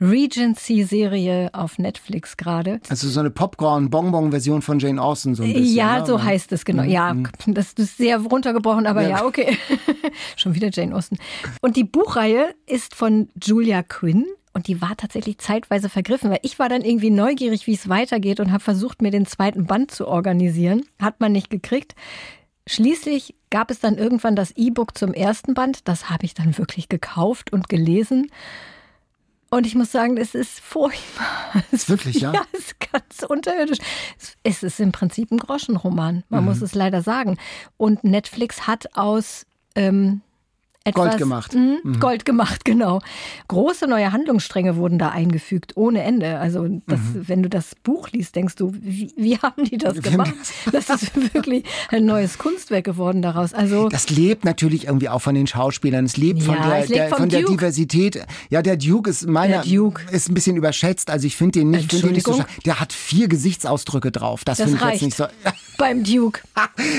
Regency-Serie 0.00 1.50
auf 1.52 1.78
Netflix 1.78 2.36
gerade. 2.36 2.80
Also 2.88 3.08
so 3.08 3.20
eine 3.20 3.30
Popcorn-Bonbon-Version 3.30 4.62
von 4.62 4.78
Jane 4.78 5.02
Austen 5.02 5.34
so 5.34 5.42
ein 5.42 5.52
bisschen. 5.52 5.74
Ja, 5.74 6.00
ne? 6.00 6.06
so 6.06 6.22
heißt 6.22 6.52
es 6.52 6.64
genau. 6.64 6.84
Mhm. 6.84 6.90
Ja, 6.90 7.14
mhm. 7.14 7.28
das 7.46 7.72
ist 7.74 7.96
sehr 7.96 8.18
runtergebrochen, 8.18 8.86
aber 8.86 9.02
ja, 9.02 9.08
ja 9.08 9.24
okay. 9.24 9.56
Schon 10.36 10.54
wieder 10.54 10.70
Jane 10.72 10.94
Austen. 10.94 11.18
Und 11.60 11.76
die 11.76 11.84
Buchreihe 11.84 12.54
ist 12.66 12.94
von 12.94 13.28
Julia 13.42 13.82
Quinn. 13.82 14.26
Und 14.54 14.66
die 14.66 14.80
war 14.80 14.96
tatsächlich 14.96 15.38
zeitweise 15.38 15.88
vergriffen, 15.88 16.30
weil 16.30 16.40
ich 16.42 16.58
war 16.58 16.68
dann 16.68 16.82
irgendwie 16.82 17.10
neugierig, 17.10 17.68
wie 17.68 17.74
es 17.74 17.88
weitergeht 17.88 18.40
und 18.40 18.50
habe 18.50 18.64
versucht, 18.64 19.02
mir 19.02 19.12
den 19.12 19.24
zweiten 19.24 19.66
Band 19.66 19.92
zu 19.92 20.08
organisieren. 20.08 20.84
Hat 21.00 21.20
man 21.20 21.30
nicht 21.30 21.48
gekriegt. 21.48 21.94
Schließlich 22.66 23.36
gab 23.50 23.70
es 23.70 23.78
dann 23.78 23.96
irgendwann 23.96 24.34
das 24.34 24.50
E-Book 24.56 24.98
zum 24.98 25.14
ersten 25.14 25.54
Band. 25.54 25.86
Das 25.86 26.10
habe 26.10 26.24
ich 26.24 26.34
dann 26.34 26.58
wirklich 26.58 26.88
gekauft 26.88 27.52
und 27.52 27.68
gelesen. 27.68 28.30
Und 29.50 29.66
ich 29.66 29.74
muss 29.74 29.90
sagen, 29.90 30.16
es 30.18 30.34
ist 30.34 30.60
furchtbar. 30.60 31.26
Ist 31.72 31.88
wirklich, 31.88 32.20
ja? 32.20 32.32
Ja, 32.32 32.42
es 32.52 32.60
ist 32.60 32.80
ganz 32.80 33.22
unterirdisch. 33.26 33.78
Es 34.42 34.62
ist 34.62 34.78
im 34.78 34.92
Prinzip 34.92 35.30
ein 35.30 35.38
Groschenroman. 35.38 36.24
Man 36.28 36.40
mhm. 36.40 36.46
muss 36.46 36.60
es 36.60 36.74
leider 36.74 37.02
sagen. 37.02 37.38
Und 37.78 38.04
Netflix 38.04 38.66
hat 38.66 38.94
aus 38.94 39.46
ähm, 39.74 40.20
etwas, 40.88 41.04
Gold 41.04 41.18
gemacht. 41.18 41.54
Mh, 41.54 41.76
mhm. 41.82 42.00
Gold 42.00 42.24
gemacht, 42.24 42.64
genau. 42.64 43.00
Große 43.48 43.86
neue 43.86 44.12
Handlungsstränge 44.12 44.76
wurden 44.76 44.98
da 44.98 45.10
eingefügt, 45.10 45.76
ohne 45.76 46.02
Ende. 46.02 46.38
Also, 46.38 46.66
das, 46.86 47.00
mhm. 47.00 47.28
wenn 47.28 47.42
du 47.42 47.48
das 47.48 47.74
Buch 47.82 48.10
liest, 48.10 48.36
denkst 48.36 48.56
du, 48.56 48.72
wie, 48.80 49.12
wie 49.16 49.38
haben 49.38 49.64
die 49.64 49.78
das 49.78 50.00
gemacht? 50.02 50.34
Das 50.72 50.88
ist 50.90 51.14
wirklich 51.34 51.64
ein 51.90 52.04
neues 52.04 52.38
Kunstwerk 52.38 52.84
geworden 52.84 53.22
daraus. 53.22 53.54
Also, 53.54 53.88
das 53.88 54.10
lebt 54.10 54.44
natürlich 54.44 54.86
irgendwie 54.86 55.08
auch 55.08 55.20
von 55.20 55.34
den 55.34 55.46
Schauspielern. 55.46 56.04
Es 56.04 56.16
lebt 56.16 56.40
ja, 56.40 56.46
von, 56.46 56.56
der, 56.56 56.78
es 56.78 56.88
der 56.88 57.08
von 57.08 57.28
der 57.28 57.42
Diversität. 57.42 58.26
Ja, 58.50 58.62
der 58.62 58.76
Duke 58.76 59.10
ist 59.10 59.26
meiner 59.26 59.62
Duke. 59.62 60.02
ist 60.10 60.28
ein 60.28 60.34
bisschen 60.34 60.56
überschätzt. 60.56 61.10
Also 61.10 61.26
ich 61.26 61.36
finde 61.36 61.60
den 61.60 61.70
nicht, 61.70 61.90
find 61.90 62.04
den 62.04 62.12
nicht 62.12 62.26
so 62.26 62.42
Der 62.64 62.80
hat 62.80 62.92
vier 62.92 63.28
Gesichtsausdrücke 63.28 64.10
drauf. 64.10 64.44
Das, 64.44 64.58
das 64.58 64.70
finde 64.70 64.84
ich 64.84 64.92
jetzt 64.92 65.02
nicht 65.02 65.16
so. 65.16 65.26
Beim 65.78 66.02
Duke. 66.02 66.40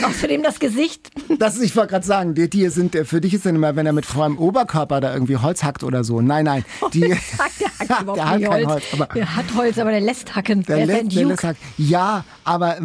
Außerdem 0.08 0.42
das 0.42 0.60
Gesicht. 0.60 1.12
Das, 1.38 1.60
ich 1.60 1.76
wollte 1.76 1.92
gerade 1.92 2.06
sagen, 2.06 2.34
die, 2.34 2.50
die 2.50 2.68
sind, 2.70 2.96
für 3.04 3.20
dich 3.20 3.34
ist 3.34 3.46
dann 3.46 3.56
immer 3.56 3.76
wenn 3.80 3.86
er 3.86 3.94
mit 3.94 4.06
vollem 4.06 4.38
Oberkörper 4.38 5.00
da 5.00 5.14
irgendwie 5.14 5.38
Holz 5.38 5.64
hackt 5.64 5.86
oder 5.86 6.04
so. 6.04 6.20
Nein, 6.20 6.44
nein. 6.44 6.66
Die, 6.94 7.00
der 7.00 7.16
hackt 7.16 7.62
der 7.62 7.70
hat 7.90 8.16
kein 8.18 8.48
Holz. 8.48 8.68
Holz 8.68 8.84
aber 8.92 9.06
der 9.08 9.36
hat 9.38 9.46
Holz, 9.56 9.78
aber 9.78 9.92
der 9.92 10.02
lässt 10.02 10.36
hacken. 10.36 10.64
Der, 10.64 10.76
der, 10.76 10.86
lässt, 10.86 11.16
der 11.16 11.26
lässt 11.26 11.44
hacken. 11.44 11.62
Ja, 11.78 12.26
aber 12.44 12.78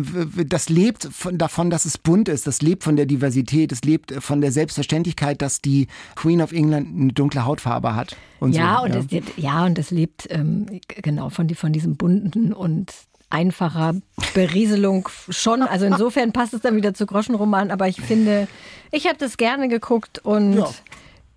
das 0.47 0.69
lebt 0.69 1.09
von, 1.11 1.37
davon, 1.37 1.71
dass 1.71 1.85
es 1.85 1.99
bunt 1.99 2.29
ist. 2.29 2.47
Das 2.47 2.63
lebt 2.63 2.85
von 2.85 2.95
der 2.95 3.07
Diversität. 3.07 3.73
Es 3.73 3.83
lebt 3.83 4.15
von 4.21 4.41
der 4.41 4.53
Selbstverständlichkeit, 4.53 5.43
dass 5.43 5.61
die 5.61 5.89
Queen 6.15 6.41
of 6.41 6.53
England 6.53 6.89
eine 6.97 7.13
dunkle 7.13 7.45
Hautfarbe 7.45 7.97
hat. 7.97 8.17
Und 8.39 8.53
ja, 8.53 8.79
so, 8.79 8.85
und 8.85 9.13
ja. 9.13 9.19
Es, 9.19 9.25
ja, 9.37 9.65
und 9.67 9.77
es 9.79 9.91
lebt 9.91 10.29
ähm, 10.31 10.81
genau 10.87 11.29
von, 11.29 11.49
die, 11.49 11.57
von 11.57 11.73
diesem 11.73 11.97
bunten 11.97 12.53
und 12.53 12.93
einfacher 13.35 13.97
Berieselung 14.33 15.09
schon. 15.29 15.63
Also 15.63 15.87
insofern 15.87 16.33
passt 16.33 16.55
es 16.55 16.61
dann 16.61 16.77
wieder 16.77 16.95
zu 16.95 17.05
Groschenroman, 17.05 17.73
aber 17.73 17.89
ich 17.89 18.01
finde, 18.01 18.47
ich 18.93 19.07
habe 19.07 19.19
das 19.19 19.37
gerne 19.37 19.69
geguckt 19.69 20.21
und 20.21 20.55
ja. 20.55 20.71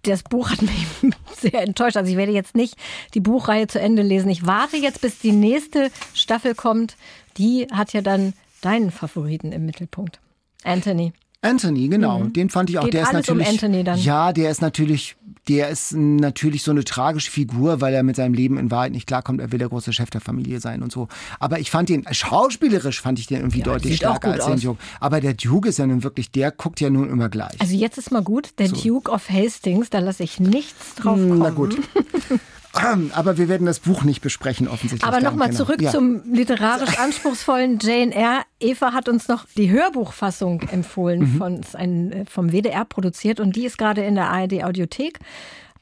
das 0.04 0.22
Buch 0.22 0.52
hat 0.52 0.62
mich 0.62 0.86
sehr 1.40 1.64
enttäuscht. 1.64 1.98
Also 1.98 2.12
ich 2.12 2.18
werde 2.18 2.32
jetzt 2.32 2.56
nicht 2.56 2.76
die 3.16 3.20
Buchreihe 3.20 3.68
zu 3.68 3.80
Ende 3.80 4.04
lesen. 4.04 4.30
Ich 4.30 4.46
warte 4.46 4.78
jetzt, 4.78 5.02
bis 5.02 5.18
die 5.18 5.32
nächste 5.32 5.90
Staffel 6.14 6.54
kommt. 6.54 6.96
Die 7.38 7.68
hat 7.72 7.94
ja 7.94 8.02
dann 8.02 8.34
deinen 8.62 8.92
Favoriten 8.92 9.52
im 9.52 9.66
Mittelpunkt. 9.66 10.20
Anthony. 10.64 11.14
Anthony, 11.42 11.88
genau. 11.88 12.20
Mhm. 12.20 12.34
Den 12.34 12.50
fand 12.50 12.70
ich 12.70 12.80
auch. 12.80 12.86
Geht 12.86 12.96
der 12.96 13.04
ist 13.04 13.14
natürlich. 13.14 13.48
Um 13.48 13.54
Anthony 13.54 13.84
dann. 13.84 14.00
Ja, 14.00 14.34
der 14.34 14.50
ist 14.50 14.62
natürlich, 14.62 15.16
der 15.48 15.70
ist 15.70 15.94
natürlich 15.94 16.64
so 16.64 16.72
eine 16.72 16.84
tragische 16.84 17.30
Figur, 17.32 17.80
weil 17.80 17.94
er 17.94 18.04
mit 18.04 18.16
seinem 18.16 18.34
Leben 18.34 18.58
in 18.58 18.72
Wahrheit 18.72 18.92
nicht 18.92 19.08
klarkommt. 19.08 19.40
Er 19.40 19.52
will 19.52 19.60
der 19.60 19.70
große 19.70 19.94
Chef 19.94 20.10
der 20.10 20.20
Familie 20.22 20.60
sein 20.60 20.82
und 20.82 20.92
so. 20.92 21.08
Aber 21.40 21.60
ich 21.60 21.70
fand 21.70 21.90
den 21.90 22.06
schauspielerisch 22.10 23.02
fand 23.02 23.20
ich 23.20 23.28
den 23.28 23.38
irgendwie 23.38 23.60
Ja, 23.60 23.66
deutlich 23.66 23.98
stärker 23.98 24.32
als 24.32 24.46
den. 24.46 24.60
Duke. 24.60 24.80
Aber 25.00 25.22
der 25.22 25.36
Duke 25.36 25.70
ist 25.70 25.78
ja 25.78 25.86
nun 25.86 26.04
wirklich, 26.04 26.32
der 26.32 26.52
guckt 26.52 26.82
ja 26.82 26.90
nun 26.90 27.10
immer 27.10 27.30
gleich. 27.30 27.60
Also 27.60 27.76
jetzt 27.76 27.98
ist 27.98 28.12
mal 28.12 28.24
gut. 28.24 28.50
Der 28.58 28.70
Duke 28.70 29.12
of 29.12 29.30
Hastings, 29.30 29.90
da 29.90 30.00
lasse 30.00 30.24
ich 30.24 30.40
nichts 30.40 30.96
drauf 30.96 31.14
kommen. 31.16 31.38
Na 31.40 31.52
gut. 31.52 31.78
Aber 33.14 33.38
wir 33.38 33.48
werden 33.50 33.66
das 33.66 33.80
Buch 33.80 34.04
nicht 34.04 34.22
besprechen, 34.22 34.68
offensichtlich. 34.68 35.04
Aber 35.08 35.22
nochmal 35.22 35.50
genau. 35.50 35.58
zurück 35.64 35.82
ja. 35.82 35.92
zum 35.92 36.34
literarisch 36.34 36.98
anspruchsvollen 37.00 37.80
Jane 37.82 38.14
Eyre. 38.14 38.42
Eva 38.60 38.94
hat 38.94 39.10
uns 39.10 39.28
noch 39.28 39.46
die 39.58 39.70
Hörbuchfassung 39.70 40.62
empfohlen, 40.62 41.20
Mhm. 41.34 41.38
von, 41.38 41.62
ein, 41.74 42.12
äh, 42.12 42.26
vom 42.26 42.52
WDR 42.52 42.86
produziert 42.86 43.40
und 43.40 43.56
die 43.56 43.66
ist 43.66 43.78
gerade 43.78 44.04
in 44.04 44.16
der 44.16 44.30
ARD 44.30 44.64
Audiothek. 44.64 45.20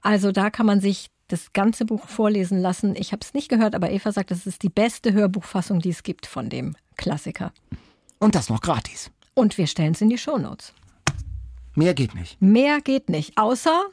Also 0.02 0.32
da 0.32 0.50
kann 0.50 0.66
man 0.66 0.82
sich 0.82 1.08
das 1.28 1.54
ganze 1.54 1.86
Buch 1.86 2.08
vorlesen 2.08 2.60
lassen. 2.60 2.96
Ich 2.96 3.12
habe 3.12 3.22
es 3.24 3.34
nicht 3.34 3.50
gehört, 3.50 3.74
aber 3.74 3.90
Eva 3.90 4.12
sagt, 4.12 4.30
das 4.32 4.46
ist 4.46 4.62
die 4.62 4.70
beste 4.70 5.14
Hörbuchfassung, 5.14 5.80
die 5.80 5.90
es 5.90 6.04
gibt 6.04 6.28
von 6.28 6.50
dem 6.50 6.76
Klassiker. 6.98 7.52
Und 8.20 8.36
das 8.36 8.50
noch 8.50 8.62
gratis. 8.62 9.10
Und 9.34 9.58
wir 9.58 9.68
stellen 9.68 9.94
es 9.94 10.02
in 10.02 10.10
die 10.10 10.18
Shownotes. 10.18 10.74
Mehr 11.74 11.94
geht 11.94 12.16
nicht. 12.16 12.42
Mehr 12.42 12.80
geht 12.80 13.10
nicht, 13.10 13.38
außer 13.38 13.86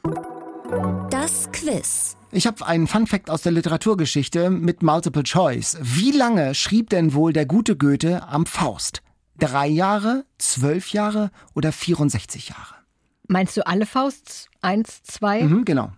Das 1.09 1.51
Quiz. 1.51 2.17
Ich 2.31 2.47
habe 2.47 2.65
einen 2.65 2.87
Funfact 2.87 3.29
aus 3.29 3.43
der 3.43 3.51
Literaturgeschichte 3.51 4.49
mit 4.49 4.81
Multiple 4.81 5.23
Choice. 5.23 5.77
Wie 5.81 6.11
lange 6.11 6.55
schrieb 6.55 6.89
denn 6.89 7.13
wohl 7.13 7.31
der 7.33 7.45
gute 7.45 7.77
Goethe 7.77 8.23
am 8.27 8.45
Faust? 8.45 9.03
Drei 9.37 9.67
Jahre, 9.67 10.25
zwölf 10.39 10.89
Jahre 10.91 11.31
oder 11.53 11.71
64 11.71 12.49
Jahre? 12.49 12.75
meinst 13.27 13.55
du 13.57 13.65
alle 13.65 13.85
Fausts? 13.85 14.47
Eins, 14.61 15.01
zwei, 15.03 15.43
Mhm, 15.43 15.63
genau. 15.65 15.91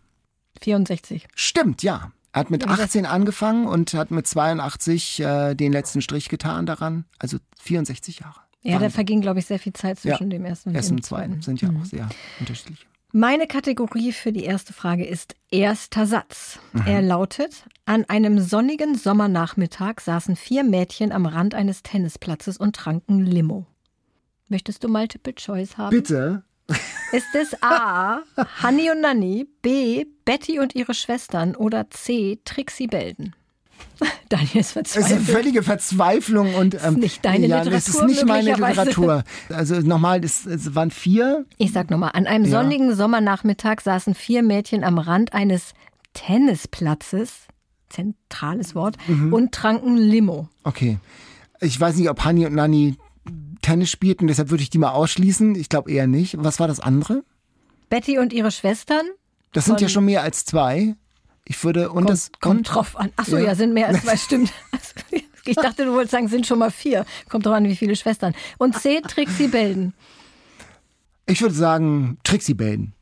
64. 0.62 1.28
Stimmt, 1.36 1.82
ja. 1.84 2.12
Er 2.34 2.40
hat 2.42 2.50
mit 2.52 2.68
18 2.68 3.06
angefangen 3.06 3.68
und 3.68 3.94
hat 3.94 4.12
mit 4.12 4.28
82 4.28 5.20
äh, 5.22 5.56
den 5.56 5.72
letzten 5.72 6.02
Strich 6.02 6.30
getan 6.30 6.66
daran. 6.66 7.06
Also 7.20 7.38
64 7.62 8.20
Jahre. 8.20 8.42
Ja, 8.62 8.72
da 8.74 8.76
Wahnsinn. 8.76 8.92
verging, 8.92 9.22
glaube 9.22 9.40
ich, 9.40 9.46
sehr 9.46 9.60
viel 9.60 9.74
Zeit 9.74 10.00
zwischen 10.00 10.24
Ja. 10.32 10.38
dem 10.38 10.46
ersten 10.46 10.70
und 10.70 10.76
Erst 10.76 10.90
dem 10.90 10.98
und 10.98 11.06
zweiten 11.06 11.42
zweiten. 11.42 11.42
sind 11.42 11.62
ja 11.62 11.70
auch 11.70 11.86
sehr 11.86 12.10
unterschiedlich. 12.40 12.88
Meine 13.18 13.48
Kategorie 13.48 14.12
für 14.12 14.34
die 14.34 14.44
erste 14.44 14.74
Frage 14.74 15.06
ist 15.06 15.38
erster 15.50 16.06
Satz. 16.06 16.60
Mhm. 16.74 16.84
Er 16.86 17.02
lautet, 17.02 17.64
an 17.86 18.04
einem 18.10 18.42
sonnigen 18.42 18.96
Sommernachmittag 18.96 20.02
saßen 20.02 20.36
vier 20.36 20.66
Mädchen 20.66 21.14
am 21.14 21.26
Rand 21.26 21.56
eines 21.56 21.82
Tennisplatzes 21.82 22.58
und 22.58 22.76
tranken 22.76 23.22
Limo. 23.22 23.68
Möchtest 24.50 24.84
du 24.84 24.90
Multiple 24.90 25.34
Choice 25.34 25.78
haben? 25.78 25.92
Bitte. 25.92 26.44
Ist 27.14 27.34
es 27.36 27.56
A, 27.64 28.20
Hanni 28.62 28.92
und 28.92 29.00
Nanni, 29.00 29.48
B, 29.62 30.04
Betty 30.26 30.60
und 30.60 30.76
ihre 30.76 30.94
Schwestern 30.94 31.56
oder 31.56 31.90
C, 31.92 32.42
Trixie 32.44 32.88
Belden? 32.88 33.34
Daniel 34.30 34.58
ist 34.58 34.76
Es 34.76 34.88
ist 34.88 34.94
verzweifelt. 34.94 35.22
völlige 35.30 35.64
Verzweiflung 35.64 36.56
und 36.56 36.78
ähm, 36.84 36.96
nicht 36.96 37.24
deine 37.24 37.48
ja, 37.48 37.64
Das 37.64 37.88
ist 37.88 37.94
Literatur 38.02 38.08
nicht 38.08 38.26
meine. 38.26 38.50
Literatur. 38.56 39.24
Also 39.50 39.76
nochmal, 39.82 40.24
es, 40.24 40.46
es 40.46 40.76
waren 40.76 40.92
vier. 40.92 41.46
Ich 41.58 41.72
sag 41.72 41.90
nochmal, 41.90 42.12
an 42.14 42.28
einem 42.28 42.44
Ja. 42.46 42.52
sonnigen 42.62 42.94
Sommernachmittag 42.96 43.80
saßen 43.82 44.14
vier 44.16 44.44
Mädchen 44.44 44.84
am 44.84 44.98
Rand 44.98 45.34
eines 45.34 45.74
Tennisplatzes, 46.14 47.32
zentrales 47.90 48.76
Wort, 48.76 48.98
Mhm. 49.08 49.34
und 49.34 49.52
tranken 49.54 49.96
Limo. 49.98 50.50
Okay. 50.64 50.98
Ich 51.62 51.80
weiß 51.80 51.96
nicht, 51.96 52.10
ob 52.10 52.24
Hani 52.26 52.46
und 52.46 52.54
Nani 52.56 52.96
Tennis 53.62 53.90
spielten, 53.90 54.28
deshalb 54.28 54.50
würde 54.52 54.62
ich 54.64 54.70
die 54.70 54.78
mal 54.78 54.92
ausschließen. 54.92 55.56
Ich 55.56 55.70
glaube 55.70 55.92
eher 55.92 56.06
nicht. 56.08 56.36
Was 56.44 56.60
war 56.60 56.68
das 56.68 56.80
andere? 56.80 57.24
Betty 57.90 58.20
und 58.20 58.34
ihre 58.34 58.52
Schwestern? 58.52 59.06
Das 59.54 59.66
sind 59.66 59.80
ja 59.82 59.88
schon 59.90 60.06
mehr 60.06 60.22
als 60.22 60.46
zwei. 60.46 60.96
Ich 61.48 61.64
würde 61.64 61.90
und 61.90 61.96
Kommt, 61.96 62.10
das 62.10 62.32
kommt 62.42 62.58
und, 62.58 62.64
drauf 62.76 62.96
an. 62.98 63.12
Achso, 63.16 63.38
Ja. 63.38 63.46
ja. 63.46 63.56
sind 63.56 63.74
mehr 63.74 63.88
als 63.88 64.02
zwei, 64.04 64.18
stimmt. 64.18 64.52
Ich 65.48 65.56
dachte, 65.58 65.86
du 65.86 65.94
wolltest 65.94 66.12
sagen, 66.14 66.28
sind 66.28 66.48
schon 66.48 66.58
mal 66.58 66.72
vier. 66.72 67.06
Kommt 67.30 67.46
drauf 67.46 67.54
an, 67.54 67.66
wie 67.66 67.76
viele 67.76 67.96
Schwestern. 67.96 68.34
Und 68.58 68.76
C, 68.80 69.00
Trixie 69.02 69.48
Belden. 69.48 69.94
ich 71.28 71.40
würde 71.40 71.54
sagen 71.54 72.18
Trixie 72.24 72.56
Belden. 72.56 72.94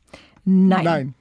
Nein. 0.44 0.84
Nein. 0.84 1.14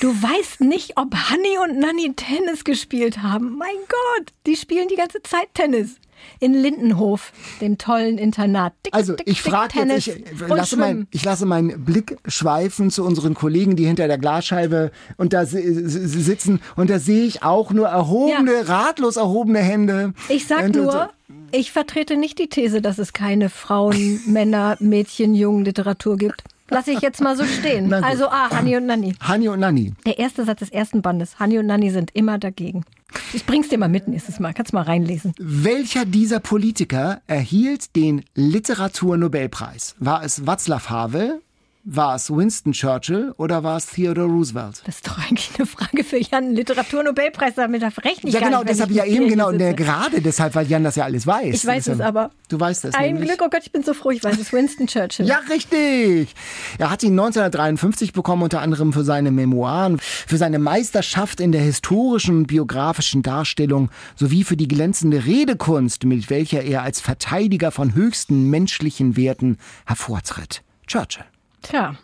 Du 0.00 0.08
weißt 0.10 0.60
nicht, 0.60 0.98
ob 0.98 1.14
Hanni 1.14 1.56
und 1.64 1.78
Nanni 1.78 2.12
Tennis 2.14 2.64
gespielt 2.64 3.22
haben. 3.22 3.56
Mein 3.56 3.76
Gott, 3.88 4.34
die 4.46 4.56
spielen 4.56 4.88
die 4.88 4.96
ganze 4.96 5.22
Zeit 5.22 5.48
Tennis. 5.54 5.96
In 6.40 6.54
Lindenhof, 6.54 7.32
dem 7.60 7.78
tollen 7.78 8.18
Internat. 8.18 8.72
Dick, 8.86 8.94
Also 8.94 9.14
dick, 9.16 9.28
ich 9.28 9.42
frage 9.42 9.78
jetzt, 9.80 10.06
ich 10.08 10.42
und 10.42 10.56
lasse, 10.56 10.76
mein, 10.76 11.06
ich 11.10 11.24
lasse 11.24 11.46
meinen 11.46 11.84
Blick 11.84 12.16
schweifen 12.26 12.90
zu 12.90 13.04
unseren 13.04 13.34
Kollegen, 13.34 13.76
die 13.76 13.86
hinter 13.86 14.06
der 14.08 14.18
Glasscheibe 14.18 14.90
und 15.16 15.32
da 15.32 15.46
si- 15.46 15.62
si- 15.88 16.06
sitzen 16.22 16.60
und 16.76 16.90
da 16.90 16.98
sehe 16.98 17.24
ich 17.24 17.42
auch 17.42 17.72
nur 17.72 17.88
erhobene, 17.88 18.68
ratlos 18.68 19.16
erhobene 19.16 19.58
Hände. 19.60 20.12
Ich 20.28 20.46
sag 20.46 20.64
Und- 20.64 20.76
und- 20.76 20.82
nur, 20.84 21.10
ich 21.50 21.72
vertrete 21.72 22.16
nicht 22.16 22.38
die 22.38 22.48
These, 22.48 22.80
dass 22.82 22.98
es 22.98 23.12
keine 23.12 23.48
Frauen, 23.50 24.20
Männer, 24.26 24.76
Mädchen, 24.80 25.34
Jungen 25.34 25.64
Literatur 25.64 26.16
gibt. 26.16 26.42
Lass 26.70 26.86
ich 26.86 27.00
jetzt 27.00 27.20
mal 27.20 27.36
so 27.36 27.44
stehen. 27.44 27.92
Also 27.92 28.28
A, 28.28 28.50
Hanni 28.50 28.76
und 28.76 28.86
Nanni. 28.86 29.14
Hani 29.20 29.48
und 29.48 29.60
Nani. 29.60 29.94
Der 30.06 30.18
erste 30.18 30.44
Satz 30.44 30.60
des 30.60 30.70
ersten 30.70 31.02
Bandes. 31.02 31.38
Hanni 31.38 31.58
und 31.58 31.66
Nanni 31.66 31.90
sind 31.90 32.10
immer 32.14 32.38
dagegen. 32.38 32.84
Ich 33.32 33.46
bring's 33.46 33.68
dir 33.68 33.78
mal 33.78 33.88
mit 33.88 34.06
nächstes 34.06 34.38
Mal. 34.38 34.52
Kannst 34.52 34.72
mal 34.72 34.82
reinlesen. 34.82 35.32
Welcher 35.38 36.04
dieser 36.04 36.40
Politiker 36.40 37.22
erhielt 37.26 37.96
den 37.96 38.24
Literaturnobelpreis? 38.34 39.96
War 39.98 40.22
es 40.22 40.46
Václav 40.46 40.90
Havel, 40.90 41.40
war 41.84 42.16
es 42.16 42.30
Winston 42.30 42.72
Churchill 42.72 43.32
oder 43.38 43.62
war 43.62 43.76
es 43.76 43.86
Theodore 43.86 44.28
Roosevelt? 44.28 44.82
Das 44.84 44.96
ist 44.96 45.06
doch 45.06 45.18
eigentlich 45.18 45.50
eine 45.56 45.66
Frage 45.66 46.04
für 46.04 46.18
Jan. 46.18 46.54
Literaturnobelpreis, 46.54 47.54
damit 47.54 47.82
rechne 47.82 48.28
ich 48.28 48.34
Ja, 48.34 48.40
genau, 48.40 48.58
nicht, 48.58 48.70
deshalb 48.70 48.90
ja 48.90 49.04
eben 49.04 49.28
genau, 49.28 49.50
ne, 49.50 49.74
gerade 49.74 50.20
deshalb, 50.20 50.54
weil 50.54 50.66
Jan 50.66 50.84
das 50.84 50.96
ja 50.96 51.04
alles 51.04 51.26
weiß. 51.26 51.54
Ich 51.54 51.66
weiß 51.66 51.86
ist 51.86 51.94
es 51.94 52.00
aber. 52.00 52.30
Du 52.48 52.60
weißt 52.60 52.84
es 52.84 52.94
Ein 52.94 53.14
nämlich. 53.14 53.28
Glück, 53.28 53.42
oh 53.44 53.48
Gott, 53.50 53.62
ich 53.64 53.72
bin 53.72 53.82
so 53.82 53.94
froh, 53.94 54.10
ich 54.10 54.22
weiß 54.22 54.38
es. 54.38 54.52
Winston 54.52 54.86
Churchill. 54.86 55.26
Ja, 55.26 55.40
richtig. 55.50 56.34
Er 56.78 56.90
hat 56.90 57.02
ihn 57.02 57.12
1953 57.12 58.12
bekommen, 58.12 58.42
unter 58.42 58.60
anderem 58.60 58.92
für 58.92 59.04
seine 59.04 59.30
Memoiren, 59.30 59.98
für 59.98 60.36
seine 60.36 60.58
Meisterschaft 60.58 61.40
in 61.40 61.52
der 61.52 61.62
historischen 61.62 62.38
und 62.38 62.46
biografischen 62.46 63.22
Darstellung 63.22 63.90
sowie 64.16 64.44
für 64.44 64.56
die 64.56 64.68
glänzende 64.68 65.24
Redekunst, 65.24 66.04
mit 66.04 66.28
welcher 66.28 66.62
er 66.62 66.82
als 66.82 67.00
Verteidiger 67.00 67.70
von 67.70 67.94
höchsten 67.94 68.50
menschlichen 68.50 69.16
Werten 69.16 69.58
hervortritt. 69.86 70.62
Churchill. 70.86 71.24
Tja. 71.62 71.96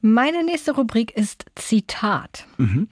Meine 0.00 0.42
nächste 0.44 0.72
Rubrik 0.74 1.16
ist 1.16 1.44
Zitat. 1.54 2.46
Mhm. 2.58 2.88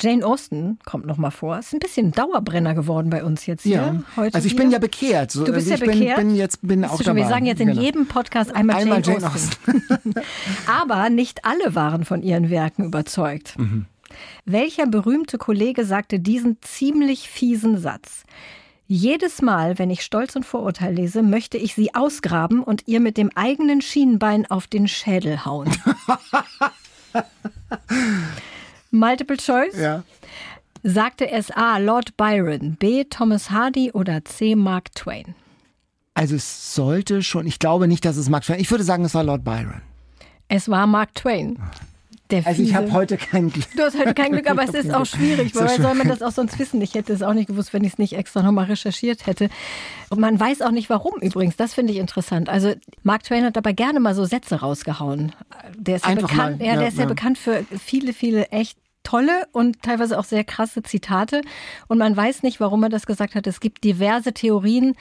Jane 0.00 0.26
Austen 0.26 0.80
kommt 0.84 1.06
noch 1.06 1.18
mal 1.18 1.30
vor. 1.30 1.56
Ist 1.56 1.72
ein 1.72 1.78
bisschen 1.78 2.10
Dauerbrenner 2.10 2.74
geworden 2.74 3.10
bei 3.10 3.22
uns 3.22 3.46
jetzt 3.46 3.62
hier. 3.62 3.76
Ja. 3.76 4.02
Heute 4.16 4.34
also 4.34 4.46
ich 4.46 4.54
wieder. 4.54 4.64
bin 4.64 4.72
ja 4.72 4.78
bekehrt. 4.80 5.30
So, 5.30 5.44
Du 5.44 5.52
bist 5.52 5.70
also 5.70 5.84
ja 5.84 5.92
ich 5.92 5.98
bekehrt. 5.98 6.18
Bin, 6.18 6.28
bin 6.28 6.36
jetzt 6.36 6.58
bin 6.62 6.84
auch 6.84 6.96
schon, 6.96 7.06
dabei. 7.06 7.20
wir 7.20 7.28
sagen 7.28 7.46
jetzt 7.46 7.60
in 7.60 7.68
Genau. 7.68 7.80
jedem 7.80 8.06
Podcast 8.06 8.52
einmal, 8.52 8.76
Einmal 8.76 9.02
Jane, 9.04 9.20
Jane 9.20 9.32
Austen. 9.32 9.84
Aber 10.66 11.10
nicht 11.10 11.44
alle 11.44 11.76
waren 11.76 12.04
von 12.04 12.22
ihren 12.24 12.50
Werken 12.50 12.84
überzeugt. 12.84 13.56
Mhm. 13.56 13.86
Welcher 14.44 14.86
berühmte 14.86 15.38
Kollege 15.38 15.84
sagte 15.84 16.18
diesen 16.18 16.58
ziemlich 16.60 17.28
fiesen 17.28 17.78
Satz? 17.78 18.24
Jedes 18.86 19.40
Mal, 19.40 19.78
wenn 19.78 19.90
ich 19.90 20.02
Stolz 20.02 20.36
und 20.36 20.44
Vorurteil 20.44 20.94
lese, 20.94 21.22
möchte 21.22 21.56
ich 21.56 21.74
sie 21.74 21.94
ausgraben 21.94 22.62
und 22.62 22.86
ihr 22.86 23.00
mit 23.00 23.16
dem 23.16 23.30
eigenen 23.34 23.80
Schienbein 23.80 24.44
auf 24.50 24.66
den 24.66 24.88
Schädel 24.88 25.46
hauen. 25.46 25.70
Multiple 28.90 29.38
Choice? 29.38 29.78
Ja. 29.78 30.02
Sagte 30.82 31.30
es 31.30 31.50
A. 31.50 31.78
Lord 31.78 32.16
Byron, 32.18 32.76
B. 32.76 33.04
Thomas 33.04 33.50
Hardy 33.50 33.90
oder 33.92 34.22
C. 34.24 34.54
Mark 34.54 34.94
Twain? 34.94 35.34
Also 36.12 36.36
es 36.36 36.74
sollte 36.74 37.22
schon, 37.22 37.46
ich 37.46 37.58
glaube 37.58 37.88
nicht, 37.88 38.04
dass 38.04 38.18
es 38.18 38.28
Mark 38.28 38.44
Twain, 38.44 38.60
ich 38.60 38.70
würde 38.70 38.84
sagen, 38.84 39.04
es 39.04 39.14
war 39.14 39.24
Lord 39.24 39.44
Byron. 39.44 39.80
Es 40.48 40.68
war 40.68 40.86
Mark 40.86 41.14
Twain. 41.14 41.58
Der 42.30 42.46
Also 42.46 42.62
ich 42.62 42.74
habe 42.74 42.90
heute 42.92 43.18
kein 43.18 43.50
Glück. 43.50 43.66
Du 43.76 43.82
hast 43.82 43.98
heute 43.98 44.14
kein 44.14 44.32
Glück, 44.32 44.48
aber 44.50 44.64
es 44.64 44.70
ist 44.70 44.92
auch 44.94 45.04
schwierig. 45.04 45.54
Woher 45.54 45.80
soll 45.80 45.94
man 45.94 46.08
das 46.08 46.22
auch 46.22 46.30
sonst 46.32 46.58
wissen? 46.58 46.80
Ich 46.80 46.94
hätte 46.94 47.12
es 47.12 47.22
auch 47.22 47.34
nicht 47.34 47.48
gewusst, 47.48 47.74
wenn 47.74 47.84
ich 47.84 47.92
es 47.92 47.98
nicht 47.98 48.14
extra 48.14 48.42
nochmal 48.42 48.64
recherchiert 48.64 49.26
hätte. 49.26 49.50
Und 50.08 50.20
man 50.20 50.40
weiß 50.40 50.62
auch 50.62 50.70
nicht 50.70 50.88
warum 50.88 51.20
übrigens. 51.20 51.56
Das 51.56 51.74
finde 51.74 51.92
ich 51.92 51.98
interessant. 51.98 52.48
Also 52.48 52.74
Mark 53.02 53.24
Twain 53.24 53.44
hat 53.44 53.56
dabei 53.56 53.72
gerne 53.72 54.00
mal 54.00 54.14
so 54.14 54.24
Sätze 54.24 54.56
rausgehauen. 54.60 55.32
Der 55.76 55.96
ist 55.96 56.06
ja 56.06 56.14
bekannt, 56.14 56.58
mal, 56.60 56.66
ja, 56.66 56.74
der 56.74 56.82
ja, 56.82 56.88
ist 56.88 56.96
ja, 56.96 57.02
ja. 57.02 57.08
bekannt 57.08 57.36
für 57.36 57.64
viele, 57.78 58.14
viele 58.14 58.46
echt 58.48 58.78
tolle 59.02 59.46
und 59.52 59.82
teilweise 59.82 60.18
auch 60.18 60.24
sehr 60.24 60.44
krasse 60.44 60.82
Zitate. 60.82 61.42
Und 61.88 61.98
man 61.98 62.16
weiß 62.16 62.42
nicht, 62.42 62.58
warum 62.58 62.82
er 62.84 62.88
das 62.88 63.04
gesagt 63.04 63.34
hat. 63.34 63.46
Es 63.46 63.60
gibt 63.60 63.84
diverse 63.84 64.32
Theorien. 64.32 64.96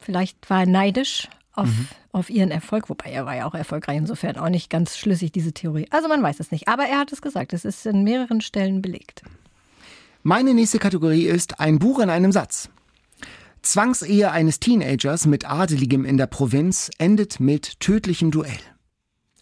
Vielleicht 0.00 0.50
war 0.50 0.60
er 0.60 0.66
neidisch 0.66 1.28
auf, 1.52 1.68
Mhm. 1.68 1.88
Auf 2.16 2.30
ihren 2.30 2.50
Erfolg, 2.50 2.88
wobei 2.88 3.10
er 3.10 3.26
war 3.26 3.36
ja 3.36 3.46
auch 3.46 3.54
erfolgreich, 3.54 3.98
insofern 3.98 4.36
auch 4.36 4.48
nicht 4.48 4.70
ganz 4.70 4.96
schlüssig, 4.96 5.32
diese 5.32 5.52
Theorie. 5.52 5.86
Also 5.90 6.08
man 6.08 6.22
weiß 6.22 6.40
es 6.40 6.50
nicht. 6.50 6.66
Aber 6.66 6.84
er 6.84 6.98
hat 6.98 7.12
es 7.12 7.20
gesagt, 7.20 7.52
es 7.52 7.64
ist 7.64 7.84
in 7.84 8.04
mehreren 8.04 8.40
Stellen 8.40 8.80
belegt. 8.80 9.22
Meine 10.22 10.54
nächste 10.54 10.78
Kategorie 10.78 11.26
ist 11.26 11.60
ein 11.60 11.78
Buch 11.78 12.00
in 12.00 12.10
einem 12.10 12.32
Satz. 12.32 12.70
Zwangsehe 13.62 14.30
eines 14.30 14.60
Teenagers 14.60 15.26
mit 15.26 15.48
Adeligem 15.48 16.04
in 16.04 16.16
der 16.16 16.26
Provinz 16.26 16.90
endet 16.98 17.38
mit 17.38 17.80
tödlichem 17.80 18.30
Duell. 18.30 18.58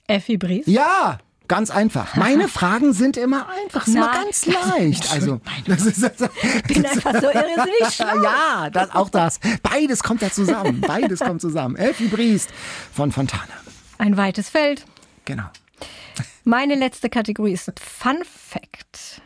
Effi 0.09 0.37
Bries? 0.37 0.67
Ja! 0.67 1.19
Ganz 1.47 1.71
einfach. 1.71 2.17
Meine 2.17 2.49
Fragen 2.49 2.93
sind 2.93 3.17
immer 3.17 3.49
einfach, 3.49 3.85
sind 3.85 3.97
immer 3.97 4.13
ganz 4.13 4.47
leicht. 4.47 5.13
Also, 5.13 5.41
das 5.67 5.85
ist, 5.85 6.03
das, 6.03 6.31
Ich 6.69 6.75
bin 6.75 6.87
einfach 6.87 7.13
so 7.21 7.29
irrsinnig 7.31 7.91
schlau. 7.93 8.23
ja, 8.23 8.71
das, 8.71 8.91
auch 8.95 9.11
das. 9.11 9.41
Beides 9.63 10.03
kommt 10.03 10.23
da 10.23 10.31
zusammen. 10.31 10.81
Beides 10.81 11.21
kommt 11.21 11.41
zusammen. 11.41 11.77
Elfie 11.77 12.09
Briest 12.09 12.51
von 12.93 13.13
Fontane. 13.13 13.53
Ein 13.99 14.17
weites 14.17 14.49
Feld. 14.49 14.85
Genau. 15.25 15.45
Meine 16.45 16.75
letzte 16.75 17.09
Kategorie 17.09 17.53
ist 17.53 17.71
Fun 17.79 18.19
Fact. 18.25 19.23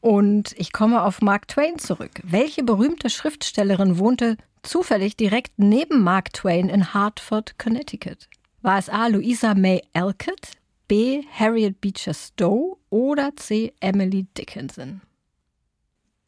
Und 0.00 0.52
ich 0.56 0.72
komme 0.72 1.02
auf 1.02 1.20
Mark 1.22 1.46
Twain 1.48 1.78
zurück. 1.78 2.10
Welche 2.24 2.64
berühmte 2.64 3.08
Schriftstellerin 3.08 3.98
wohnte 3.98 4.36
zufällig 4.62 5.16
direkt 5.16 5.52
neben 5.58 6.02
Mark 6.02 6.32
Twain 6.32 6.68
in 6.68 6.92
Hartford, 6.92 7.56
Connecticut? 7.58 8.28
War 8.62 8.78
es 8.78 8.88
A. 8.88 9.06
Louisa 9.08 9.54
May 9.54 9.82
Alcott, 9.92 10.52
B. 10.88 11.22
Harriet 11.30 11.80
Beecher 11.80 12.14
Stowe 12.14 12.76
oder 12.90 13.34
C. 13.36 13.72
Emily 13.80 14.26
Dickinson? 14.36 15.00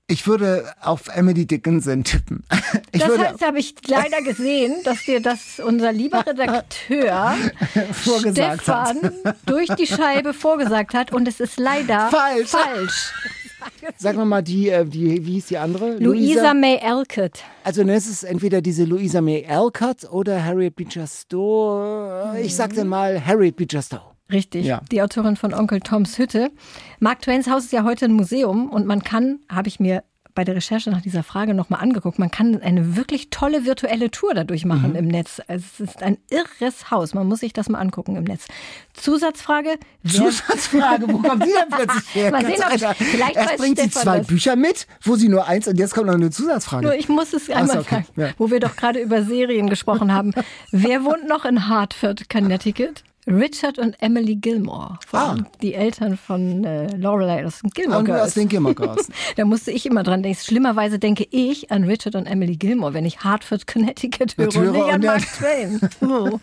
Ich 0.06 0.26
würde 0.26 0.70
auf 0.82 1.08
Emily 1.08 1.46
Dickinson 1.46 2.04
tippen. 2.04 2.44
Ich 2.92 3.00
das 3.00 3.18
heißt, 3.18 3.44
habe 3.44 3.58
ich 3.58 3.74
leider 3.88 4.22
gesehen, 4.22 4.72
dass 4.84 5.04
dir 5.04 5.20
das 5.20 5.58
unser 5.58 5.92
lieber 5.92 6.24
Redakteur 6.24 7.34
Stefan 8.30 8.98
hat. 9.24 9.36
durch 9.46 9.68
die 9.70 9.86
Scheibe 9.88 10.32
vorgesagt 10.32 10.94
hat 10.94 11.12
und 11.12 11.26
es 11.26 11.40
ist 11.40 11.58
leider 11.58 12.08
Falsch. 12.10 12.50
falsch. 12.50 13.12
Sagen 13.98 14.18
wir 14.18 14.24
mal 14.24 14.42
die, 14.42 14.68
äh, 14.68 14.84
die 14.84 15.26
wie 15.26 15.32
hieß 15.32 15.46
die 15.46 15.58
andere? 15.58 15.96
Louisa 15.98 16.54
May 16.54 16.78
Alcott. 16.78 17.42
Also 17.64 17.82
ne, 17.82 17.94
es 17.94 18.06
ist 18.06 18.22
entweder 18.22 18.60
diese 18.60 18.84
Louisa 18.84 19.20
May 19.20 19.44
Alcott 19.44 20.04
oder 20.04 20.44
Harriet 20.44 20.76
Beecher 20.76 21.06
Stowe. 21.08 22.38
Ich 22.40 22.54
sag 22.54 22.74
dann 22.74 22.86
mal 22.86 23.24
Harriet 23.24 23.56
Beecher 23.56 23.82
Stowe. 23.82 24.13
Richtig, 24.32 24.64
Ja. 24.64 24.80
die 24.90 25.02
Autorin 25.02 25.36
von 25.36 25.52
Onkel 25.52 25.80
Toms 25.80 26.18
Hütte. 26.18 26.50
Mark 26.98 27.20
Twains 27.22 27.48
Haus 27.48 27.64
ist 27.64 27.72
ja 27.72 27.84
heute 27.84 28.06
ein 28.06 28.12
Museum 28.12 28.70
und 28.70 28.86
man 28.86 29.02
kann, 29.02 29.40
habe 29.50 29.68
ich 29.68 29.80
mir 29.80 30.02
bei 30.34 30.42
der 30.42 30.56
Recherche 30.56 30.90
nach 30.90 31.00
dieser 31.02 31.22
Frage 31.22 31.54
nochmal 31.54 31.80
angeguckt, 31.80 32.18
man 32.18 32.28
kann 32.30 32.60
eine 32.60 32.96
wirklich 32.96 33.30
tolle 33.30 33.64
virtuelle 33.66 34.10
Tour 34.10 34.34
dadurch 34.34 34.64
machen 34.64 34.90
Mhm. 34.90 34.96
im 34.96 35.06
Netz. 35.06 35.40
Also 35.46 35.64
es 35.74 35.80
ist 35.90 36.02
ein 36.02 36.16
irres 36.28 36.90
Haus, 36.90 37.14
man 37.14 37.28
muss 37.28 37.38
sich 37.38 37.52
das 37.52 37.68
mal 37.68 37.78
angucken 37.78 38.16
im 38.16 38.24
Netz. 38.24 38.46
Zusatzfrage, 38.94 39.78
Zusatzfrage, 40.04 41.06
wo 41.08 41.18
kommt 41.18 41.44
die 41.44 41.50
denn 41.52 41.68
plötzlich 41.70 42.14
her? 42.16 42.30
Mal 42.32 42.44
sehen, 42.44 42.54
ob- 42.58 42.64
Alter, 42.72 42.94
vielleicht 42.96 43.36
Erst 43.36 43.56
bringt 43.58 43.78
sie 43.78 43.84
Stefan 43.90 44.02
zwei 44.02 44.18
das. 44.18 44.26
Bücher 44.26 44.56
mit, 44.56 44.86
wo 45.02 45.14
sie 45.14 45.28
nur 45.28 45.46
eins 45.46 45.68
und 45.68 45.78
jetzt 45.78 45.94
kommt 45.94 46.06
noch 46.08 46.14
eine 46.14 46.30
Zusatzfrage. 46.30 46.82
nur 46.84 46.94
ich 46.96 47.08
muss 47.08 47.32
es 47.32 47.48
einmal 47.50 47.76
so, 47.76 47.78
okay. 47.82 48.02
fragen, 48.04 48.06
Ja. 48.20 48.28
wo 48.38 48.50
wir 48.50 48.58
doch 48.58 48.74
gerade 48.74 48.98
über 49.00 49.22
Serien 49.22 49.68
gesprochen 49.70 50.12
haben. 50.12 50.32
wer 50.72 51.04
wohnt 51.04 51.28
noch 51.28 51.44
in 51.44 51.68
Hartford, 51.68 52.28
Connecticut? 52.28 53.04
Richard 53.26 53.78
und 53.78 53.96
Emily 54.02 54.36
Gilmore, 54.36 54.98
Ah. 55.12 55.36
die 55.62 55.74
Eltern 55.74 56.16
von 56.16 56.62
äh, 56.64 56.94
Lorelei 56.96 57.46
aus 57.46 57.60
den 57.60 57.70
Gilmore 57.70 58.04
Girls. 58.04 58.22
aus 58.22 58.34
den 58.34 58.48
Gilmore 58.48 58.74
Girls. 58.74 59.08
Da 59.36 59.44
musste 59.44 59.70
ich 59.70 59.86
immer 59.86 60.02
dran 60.02 60.22
denken. 60.22 60.38
Schlimmerweise 60.42 60.98
denke 60.98 61.26
ich 61.30 61.70
an 61.70 61.84
Richard 61.84 62.16
und 62.16 62.26
Emily 62.26 62.56
Gilmore, 62.56 62.92
wenn 62.94 63.06
ich 63.06 63.20
Hartford, 63.20 63.66
Connecticut 63.66 64.36
höre 64.36 64.54
und 64.54 64.72
nicht 64.72 64.84
an 64.92 65.00
Mark 65.00 65.22
Twain. 65.22 65.80
Oh, 66.02 66.38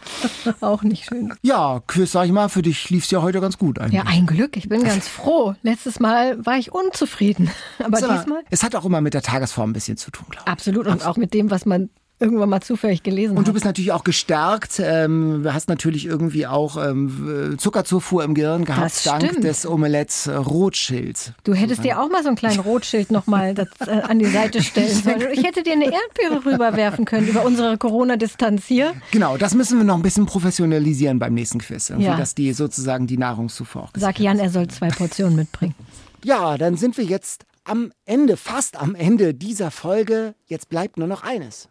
auch 0.61 0.81
nicht 0.83 1.05
schön. 1.05 1.33
Ja, 1.43 1.81
Quiz, 1.87 2.11
sag 2.11 2.25
ich 2.25 2.31
mal, 2.31 2.49
für 2.49 2.61
dich 2.61 2.89
lief's 2.89 3.11
ja 3.11 3.21
heute 3.21 3.39
ganz 3.41 3.57
gut 3.57 3.77
eigentlich. 3.79 3.93
Ja, 3.93 4.03
ein 4.07 4.25
Glück. 4.25 4.57
Ich 4.57 4.67
bin 4.69 4.83
ganz 4.83 5.07
froh. 5.07 5.55
Letztes 5.61 5.99
Mal 5.99 6.43
war 6.45 6.57
ich 6.57 6.71
unzufrieden. 6.71 7.51
Aber 7.79 7.99
mal, 8.01 8.17
diesmal 8.17 8.43
Es 8.49 8.63
hat 8.63 8.75
auch 8.75 8.85
immer 8.85 9.01
mit 9.01 9.13
der 9.13 9.21
Tagesform 9.21 9.69
ein 9.69 9.73
bisschen 9.73 9.97
zu 9.97 10.09
tun, 10.11 10.25
glaube 10.29 10.45
ich. 10.47 10.51
absolut. 10.51 10.87
Und 10.87 11.05
auch 11.05 11.17
mit 11.17 11.33
dem, 11.33 11.51
was 11.51 11.65
man 11.65 11.89
irgendwann 12.21 12.49
mal 12.49 12.61
zufällig 12.61 13.03
gelesen 13.03 13.37
Und 13.37 13.47
du 13.47 13.53
bist 13.53 13.65
natürlich 13.65 13.91
auch 13.91 14.03
gestärkt, 14.03 14.79
ähm, 14.79 15.45
hast 15.51 15.67
natürlich 15.67 16.05
irgendwie 16.05 16.47
auch 16.47 16.77
ähm, 16.77 17.55
Zuckerzufuhr 17.57 18.23
im 18.23 18.33
Gehirn 18.33 18.63
gehabt, 18.63 18.85
Das 18.85 19.03
dank 19.03 19.23
stimmt. 19.23 19.43
des 19.43 19.65
Omeletts 19.65 20.27
äh, 20.27 20.35
Rothschilds. 20.35 21.33
Du 21.43 21.53
hättest 21.53 21.83
dir 21.83 21.99
auch 21.99 22.09
mal 22.09 22.21
so 22.21 22.27
einen 22.29 22.37
kleinen 22.37 22.59
Rotschild 22.59 23.11
nochmal 23.11 23.55
äh, 23.87 23.89
an 23.89 24.19
die 24.19 24.25
Seite 24.25 24.61
stellen 24.63 24.95
sollen. 24.95 25.27
Ich 25.33 25.43
hätte 25.43 25.63
dir 25.63 25.73
eine 25.73 25.85
Erdbeere 25.85 26.45
rüberwerfen 26.45 27.05
können 27.05 27.27
über 27.27 27.43
unsere 27.43 27.77
Corona-Distanz 27.77 28.65
hier. 28.65 28.93
Genau, 29.11 29.37
das 29.37 29.53
müssen 29.55 29.77
wir 29.77 29.83
noch 29.83 29.95
ein 29.95 30.01
bisschen 30.03 30.25
professionalisieren 30.27 31.19
beim 31.19 31.33
nächsten 31.33 31.59
Quiz, 31.59 31.91
Ja. 31.97 32.15
dass 32.17 32.35
die 32.35 32.53
sozusagen 32.53 33.07
die 33.07 33.17
Nahrungszufuhr 33.17 33.83
auch 33.83 33.89
Sag 33.97 34.19
Jan, 34.19 34.39
er 34.39 34.49
soll 34.49 34.67
zwei 34.67 34.89
Portionen 34.89 35.35
mitbringen. 35.35 35.75
Ja, 36.23 36.57
dann 36.57 36.77
sind 36.77 36.97
wir 36.97 37.03
jetzt 37.03 37.45
am 37.63 37.91
Ende, 38.05 38.37
fast 38.37 38.79
am 38.79 38.95
Ende 38.95 39.33
dieser 39.33 39.71
Folge. 39.71 40.35
Jetzt 40.47 40.69
bleibt 40.69 40.97
nur 40.97 41.07
noch 41.07 41.23
eines. 41.23 41.69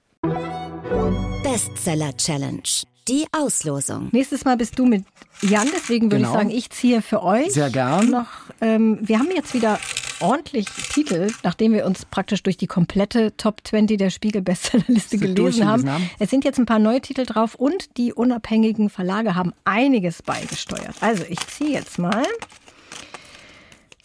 Bestseller 1.42 2.16
Challenge. 2.16 2.62
Die 3.08 3.26
Auslosung. 3.32 4.08
Nächstes 4.12 4.44
Mal 4.44 4.56
bist 4.56 4.78
du 4.78 4.84
mit 4.86 5.04
Jan, 5.42 5.66
deswegen 5.74 6.06
würde 6.12 6.18
Genau. 6.18 6.28
ich 6.32 6.34
sagen, 6.38 6.50
ich 6.50 6.70
ziehe 6.70 7.02
für 7.02 7.22
euch. 7.22 7.52
Sehr 7.52 7.70
gern. 7.70 8.10
Noch, 8.10 8.26
ähm, 8.60 8.98
wir 9.00 9.18
haben 9.18 9.30
jetzt 9.34 9.54
wieder 9.54 9.80
ordentlich 10.20 10.66
Titel, 10.66 11.32
nachdem 11.42 11.72
wir 11.72 11.86
uns 11.86 12.04
praktisch 12.04 12.42
durch 12.42 12.56
die 12.58 12.66
komplette 12.66 13.34
Top 13.38 13.62
20 13.64 13.96
der 13.98 14.10
Spiegel-Bestsellerliste 14.10 15.16
gelesen 15.18 15.66
haben. 15.66 15.90
haben. 15.90 16.10
Es 16.18 16.28
sind 16.30 16.44
jetzt 16.44 16.58
ein 16.58 16.66
paar 16.66 16.78
neue 16.78 17.00
Titel 17.00 17.24
drauf 17.24 17.54
und 17.54 17.96
die 17.96 18.12
unabhängigen 18.12 18.90
Verlage 18.90 19.34
haben 19.34 19.52
einiges 19.64 20.22
beigesteuert. 20.22 20.94
Also 21.00 21.24
ich 21.28 21.40
ziehe 21.46 21.70
jetzt 21.70 21.98
mal. 21.98 22.22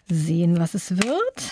Sehen, 0.08 0.60
was 0.60 0.74
es 0.74 0.92
wird. 0.98 1.52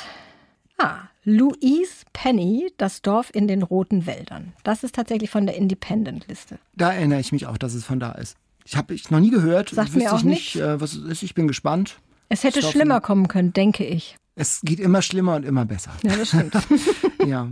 Ah, 0.77 1.01
Louise 1.23 2.03
Penny, 2.13 2.71
das 2.77 3.01
Dorf 3.01 3.29
in 3.33 3.47
den 3.47 3.63
roten 3.63 4.05
Wäldern. 4.05 4.53
Das 4.63 4.83
ist 4.83 4.95
tatsächlich 4.95 5.29
von 5.29 5.45
der 5.45 5.55
Independent-Liste. 5.55 6.57
Da 6.75 6.91
erinnere 6.93 7.19
ich 7.19 7.31
mich 7.31 7.45
auch, 7.47 7.57
dass 7.57 7.73
es 7.73 7.85
von 7.85 7.99
da 7.99 8.11
ist. 8.13 8.35
Ich 8.65 8.75
habe 8.75 8.93
ich 8.93 9.09
noch 9.11 9.19
nie 9.19 9.29
gehört. 9.29 9.69
Sagt 9.69 9.89
wüsste 9.93 9.99
mir 9.99 10.13
auch 10.13 10.17
ich 10.19 10.23
nicht, 10.23 10.55
äh, 10.55 10.79
was 10.81 10.93
es 10.93 11.03
ist. 11.05 11.23
Ich 11.23 11.35
bin 11.35 11.47
gespannt. 11.47 11.97
Es 12.29 12.43
hätte 12.43 12.59
Stoff- 12.59 12.71
schlimmer 12.71 13.01
kommen 13.01 13.27
können, 13.27 13.53
denke 13.53 13.85
ich. 13.85 14.15
Es 14.35 14.61
geht 14.63 14.79
immer 14.79 15.01
schlimmer 15.03 15.35
und 15.35 15.43
immer 15.45 15.65
besser. 15.65 15.91
Ja, 16.03 16.15
das 16.15 16.29
stimmt. 16.29 16.53
Ja. 17.27 17.47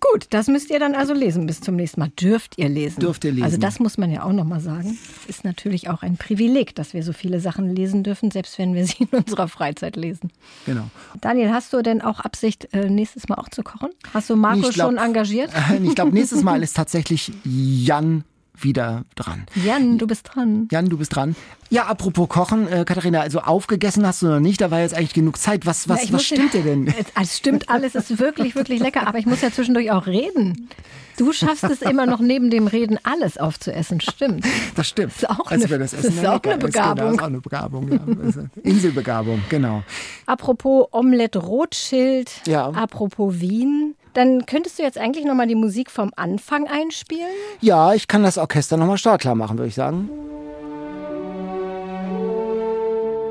Gut, 0.00 0.26
das 0.30 0.48
müsst 0.48 0.70
ihr 0.70 0.78
dann 0.78 0.94
also 0.94 1.14
lesen 1.14 1.46
bis 1.46 1.60
zum 1.60 1.76
nächsten 1.76 2.00
Mal. 2.00 2.10
Dürft 2.20 2.58
ihr 2.58 2.68
lesen. 2.68 3.00
Dürft 3.00 3.24
ihr 3.24 3.32
lesen. 3.32 3.44
Also 3.44 3.56
das 3.58 3.80
muss 3.80 3.98
man 3.98 4.10
ja 4.10 4.22
auch 4.22 4.32
nochmal 4.32 4.60
sagen. 4.60 4.98
Es 5.22 5.36
ist 5.36 5.44
natürlich 5.44 5.88
auch 5.88 6.02
ein 6.02 6.16
Privileg, 6.16 6.74
dass 6.74 6.94
wir 6.94 7.02
so 7.02 7.12
viele 7.12 7.40
Sachen 7.40 7.74
lesen 7.74 8.02
dürfen, 8.02 8.30
selbst 8.30 8.58
wenn 8.58 8.74
wir 8.74 8.86
sie 8.86 9.04
in 9.10 9.18
unserer 9.18 9.48
Freizeit 9.48 9.96
lesen. 9.96 10.30
Genau. 10.66 10.88
Daniel, 11.20 11.50
hast 11.50 11.72
du 11.72 11.82
denn 11.82 12.02
auch 12.02 12.20
Absicht, 12.20 12.68
äh, 12.72 12.88
nächstes 12.88 13.28
Mal 13.28 13.36
auch 13.36 13.48
zu 13.48 13.62
kochen? 13.62 13.90
Hast 14.12 14.30
du 14.30 14.36
Marco 14.36 14.60
glaub- 14.60 14.74
schon 14.74 14.96
engagiert? 14.98 15.50
Ich 15.82 15.94
glaube, 15.94 16.12
nächstes 16.12 16.42
Mal 16.42 16.62
ist 16.62 16.76
tatsächlich 16.76 17.32
Jan 17.44 18.24
wieder 18.56 19.04
dran. 19.16 19.44
Jan, 19.64 19.98
du 19.98 20.06
bist 20.06 20.30
dran. 20.32 20.68
Jan, 20.70 20.88
du 20.88 20.96
bist 20.98 21.14
dran. 21.14 21.34
Ja, 21.70 21.86
apropos 21.86 22.28
Kochen, 22.28 22.68
äh, 22.68 22.84
Katharina, 22.84 23.20
also 23.20 23.40
aufgegessen 23.40 24.06
hast 24.06 24.22
du 24.22 24.26
noch 24.26 24.38
nicht, 24.40 24.60
da 24.60 24.70
war 24.70 24.80
jetzt 24.80 24.94
eigentlich 24.94 25.14
genug 25.14 25.38
Zeit. 25.38 25.66
Was, 25.66 25.88
was, 25.88 26.04
Ja, 26.08 26.12
was 26.12 26.24
stimmt 26.24 26.54
dir 26.54 26.62
denn? 26.62 26.86
Es, 26.98 27.06
es 27.20 27.36
stimmt 27.38 27.68
alles, 27.68 27.94
es 27.94 28.10
ist 28.10 28.20
wirklich, 28.20 28.54
wirklich 28.54 28.80
lecker, 28.80 29.06
aber 29.08 29.18
ich 29.18 29.26
muss 29.26 29.40
ja 29.42 29.50
zwischendurch 29.50 29.90
auch 29.90 30.06
reden. 30.06 30.68
Du 31.16 31.32
schaffst 31.32 31.62
es 31.64 31.80
immer 31.82 32.06
noch 32.06 32.18
neben 32.20 32.50
dem 32.50 32.66
Reden 32.66 32.98
alles 33.04 33.38
aufzuessen, 33.38 34.00
stimmt. 34.00 34.44
Das 34.74 34.88
stimmt. 34.88 35.12
ist 35.14 35.28
auch 35.30 35.48
also 35.50 35.66
eine- 35.66 35.78
das 35.78 35.92
Essen 35.92 36.12
ist 36.18 36.26
auch 36.26 36.42
eine 36.42 36.58
Begabung. 36.58 36.68
ist, 36.68 36.72
genau, 36.72 37.10
ist 37.12 37.20
auch 37.20 37.26
eine 37.26 37.40
Begabung. 37.40 37.92
Ja. 37.92 38.00
Also 38.24 38.40
Inselbegabung, 38.62 39.40
genau. 39.48 39.82
Apropos 40.26 40.88
Omelette 40.90 41.38
Rothschild, 41.38 42.30
Ja. 42.46 42.68
apropos 42.70 43.40
Wien, 43.40 43.94
dann 44.14 44.46
könntest 44.46 44.78
du 44.78 44.82
jetzt 44.82 44.98
eigentlich 44.98 45.24
nochmal 45.24 45.46
die 45.46 45.54
Musik 45.54 45.90
vom 45.90 46.10
Anfang 46.16 46.66
einspielen? 46.66 47.28
Ja, 47.60 47.92
ich 47.94 48.08
kann 48.08 48.22
das 48.22 48.38
Orchester 48.38 48.76
nochmal 48.76 48.98
startklar 48.98 49.34
machen, 49.34 49.58
würde 49.58 49.68
ich 49.68 49.74
sagen. 49.74 50.08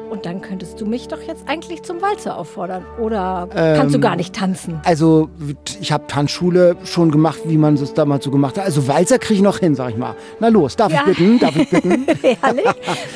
Und 0.09 0.27
dann 0.27 0.41
könntest 0.41 0.79
du 0.79 0.85
mich 0.85 1.07
doch 1.07 1.21
jetzt 1.23 1.49
eigentlich 1.49 1.81
zum 1.81 1.99
Walzer 2.01 2.37
auffordern. 2.37 2.85
Oder 3.01 3.49
Ähm, 3.55 3.75
kannst 3.77 3.95
du 3.95 3.99
gar 3.99 4.15
nicht 4.15 4.35
tanzen? 4.35 4.79
Also, 4.85 5.27
ich 5.81 5.91
habe 5.91 6.05
Tanzschule 6.07 6.75
schon 6.83 7.09
gemacht, 7.11 7.39
wie 7.45 7.57
man 7.57 7.73
es 7.73 7.93
damals 7.95 8.23
so 8.23 8.29
gemacht 8.29 8.57
hat. 8.59 8.65
Also 8.65 8.87
Walzer 8.87 9.17
kriege 9.17 9.35
ich 9.35 9.41
noch 9.41 9.57
hin, 9.57 9.73
sag 9.73 9.89
ich 9.89 9.97
mal. 9.97 10.15
Na 10.39 10.49
los, 10.49 10.75
darf 10.75 10.91
Ja. 10.93 10.99
ich 11.07 11.17
bitten? 11.17 11.39
Darf 11.39 11.55
ich 11.55 11.67
bitten? 11.67 12.05
Herrlich. 12.41 12.65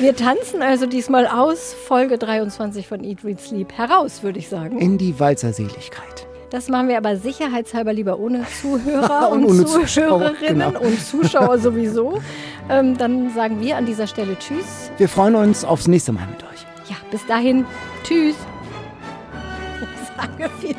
Wir 0.00 0.16
tanzen 0.16 0.60
also 0.60 0.86
diesmal 0.86 1.28
aus 1.28 1.72
Folge 1.86 2.18
23 2.18 2.88
von 2.88 3.04
Eat, 3.04 3.22
Read, 3.24 3.40
Sleep 3.40 3.72
heraus, 3.78 4.24
würde 4.24 4.40
ich 4.40 4.48
sagen. 4.48 4.78
In 4.78 4.98
die 4.98 5.20
Walzerseligkeit. 5.20 6.26
Das 6.50 6.68
machen 6.68 6.88
wir 6.88 6.96
aber 6.96 7.16
sicherheitshalber 7.16 7.92
lieber 7.92 8.18
ohne 8.18 8.46
Zuhörer 8.60 9.30
Und 9.30 9.44
und, 9.44 9.50
ohne 9.50 9.66
Zuschauer, 9.66 10.36
Zuhörerinnen 10.36 10.72
genau. 10.72 10.80
und 10.80 11.00
Zuschauer 11.00 11.58
sowieso. 11.60 12.20
Ähm, 12.70 12.96
dann 12.96 13.32
sagen 13.34 13.60
wir 13.60 13.76
an 13.76 13.84
dieser 13.86 14.06
Stelle 14.06 14.38
Tschüss. 14.38 14.90
Wir 14.96 15.08
freuen 15.08 15.34
uns 15.34 15.64
aufs 15.64 15.86
nächste 15.88 16.12
Mal 16.12 16.26
mit 16.26 16.42
euch. 16.44 16.66
Ja, 16.88 16.96
bis 17.10 17.26
dahin. 17.26 17.66
Tschüss. 18.02 18.36
Sage 20.16 20.50
viel 20.60 20.74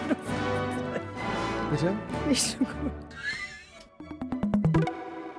Bitte? 1.71 1.93
nicht 2.27 2.41
so 2.41 2.57
gut. 2.57 2.67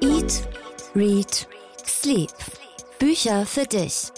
Eat, 0.00 0.48
Read, 0.94 1.48
Sleep. 1.84 2.30
Bücher 2.98 3.44
für 3.46 3.64
dich. 3.64 4.12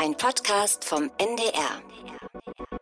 Ein 0.00 0.14
Podcast 0.16 0.84
vom 0.84 1.10
NDR. 1.18 2.77